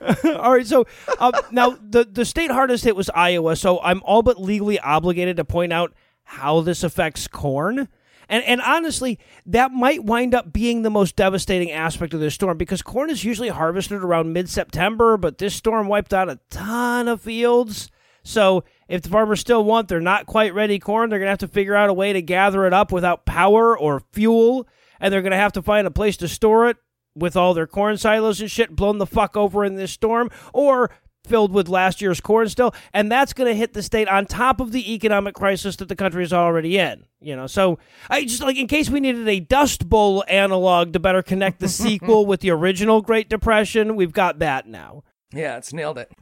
All 0.24 0.52
right, 0.52 0.66
so 0.66 0.86
uh, 1.18 1.32
now 1.50 1.78
the 1.80 2.04
the 2.04 2.26
state 2.26 2.50
hardest 2.50 2.84
hit 2.84 2.94
was 2.94 3.08
Iowa, 3.14 3.56
so 3.56 3.80
I'm 3.80 4.02
all 4.04 4.22
but 4.22 4.38
legally 4.38 4.78
obligated 4.78 5.38
to 5.38 5.46
point 5.46 5.72
out 5.72 5.94
how 6.24 6.60
this 6.60 6.84
affects 6.84 7.26
corn. 7.26 7.88
And 8.28 8.44
and 8.44 8.60
honestly, 8.60 9.18
that 9.46 9.72
might 9.72 10.04
wind 10.04 10.34
up 10.34 10.52
being 10.52 10.82
the 10.82 10.90
most 10.90 11.16
devastating 11.16 11.70
aspect 11.70 12.14
of 12.14 12.20
this 12.20 12.34
storm 12.34 12.58
because 12.58 12.82
corn 12.82 13.10
is 13.10 13.24
usually 13.24 13.48
harvested 13.48 14.02
around 14.02 14.32
mid-September, 14.32 15.16
but 15.16 15.38
this 15.38 15.54
storm 15.54 15.88
wiped 15.88 16.14
out 16.14 16.28
a 16.28 16.40
ton 16.50 17.08
of 17.08 17.20
fields. 17.20 17.90
So 18.22 18.64
if 18.88 19.02
the 19.02 19.10
farmers 19.10 19.40
still 19.40 19.64
want 19.64 19.88
their 19.88 20.00
not 20.00 20.26
quite 20.26 20.54
ready 20.54 20.78
corn, 20.78 21.10
they're 21.10 21.18
going 21.18 21.26
to 21.26 21.32
have 21.32 21.38
to 21.38 21.48
figure 21.48 21.74
out 21.74 21.90
a 21.90 21.94
way 21.94 22.12
to 22.12 22.22
gather 22.22 22.66
it 22.66 22.72
up 22.72 22.90
without 22.90 23.26
power 23.26 23.78
or 23.78 24.02
fuel, 24.12 24.66
and 24.98 25.12
they're 25.12 25.22
going 25.22 25.32
to 25.32 25.36
have 25.36 25.52
to 25.52 25.62
find 25.62 25.86
a 25.86 25.90
place 25.90 26.16
to 26.16 26.28
store 26.28 26.68
it 26.68 26.78
with 27.14 27.36
all 27.36 27.54
their 27.54 27.66
corn 27.66 27.96
silos 27.96 28.40
and 28.40 28.50
shit 28.50 28.74
blown 28.74 28.98
the 28.98 29.06
fuck 29.06 29.36
over 29.36 29.64
in 29.64 29.76
this 29.76 29.92
storm, 29.92 30.30
or 30.52 30.90
filled 31.26 31.52
with 31.52 31.68
last 31.68 32.00
year's 32.00 32.20
corn 32.20 32.48
still, 32.48 32.74
and 32.92 33.10
that's 33.10 33.32
going 33.32 33.50
to 33.50 33.56
hit 33.56 33.72
the 33.72 33.82
state 33.82 34.08
on 34.08 34.26
top 34.26 34.60
of 34.60 34.72
the 34.72 34.94
economic 34.94 35.34
crisis 35.34 35.76
that 35.76 35.88
the 35.88 35.96
country 35.96 36.22
is 36.22 36.32
already 36.32 36.78
in. 36.78 37.04
You 37.20 37.36
know, 37.36 37.46
so 37.46 37.78
I 38.10 38.24
just 38.24 38.42
like 38.42 38.56
in 38.56 38.66
case 38.66 38.90
we 38.90 39.00
needed 39.00 39.26
a 39.28 39.40
Dust 39.40 39.88
Bowl 39.88 40.24
analog 40.28 40.92
to 40.92 41.00
better 41.00 41.22
connect 41.22 41.60
the 41.60 41.68
sequel 41.70 42.26
with 42.26 42.40
the 42.40 42.50
original 42.50 43.00
Great 43.00 43.28
Depression, 43.28 43.96
we've 43.96 44.12
got 44.12 44.38
that 44.40 44.66
now. 44.66 45.02
Yeah, 45.32 45.56
it's 45.56 45.72
nailed 45.72 45.98
it. 45.98 46.12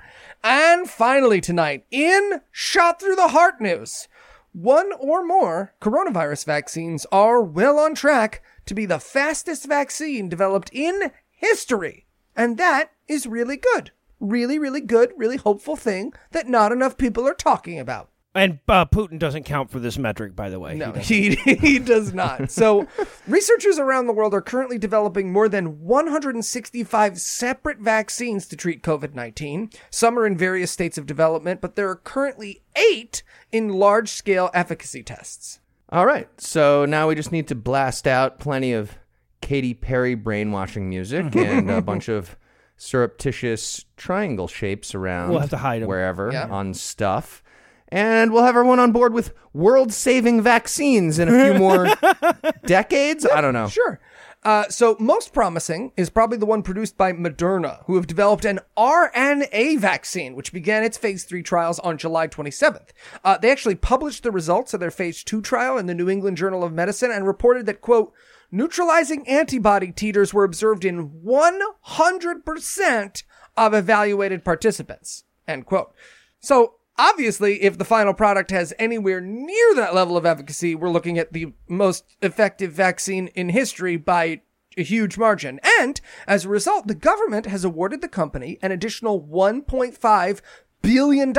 And 0.43 0.89
finally 0.89 1.41
tonight, 1.41 1.85
in 1.91 2.41
Shot 2.51 3.01
Through 3.01 3.17
the 3.17 3.29
Heart 3.29 3.61
news, 3.61 4.09
one 4.53 4.93
or 4.99 5.25
more 5.25 5.75
coronavirus 5.81 6.47
vaccines 6.47 7.07
are 7.13 7.43
well 7.43 7.79
on 7.79 7.95
track 7.95 8.43
to 8.67 8.75
be 8.75 8.87
the 8.87 9.01
fastest 9.01 9.67
vaccine 9.67 10.29
developed 10.29 10.71
in 10.73 11.11
history. 11.31 12.07
And 12.37 12.57
that 12.59 12.93
is 13.09 13.27
really 13.27 13.57
good. 13.57 13.91
Really, 14.23 14.57
really 14.57 14.81
good, 14.81 15.13
really 15.17 15.37
hopeful 15.37 15.75
thing 15.75 16.13
that 16.31 16.49
not 16.49 16.71
enough 16.71 16.97
people 16.97 17.27
are 17.27 17.35
talking 17.35 17.81
about. 17.81 18.09
And 18.35 18.61
uh, 18.69 18.87
Putin 18.87 19.19
doesn't 19.19 19.43
count 19.43 19.69
for 19.69 19.79
this 19.79 19.99
metric, 19.99 20.37
by 20.37 20.49
the 20.49 20.61
way. 20.61 20.75
No, 20.75 20.93
he, 20.93 21.35
he 21.45 21.79
does 21.81 22.15
not. 22.15 22.51
So, 22.51 22.87
researchers 23.27 23.79
around 23.79 24.07
the 24.07 24.13
world 24.13 24.33
are 24.33 24.41
currently 24.41 24.79
developing 24.79 25.33
more 25.33 25.49
than 25.49 25.81
165 25.81 27.21
separate 27.21 27.79
vaccines 27.79 28.47
to 28.47 28.57
treat 28.57 28.83
COVID 28.83 29.15
19. 29.15 29.71
Some 29.91 30.19
are 30.19 30.25
in 30.25 30.39
various 30.39 30.71
states 30.71 30.97
of 30.97 31.05
development, 31.05 31.61
but 31.61 31.77
there 31.77 31.91
are 31.91 31.97
currently 31.97 32.63
eight 32.77 33.23
in 33.51 33.69
large 33.69 34.09
scale 34.09 34.51
efficacy 34.55 35.03
tests. 35.03 35.59
All 35.91 36.07
right. 36.07 36.29
So 36.41 36.87
now 36.87 37.09
we 37.09 37.17
just 37.17 37.33
need 37.33 37.49
to 37.49 37.55
blast 37.55 38.07
out 38.07 38.39
plenty 38.39 38.73
of 38.73 38.97
Katy 39.43 39.75
Perry 39.75 40.15
brainwashing 40.15 40.89
music 40.89 41.37
and 41.37 41.71
a 41.71 41.83
bunch 41.83 42.09
of 42.09 42.39
surreptitious 42.77 43.85
triangle 43.97 44.49
shapes 44.49 44.95
around 44.95 45.31
We'll 45.31 45.41
have 45.41 45.51
to 45.51 45.57
hide 45.59 45.83
'em. 45.83 45.89
wherever 45.89 46.31
Yeah. 46.33 46.47
on 46.49 46.75
stuff. 46.75 47.43
And 47.89 48.33
we'll 48.33 48.43
have 48.45 48.57
everyone 48.57 48.81
on 48.81 48.91
board 48.93 49.13
with 49.13 49.35
world 49.53 49.93
saving 49.93 50.41
vaccines 50.41 51.19
in 51.19 51.29
a 51.29 51.45
few 51.45 51.55
more 51.59 51.89
decades. 52.67 53.27
I 53.27 53.41
don't 53.41 53.53
know. 53.55 53.69
Sure. 53.69 54.01
Uh, 54.45 54.65
so, 54.69 54.97
most 54.99 55.33
promising 55.33 55.93
is 55.97 56.11
probably 56.11 56.37
the 56.37 56.47
one 56.47 56.63
produced 56.63 56.97
by 56.97 57.13
Moderna, 57.13 57.85
who 57.85 57.95
have 57.95 58.09
developed 58.09 58.45
an 58.45 58.59
RNA 58.77 59.79
vaccine, 59.79 60.35
which 60.35 60.53
began 60.53 60.83
its 60.83 60.97
phase 60.99 61.23
three 61.23 61.45
trials 61.45 61.79
on 61.81 61.97
July 61.97 62.27
27th. 62.27 62.89
Uh, 63.25 63.39
they 63.39 63.53
actually 63.53 63.77
published 63.77 64.25
the 64.25 64.33
results 64.33 64.75
of 64.75 64.81
their 64.81 64.91
phase 64.91 65.23
two 65.23 65.41
trial 65.43 65.79
in 65.79 65.87
the 65.87 65.95
New 65.95 66.09
England 66.09 66.39
Journal 66.39 66.65
of 66.65 66.73
Medicine 66.73 67.13
and 67.13 67.25
reported 67.25 67.67
that, 67.67 67.81
quote, 67.83 68.13
neutralizing 68.53 69.27
antibody 69.27 69.91
titers 69.91 70.33
were 70.33 70.45
observed 70.45 70.85
in 70.85 71.11
100% 71.25 73.23
of 73.57 73.75
evaluated 73.75 74.45
participants, 74.45 75.25
end 75.49 75.67
quote. 75.67 75.93
So, 76.39 76.75
obviously, 76.99 77.63
if 77.63 77.79
the 77.79 77.85
final 77.85 78.15
product 78.15 78.51
has 78.51 78.75
anywhere 78.79 79.21
near 79.21 79.75
that 79.75 79.95
level 79.95 80.17
of 80.17 80.27
efficacy, 80.27 80.75
we're 80.75 80.91
looking 80.91 81.19
at 81.19 81.33
the 81.33 81.55
most 81.69 82.05
effective 82.21 82.73
vaccine 82.73 83.29
in 83.29 83.49
history 83.49 83.97
by 83.97 84.43
a 84.77 84.83
huge 84.83 85.19
margin. 85.19 85.59
And 85.81 86.01
as 86.27 86.45
a 86.45 86.51
result, 86.51 86.87
the 86.87 86.95
government 86.95 87.47
has 87.47 87.65
awarded 87.65 88.01
the 88.01 88.09
company 88.09 88.59
an 88.63 88.73
additional 88.73 89.21
$1.5 89.21 90.41
billion 90.83 91.33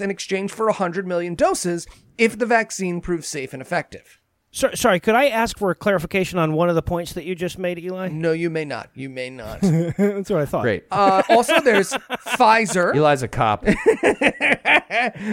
in 0.00 0.10
exchange 0.10 0.52
for 0.52 0.66
100 0.66 1.06
million 1.06 1.34
doses 1.34 1.86
if 2.16 2.38
the 2.38 2.46
vaccine 2.46 3.00
proves 3.00 3.28
safe 3.28 3.52
and 3.52 3.62
effective. 3.62 4.20
So, 4.50 4.70
sorry, 4.74 4.98
could 4.98 5.14
I 5.14 5.28
ask 5.28 5.58
for 5.58 5.70
a 5.70 5.74
clarification 5.74 6.38
on 6.38 6.54
one 6.54 6.70
of 6.70 6.74
the 6.74 6.82
points 6.82 7.12
that 7.12 7.24
you 7.24 7.34
just 7.34 7.58
made, 7.58 7.78
Eli? 7.78 8.08
No, 8.08 8.32
you 8.32 8.48
may 8.48 8.64
not. 8.64 8.88
You 8.94 9.10
may 9.10 9.28
not. 9.28 9.60
That's 9.62 10.30
what 10.30 10.40
I 10.40 10.46
thought. 10.46 10.62
Great. 10.62 10.84
Uh, 10.90 11.22
also, 11.28 11.60
there's 11.60 11.90
Pfizer. 11.92 12.94
Eli's 12.94 13.22
a 13.22 13.28
cop. 13.28 13.64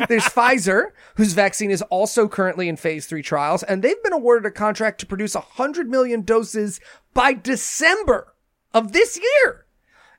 There's 0.07 0.25
Pfizer, 0.25 0.87
whose 1.15 1.31
vaccine 1.33 1.71
is 1.71 1.81
also 1.83 2.27
currently 2.27 2.67
in 2.67 2.75
phase 2.75 3.05
three 3.05 3.23
trials, 3.23 3.63
and 3.63 3.81
they've 3.81 4.01
been 4.03 4.11
awarded 4.13 4.45
a 4.45 4.51
contract 4.51 4.99
to 4.99 5.05
produce 5.05 5.33
100 5.33 5.89
million 5.89 6.21
doses 6.21 6.79
by 7.13 7.33
December 7.33 8.33
of 8.73 8.91
this 8.91 9.17
year. 9.17 9.65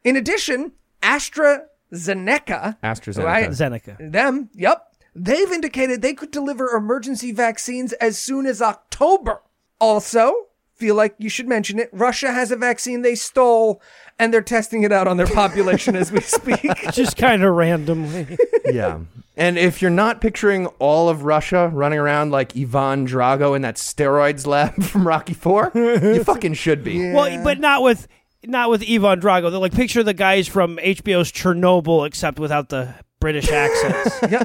In 0.05 0.17
addition, 0.17 0.73
AstraZeneca, 1.03 1.67
AstraZeneca. 1.93 3.25
right? 3.25 3.51
Zeneca. 3.51 4.11
them, 4.13 4.49
yep, 4.55 4.96
they've 5.17 5.51
indicated 5.51 6.03
they 6.03 6.15
could 6.15 6.31
deliver 6.31 6.77
emergency 6.77 7.33
vaccines 7.33 7.93
as 7.95 8.19
soon 8.19 8.47
as 8.47 8.61
October. 8.61 9.43
Also, 9.81 10.33
feel 10.75 10.95
like 10.95 11.15
you 11.19 11.29
should 11.29 11.49
mention 11.49 11.79
it, 11.79 11.89
Russia 11.93 12.33
has 12.33 12.51
a 12.51 12.57
vaccine 12.57 13.03
they 13.03 13.15
stole, 13.15 13.81
and 14.19 14.33
they're 14.33 14.43
testing 14.43 14.83
it 14.83 14.93
out 14.93 15.09
on 15.09 15.17
their 15.17 15.27
population 15.27 15.97
as 15.97 16.13
we 16.13 16.21
speak. 16.21 16.61
Just 16.93 17.17
kind 17.17 17.43
of 17.43 17.55
randomly. 17.55 18.39
yeah. 18.67 19.01
And 19.39 19.59
if 19.59 19.83
you're 19.83 19.91
not 19.91 20.23
picturing 20.23 20.67
all 20.79 21.11
of 21.11 21.25
Russia 21.25 21.71
running 21.73 21.99
around 21.99 22.31
like 22.31 22.57
Ivan 22.57 23.07
Drago 23.07 23.55
in 23.55 23.63
that 23.63 23.77
steroids 23.77 24.47
lab 24.47 24.83
from 24.83 25.07
Rocky 25.07 25.35
Four, 25.35 25.73
you 25.75 26.25
fucking 26.25 26.55
should 26.55 26.83
be. 26.83 27.13
Well, 27.13 27.43
but 27.45 27.61
not 27.61 27.83
with 27.83 28.09
not 28.45 28.71
with 28.71 28.83
Ivan 28.83 29.21
Drago. 29.21 29.51
They're 29.51 29.61
like 29.61 29.75
picture 29.75 30.03
the 30.03 30.15
guys 30.15 30.49
from 30.49 30.79
HBO's 30.79 31.31
Chernobyl, 31.33 32.07
except 32.07 32.39
without 32.39 32.71
the 32.71 32.95
British 33.27 33.51
accents. 33.51 34.21
yeah. 34.31 34.45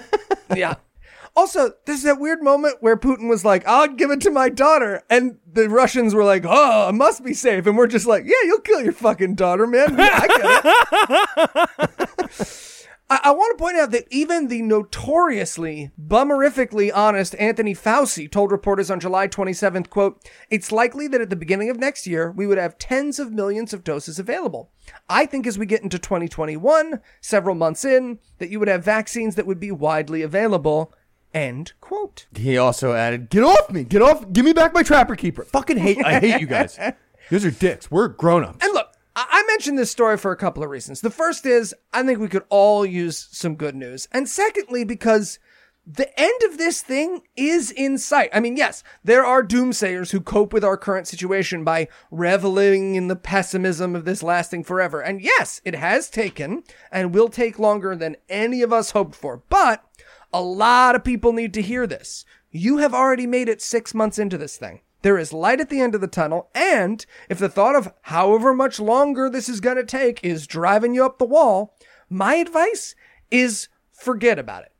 Yeah. 0.55 0.73
Also, 1.35 1.73
there's 1.85 2.01
that 2.01 2.19
weird 2.19 2.41
moment 2.41 2.77
where 2.79 2.97
Putin 2.97 3.29
was 3.29 3.45
like, 3.45 3.63
I'll 3.67 3.87
give 3.87 4.09
it 4.09 4.21
to 4.21 4.31
my 4.31 4.49
daughter. 4.49 5.03
And 5.07 5.37
the 5.45 5.69
Russians 5.69 6.15
were 6.15 6.23
like, 6.23 6.45
oh, 6.47 6.89
it 6.89 6.93
must 6.93 7.23
be 7.23 7.35
safe. 7.35 7.67
And 7.67 7.77
we're 7.77 7.85
just 7.85 8.07
like, 8.07 8.23
yeah, 8.25 8.33
you'll 8.45 8.61
kill 8.61 8.81
your 8.81 8.93
fucking 8.93 9.35
daughter, 9.35 9.67
man. 9.67 9.95
Yeah, 9.99 10.19
I 10.19 10.27
get 12.17 12.39
it. 12.39 12.57
I, 13.11 13.19
I 13.25 13.31
want 13.31 13.57
to 13.57 13.61
point 13.61 13.77
out 13.77 13.91
that 13.91 14.07
even 14.09 14.47
the 14.47 14.61
notoriously 14.61 15.91
bummerifically 16.01 16.91
honest 16.95 17.35
Anthony 17.35 17.75
Fauci 17.75 18.31
told 18.31 18.51
reporters 18.53 18.89
on 18.89 19.01
July 19.01 19.27
27th, 19.27 19.89
quote, 19.89 20.25
it's 20.49 20.71
likely 20.71 21.09
that 21.09 21.19
at 21.19 21.29
the 21.29 21.35
beginning 21.35 21.69
of 21.69 21.77
next 21.77 22.07
year, 22.07 22.31
we 22.31 22.47
would 22.47 22.57
have 22.57 22.77
tens 22.77 23.19
of 23.19 23.33
millions 23.33 23.73
of 23.73 23.83
doses 23.83 24.17
available. 24.17 24.71
I 25.09 25.25
think 25.25 25.45
as 25.45 25.59
we 25.59 25.65
get 25.65 25.83
into 25.83 25.99
2021, 25.99 27.01
several 27.19 27.53
months 27.53 27.83
in, 27.83 28.19
that 28.37 28.49
you 28.49 28.59
would 28.59 28.69
have 28.69 28.85
vaccines 28.85 29.35
that 29.35 29.45
would 29.45 29.59
be 29.59 29.71
widely 29.71 30.21
available. 30.21 30.93
End 31.33 31.73
quote. 31.81 32.27
He 32.33 32.57
also 32.57 32.93
added, 32.93 33.29
"Get 33.29 33.43
off 33.43 33.69
me! 33.69 33.83
Get 33.83 34.01
off! 34.01 34.31
Give 34.31 34.43
me 34.45 34.51
back 34.51 34.73
my 34.73 34.83
trapper 34.83 35.15
keeper! 35.15 35.43
Fucking 35.45 35.77
hate! 35.77 36.03
I 36.03 36.19
hate 36.19 36.41
you 36.41 36.47
guys. 36.47 36.77
Those 37.29 37.45
are 37.45 37.51
dicks. 37.51 37.89
We're 37.89 38.09
grown 38.09 38.43
ups." 38.43 38.57
Mentioned 39.61 39.77
this 39.77 39.91
story 39.91 40.17
for 40.17 40.31
a 40.31 40.35
couple 40.35 40.63
of 40.63 40.71
reasons. 40.71 41.01
The 41.01 41.11
first 41.11 41.45
is 41.45 41.75
I 41.93 42.01
think 42.01 42.17
we 42.17 42.27
could 42.27 42.45
all 42.49 42.83
use 42.83 43.27
some 43.31 43.53
good 43.53 43.75
news. 43.75 44.07
And 44.11 44.27
secondly, 44.27 44.83
because 44.83 45.37
the 45.85 46.19
end 46.19 46.41
of 46.49 46.57
this 46.57 46.81
thing 46.81 47.21
is 47.35 47.69
in 47.69 47.99
sight. 47.99 48.31
I 48.33 48.39
mean, 48.39 48.57
yes, 48.57 48.83
there 49.03 49.23
are 49.23 49.43
doomsayers 49.43 50.09
who 50.09 50.19
cope 50.19 50.51
with 50.51 50.63
our 50.63 50.77
current 50.77 51.07
situation 51.07 51.63
by 51.63 51.89
reveling 52.09 52.95
in 52.95 53.07
the 53.07 53.15
pessimism 53.15 53.95
of 53.95 54.03
this 54.03 54.23
lasting 54.23 54.63
forever. 54.63 54.99
And 54.99 55.21
yes, 55.21 55.61
it 55.63 55.75
has 55.75 56.09
taken 56.09 56.63
and 56.91 57.13
will 57.13 57.29
take 57.29 57.59
longer 57.59 57.95
than 57.95 58.17
any 58.29 58.63
of 58.63 58.73
us 58.73 58.89
hoped 58.89 59.13
for. 59.13 59.43
But 59.47 59.85
a 60.33 60.41
lot 60.41 60.95
of 60.95 61.03
people 61.03 61.33
need 61.33 61.53
to 61.53 61.61
hear 61.61 61.85
this. 61.85 62.25
You 62.49 62.77
have 62.77 62.95
already 62.95 63.27
made 63.27 63.47
it 63.47 63.61
six 63.61 63.93
months 63.93 64.17
into 64.17 64.39
this 64.39 64.57
thing. 64.57 64.81
There 65.01 65.17
is 65.17 65.33
light 65.33 65.59
at 65.59 65.69
the 65.69 65.81
end 65.81 65.95
of 65.95 66.01
the 66.01 66.07
tunnel, 66.07 66.49
and 66.53 67.05
if 67.29 67.39
the 67.39 67.49
thought 67.49 67.75
of 67.75 67.93
however 68.03 68.53
much 68.53 68.79
longer 68.79 69.29
this 69.29 69.49
is 69.49 69.59
going 69.59 69.77
to 69.77 69.83
take 69.83 70.23
is 70.23 70.45
driving 70.45 70.93
you 70.93 71.05
up 71.05 71.17
the 71.17 71.25
wall, 71.25 71.75
my 72.09 72.35
advice 72.35 72.95
is 73.31 73.67
forget 73.91 74.37
about 74.37 74.63
it. 74.63 74.71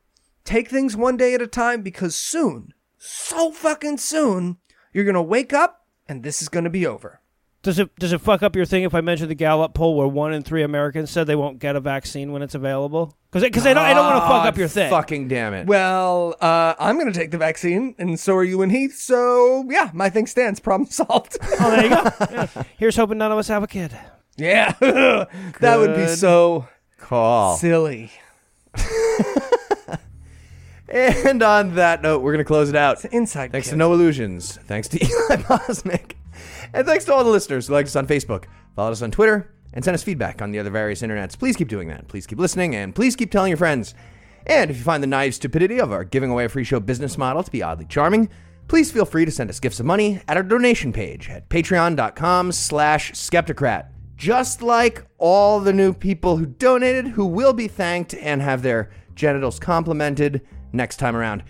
Take 0.43 0.69
things 0.69 0.95
one 0.95 1.17
day 1.17 1.33
at 1.33 1.41
a 1.41 1.47
time 1.47 1.81
because 1.81 2.15
soon, 2.15 2.73
so 2.97 3.51
fucking 3.51 3.97
soon, 3.97 4.57
you're 4.93 5.05
going 5.05 5.15
to 5.15 5.21
wake 5.21 5.53
up 5.53 5.85
and 6.07 6.23
this 6.23 6.41
is 6.41 6.49
going 6.49 6.65
to 6.65 6.69
be 6.69 6.85
over. 6.85 7.20
Does 7.63 7.77
it 7.77 7.95
does 7.97 8.11
it 8.11 8.21
fuck 8.21 8.41
up 8.41 8.55
your 8.55 8.65
thing 8.65 8.83
if 8.83 8.95
I 8.95 9.01
mention 9.01 9.27
the 9.27 9.35
Gallup 9.35 9.75
poll 9.75 9.95
where 9.95 10.07
one 10.07 10.33
in 10.33 10.41
three 10.41 10.63
Americans 10.63 11.11
said 11.11 11.27
they 11.27 11.35
won't 11.35 11.59
get 11.59 11.75
a 11.75 11.79
vaccine 11.79 12.31
when 12.31 12.41
it's 12.41 12.55
available? 12.55 13.15
Because 13.29 13.43
because 13.43 13.67
I 13.67 13.75
don't 13.75 13.83
I 13.85 13.93
don't 13.93 14.03
want 14.05 14.15
to 14.23 14.27
fuck 14.27 14.45
up 14.47 14.57
your 14.57 14.67
thing. 14.67 14.89
Fucking 14.89 15.27
damn 15.27 15.53
it. 15.53 15.67
Well, 15.67 16.35
uh, 16.41 16.73
I'm 16.79 16.97
going 16.97 17.11
to 17.13 17.17
take 17.17 17.29
the 17.29 17.37
vaccine, 17.37 17.93
and 17.99 18.19
so 18.19 18.35
are 18.35 18.43
you 18.43 18.63
and 18.63 18.71
Heath. 18.71 18.95
So, 18.97 19.63
yeah, 19.69 19.91
my 19.93 20.09
thing 20.09 20.25
stands. 20.25 20.59
Problem 20.59 20.89
solved. 20.89 21.37
Oh, 21.59 21.69
there 21.69 21.83
you 21.83 21.89
go. 21.89 22.03
Yeah. 22.31 22.63
Here's 22.79 22.95
hoping 22.95 23.19
none 23.19 23.31
of 23.31 23.37
us 23.37 23.47
have 23.49 23.61
a 23.61 23.67
kid. 23.67 23.95
yeah, 24.37 24.71
that 24.79 25.77
would 25.77 25.95
be 25.95 26.07
so 26.07 26.67
Call. 26.97 27.57
silly. 27.57 28.11
And 30.93 31.41
on 31.41 31.75
that 31.75 32.01
note, 32.01 32.21
we're 32.21 32.33
gonna 32.33 32.43
close 32.43 32.67
it 32.67 32.75
out. 32.75 33.05
Inside 33.05 33.53
Thanks 33.53 33.67
kid. 33.67 33.71
to 33.71 33.77
Noah 33.77 33.95
Lugeons. 33.95 34.57
Thanks 34.65 34.89
to 34.89 35.01
Eli 35.01 35.37
Bosnick. 35.43 36.15
And 36.73 36.85
thanks 36.85 37.05
to 37.05 37.13
all 37.13 37.23
the 37.23 37.29
listeners 37.29 37.67
who 37.67 37.73
liked 37.73 37.87
us 37.87 37.95
on 37.95 38.07
Facebook, 38.07 38.45
followed 38.75 38.91
us 38.91 39.01
on 39.01 39.11
Twitter, 39.11 39.53
and 39.73 39.83
sent 39.83 39.95
us 39.95 40.03
feedback 40.03 40.41
on 40.41 40.51
the 40.51 40.59
other 40.59 40.69
various 40.69 41.01
internets. 41.01 41.37
Please 41.37 41.55
keep 41.55 41.67
doing 41.67 41.87
that. 41.87 42.07
Please 42.07 42.27
keep 42.27 42.39
listening, 42.39 42.75
and 42.75 42.93
please 42.93 43.15
keep 43.15 43.31
telling 43.31 43.49
your 43.49 43.57
friends. 43.57 43.93
And 44.45 44.71
if 44.71 44.77
you 44.77 44.83
find 44.83 45.03
the 45.03 45.07
naive 45.07 45.35
stupidity 45.35 45.79
of 45.79 45.91
our 45.91 46.03
giving 46.03 46.31
away 46.31 46.45
a 46.45 46.49
free 46.49 46.63
show 46.63 46.79
business 46.79 47.17
model 47.17 47.43
to 47.43 47.51
be 47.51 47.63
oddly 47.63 47.85
charming, 47.85 48.29
please 48.67 48.91
feel 48.91 49.05
free 49.05 49.25
to 49.25 49.31
send 49.31 49.49
us 49.49 49.59
gifts 49.59 49.79
of 49.79 49.85
money 49.85 50.21
at 50.27 50.37
our 50.37 50.43
donation 50.43 50.91
page 50.91 51.29
at 51.29 51.47
patreon.com 51.49 52.51
slash 52.51 53.11
skepticrat. 53.11 53.87
Just 54.15 54.61
like 54.61 55.05
all 55.17 55.59
the 55.59 55.73
new 55.73 55.93
people 55.93 56.37
who 56.37 56.45
donated, 56.45 57.07
who 57.07 57.25
will 57.25 57.53
be 57.53 57.67
thanked 57.67 58.13
and 58.13 58.41
have 58.41 58.61
their 58.61 58.91
genitals 59.15 59.59
complimented 59.59 60.41
next 60.73 60.97
time 60.97 61.15
around. 61.15 61.43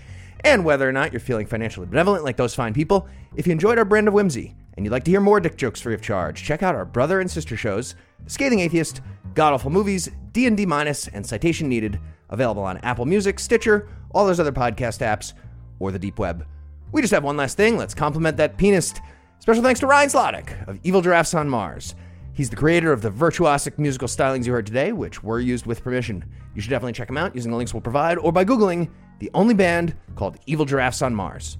And 0.44 0.66
whether 0.66 0.88
or 0.88 0.92
not 0.92 1.14
you're 1.14 1.20
feeling 1.20 1.46
financially 1.46 1.86
benevolent 1.86 2.24
like 2.24 2.38
those 2.38 2.56
fine 2.56 2.74
people, 2.74 3.08
if 3.36 3.46
you 3.46 3.52
enjoyed 3.52 3.78
our 3.78 3.86
brand 3.86 4.08
of 4.08 4.14
whimsy 4.14 4.56
and 4.82 4.86
you'd 4.88 4.92
like 4.94 5.04
to 5.04 5.12
hear 5.12 5.22
more 5.22 5.40
dick 5.40 5.58
jokes 5.58 5.80
free 5.80 5.94
of 5.94 6.02
charge, 6.02 6.42
check 6.42 6.64
out 6.64 6.74
our 6.74 6.86
brother 6.86 7.22
and 7.22 7.30
sister 7.30 7.56
shows, 7.56 7.94
Scathing 8.26 8.62
Atheist, 8.62 9.02
God 9.36 9.54
Awful 9.54 9.70
Movies, 9.70 10.10
D&D 10.32 10.66
Minus, 10.66 11.08
and 11.10 11.24
Citation 11.24 11.70
Needed, 11.70 12.00
available 12.32 12.64
on 12.64 12.80
Apple 12.80 13.06
Music, 13.06 13.40
Stitcher, 13.40 13.88
all 14.10 14.26
those 14.26 14.40
other 14.40 14.52
podcast 14.52 15.06
apps, 15.06 15.34
or 15.78 15.92
the 15.92 16.00
deep 16.00 16.18
web. 16.18 16.48
We 16.92 17.02
just 17.02 17.14
have 17.14 17.24
one 17.24 17.38
last 17.38 17.58
thing. 17.58 17.78
Let's 17.78 17.94
compliment 17.94 18.38
that 18.38 18.58
pianist. 18.58 19.02
Special 19.38 19.62
thanks 19.62 19.80
to 19.82 19.86
Ryan 19.86 20.10
Slottick 20.10 20.68
of 20.68 20.80
Evil 20.82 21.04
Giraffes 21.04 21.36
on 21.36 21.48
Mars. 21.48 21.94
He's 22.34 22.50
the 22.50 22.56
creator 22.56 22.92
of 22.92 23.04
the 23.04 23.12
virtuosic 23.12 23.78
musical 23.78 24.08
stylings 24.08 24.48
you 24.48 24.52
heard 24.52 24.66
today, 24.66 24.94
which 24.94 25.24
were 25.24 25.40
used 25.40 25.68
with 25.68 25.84
permission. 25.84 26.26
You 26.56 26.62
should 26.64 26.72
definitely 26.72 26.94
check 26.94 27.08
him 27.08 27.18
out 27.18 27.36
using 27.36 27.52
the 27.52 27.58
links 27.58 27.72
we'll 27.72 27.82
provide 27.82 28.18
or 28.18 28.32
by 28.32 28.46
Googling 28.46 28.90
the 29.20 29.30
only 29.36 29.54
band 29.54 29.96
called 30.16 30.40
Evil 30.48 30.66
Giraffes 30.66 31.04
on 31.04 31.14
Mars. 31.14 31.60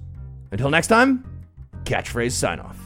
Until 0.50 0.70
next 0.70 0.88
time, 0.88 1.24
catchphrase 1.84 2.32
sign 2.32 2.58
off. 2.58 2.81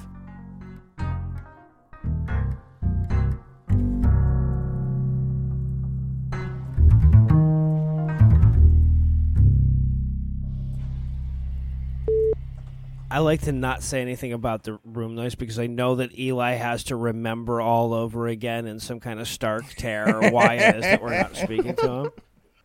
I 13.08 13.20
like 13.20 13.42
to 13.42 13.52
not 13.52 13.82
say 13.82 14.02
anything 14.02 14.32
about 14.32 14.64
the 14.64 14.78
room 14.84 15.14
noise 15.14 15.36
because 15.36 15.58
I 15.60 15.68
know 15.68 15.94
that 15.96 16.18
Eli 16.18 16.54
has 16.54 16.82
to 16.84 16.96
remember 16.96 17.60
all 17.60 17.94
over 17.94 18.26
again 18.26 18.66
in 18.66 18.80
some 18.80 18.98
kind 18.98 19.20
of 19.20 19.28
stark 19.28 19.64
terror 19.74 20.30
why 20.30 20.54
it 20.54 20.76
is 20.76 20.82
that 20.82 21.02
we're 21.02 21.16
not 21.16 21.36
speaking 21.36 21.76
to 21.76 21.88
him. 21.88 22.10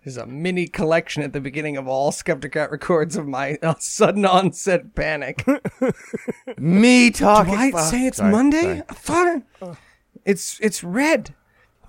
There's 0.03 0.17
a 0.17 0.25
mini 0.25 0.65
collection 0.65 1.21
at 1.21 1.31
the 1.31 1.39
beginning 1.41 1.77
of 1.77 1.87
all 1.87 2.11
Skepticrat 2.11 2.71
records 2.71 3.15
of 3.15 3.27
my 3.27 3.59
uh, 3.61 3.75
sudden 3.79 4.25
onset 4.25 4.95
panic. 4.95 5.45
Me 6.57 7.11
talking. 7.11 7.53
Do 7.53 7.59
I 7.59 7.71
fuck. 7.71 7.81
say 7.81 8.07
it's 8.07 8.17
Sorry, 8.17 8.31
Monday? 8.31 8.61
sorry. 8.61 8.83
I 8.89 8.93
thought 8.93 9.27
it, 9.27 9.77
it's 10.25 10.59
it's 10.59 10.83
red. 10.83 11.35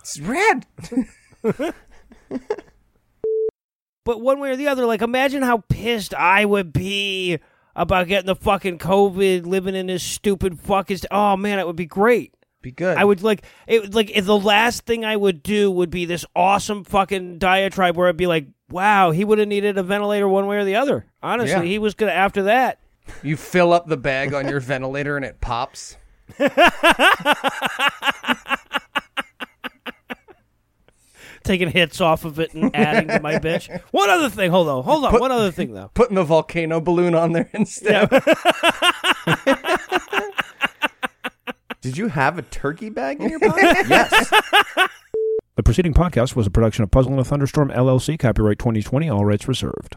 It's 0.00 0.20
red. 0.20 0.66
But 4.04 4.20
one 4.20 4.40
way 4.40 4.50
or 4.50 4.56
the 4.56 4.68
other, 4.68 4.84
like 4.84 5.00
imagine 5.00 5.42
how 5.42 5.58
pissed 5.68 6.12
I 6.12 6.44
would 6.44 6.72
be 6.72 7.38
about 7.74 8.06
getting 8.08 8.26
the 8.26 8.36
fucking 8.36 8.78
COVID, 8.78 9.46
living 9.46 9.74
in 9.74 9.86
this 9.86 10.02
stupid 10.02 10.58
fucking. 10.60 10.98
St- 10.98 11.08
oh 11.10 11.36
man, 11.36 11.58
it 11.58 11.66
would 11.66 11.76
be 11.76 11.86
great. 11.86 12.34
Be 12.60 12.70
good. 12.70 12.96
I 12.96 13.04
would 13.04 13.22
like 13.22 13.42
it. 13.66 13.92
Like 13.94 14.10
if 14.16 14.24
the 14.24 14.38
last 14.38 14.86
thing 14.86 15.04
I 15.04 15.16
would 15.16 15.42
do 15.42 15.70
would 15.70 15.90
be 15.90 16.04
this 16.04 16.24
awesome 16.36 16.84
fucking 16.84 17.38
diatribe 17.38 17.96
where 17.96 18.08
I'd 18.08 18.16
be 18.16 18.28
like, 18.28 18.46
"Wow, 18.70 19.10
he 19.10 19.24
would 19.24 19.38
have 19.40 19.48
needed 19.48 19.78
a 19.78 19.82
ventilator 19.82 20.28
one 20.28 20.46
way 20.46 20.58
or 20.58 20.64
the 20.64 20.76
other." 20.76 21.06
Honestly, 21.22 21.50
Yeah. 21.50 21.62
he 21.62 21.78
was 21.80 21.94
gonna 21.94 22.12
after 22.12 22.44
that. 22.44 22.78
You 23.24 23.36
fill 23.36 23.72
up 23.72 23.88
the 23.88 23.96
bag 23.96 24.32
on 24.32 24.46
your 24.48 24.60
ventilator 24.72 25.16
and 25.16 25.24
it 25.24 25.40
pops. 25.40 25.96
taking 31.44 31.68
hits 31.70 32.00
off 32.00 32.24
of 32.24 32.38
it 32.40 32.54
and 32.54 32.70
adding 32.76 33.08
to 33.08 33.20
my 33.20 33.34
bitch. 33.34 33.68
One 33.90 34.08
other 34.10 34.28
thing, 34.28 34.50
hold 34.50 34.68
on, 34.68 34.84
hold 34.84 35.04
on. 35.04 35.18
One 35.20 35.30
other 35.32 35.50
thing 35.50 35.72
though. 35.74 35.90
Putting 35.94 36.14
the 36.16 36.24
volcano 36.24 36.80
balloon 36.80 37.14
on 37.14 37.32
there 37.32 37.48
instead. 37.52 38.08
Did 41.80 41.98
you 41.98 42.08
have 42.08 42.38
a 42.38 42.42
turkey 42.42 42.90
bag 42.90 43.20
in 43.20 43.28
your 43.30 43.40
pocket? 43.40 43.86
yes. 43.88 44.30
The 45.56 45.62
preceding 45.64 45.92
podcast 45.92 46.36
was 46.36 46.46
a 46.46 46.50
production 46.50 46.84
of 46.84 46.90
Puzzle 46.90 47.12
in 47.12 47.18
a 47.18 47.24
Thunderstorm 47.24 47.70
LLC, 47.70 48.18
copyright 48.18 48.58
2020, 48.58 49.10
all 49.10 49.24
rights 49.24 49.48
reserved. 49.48 49.96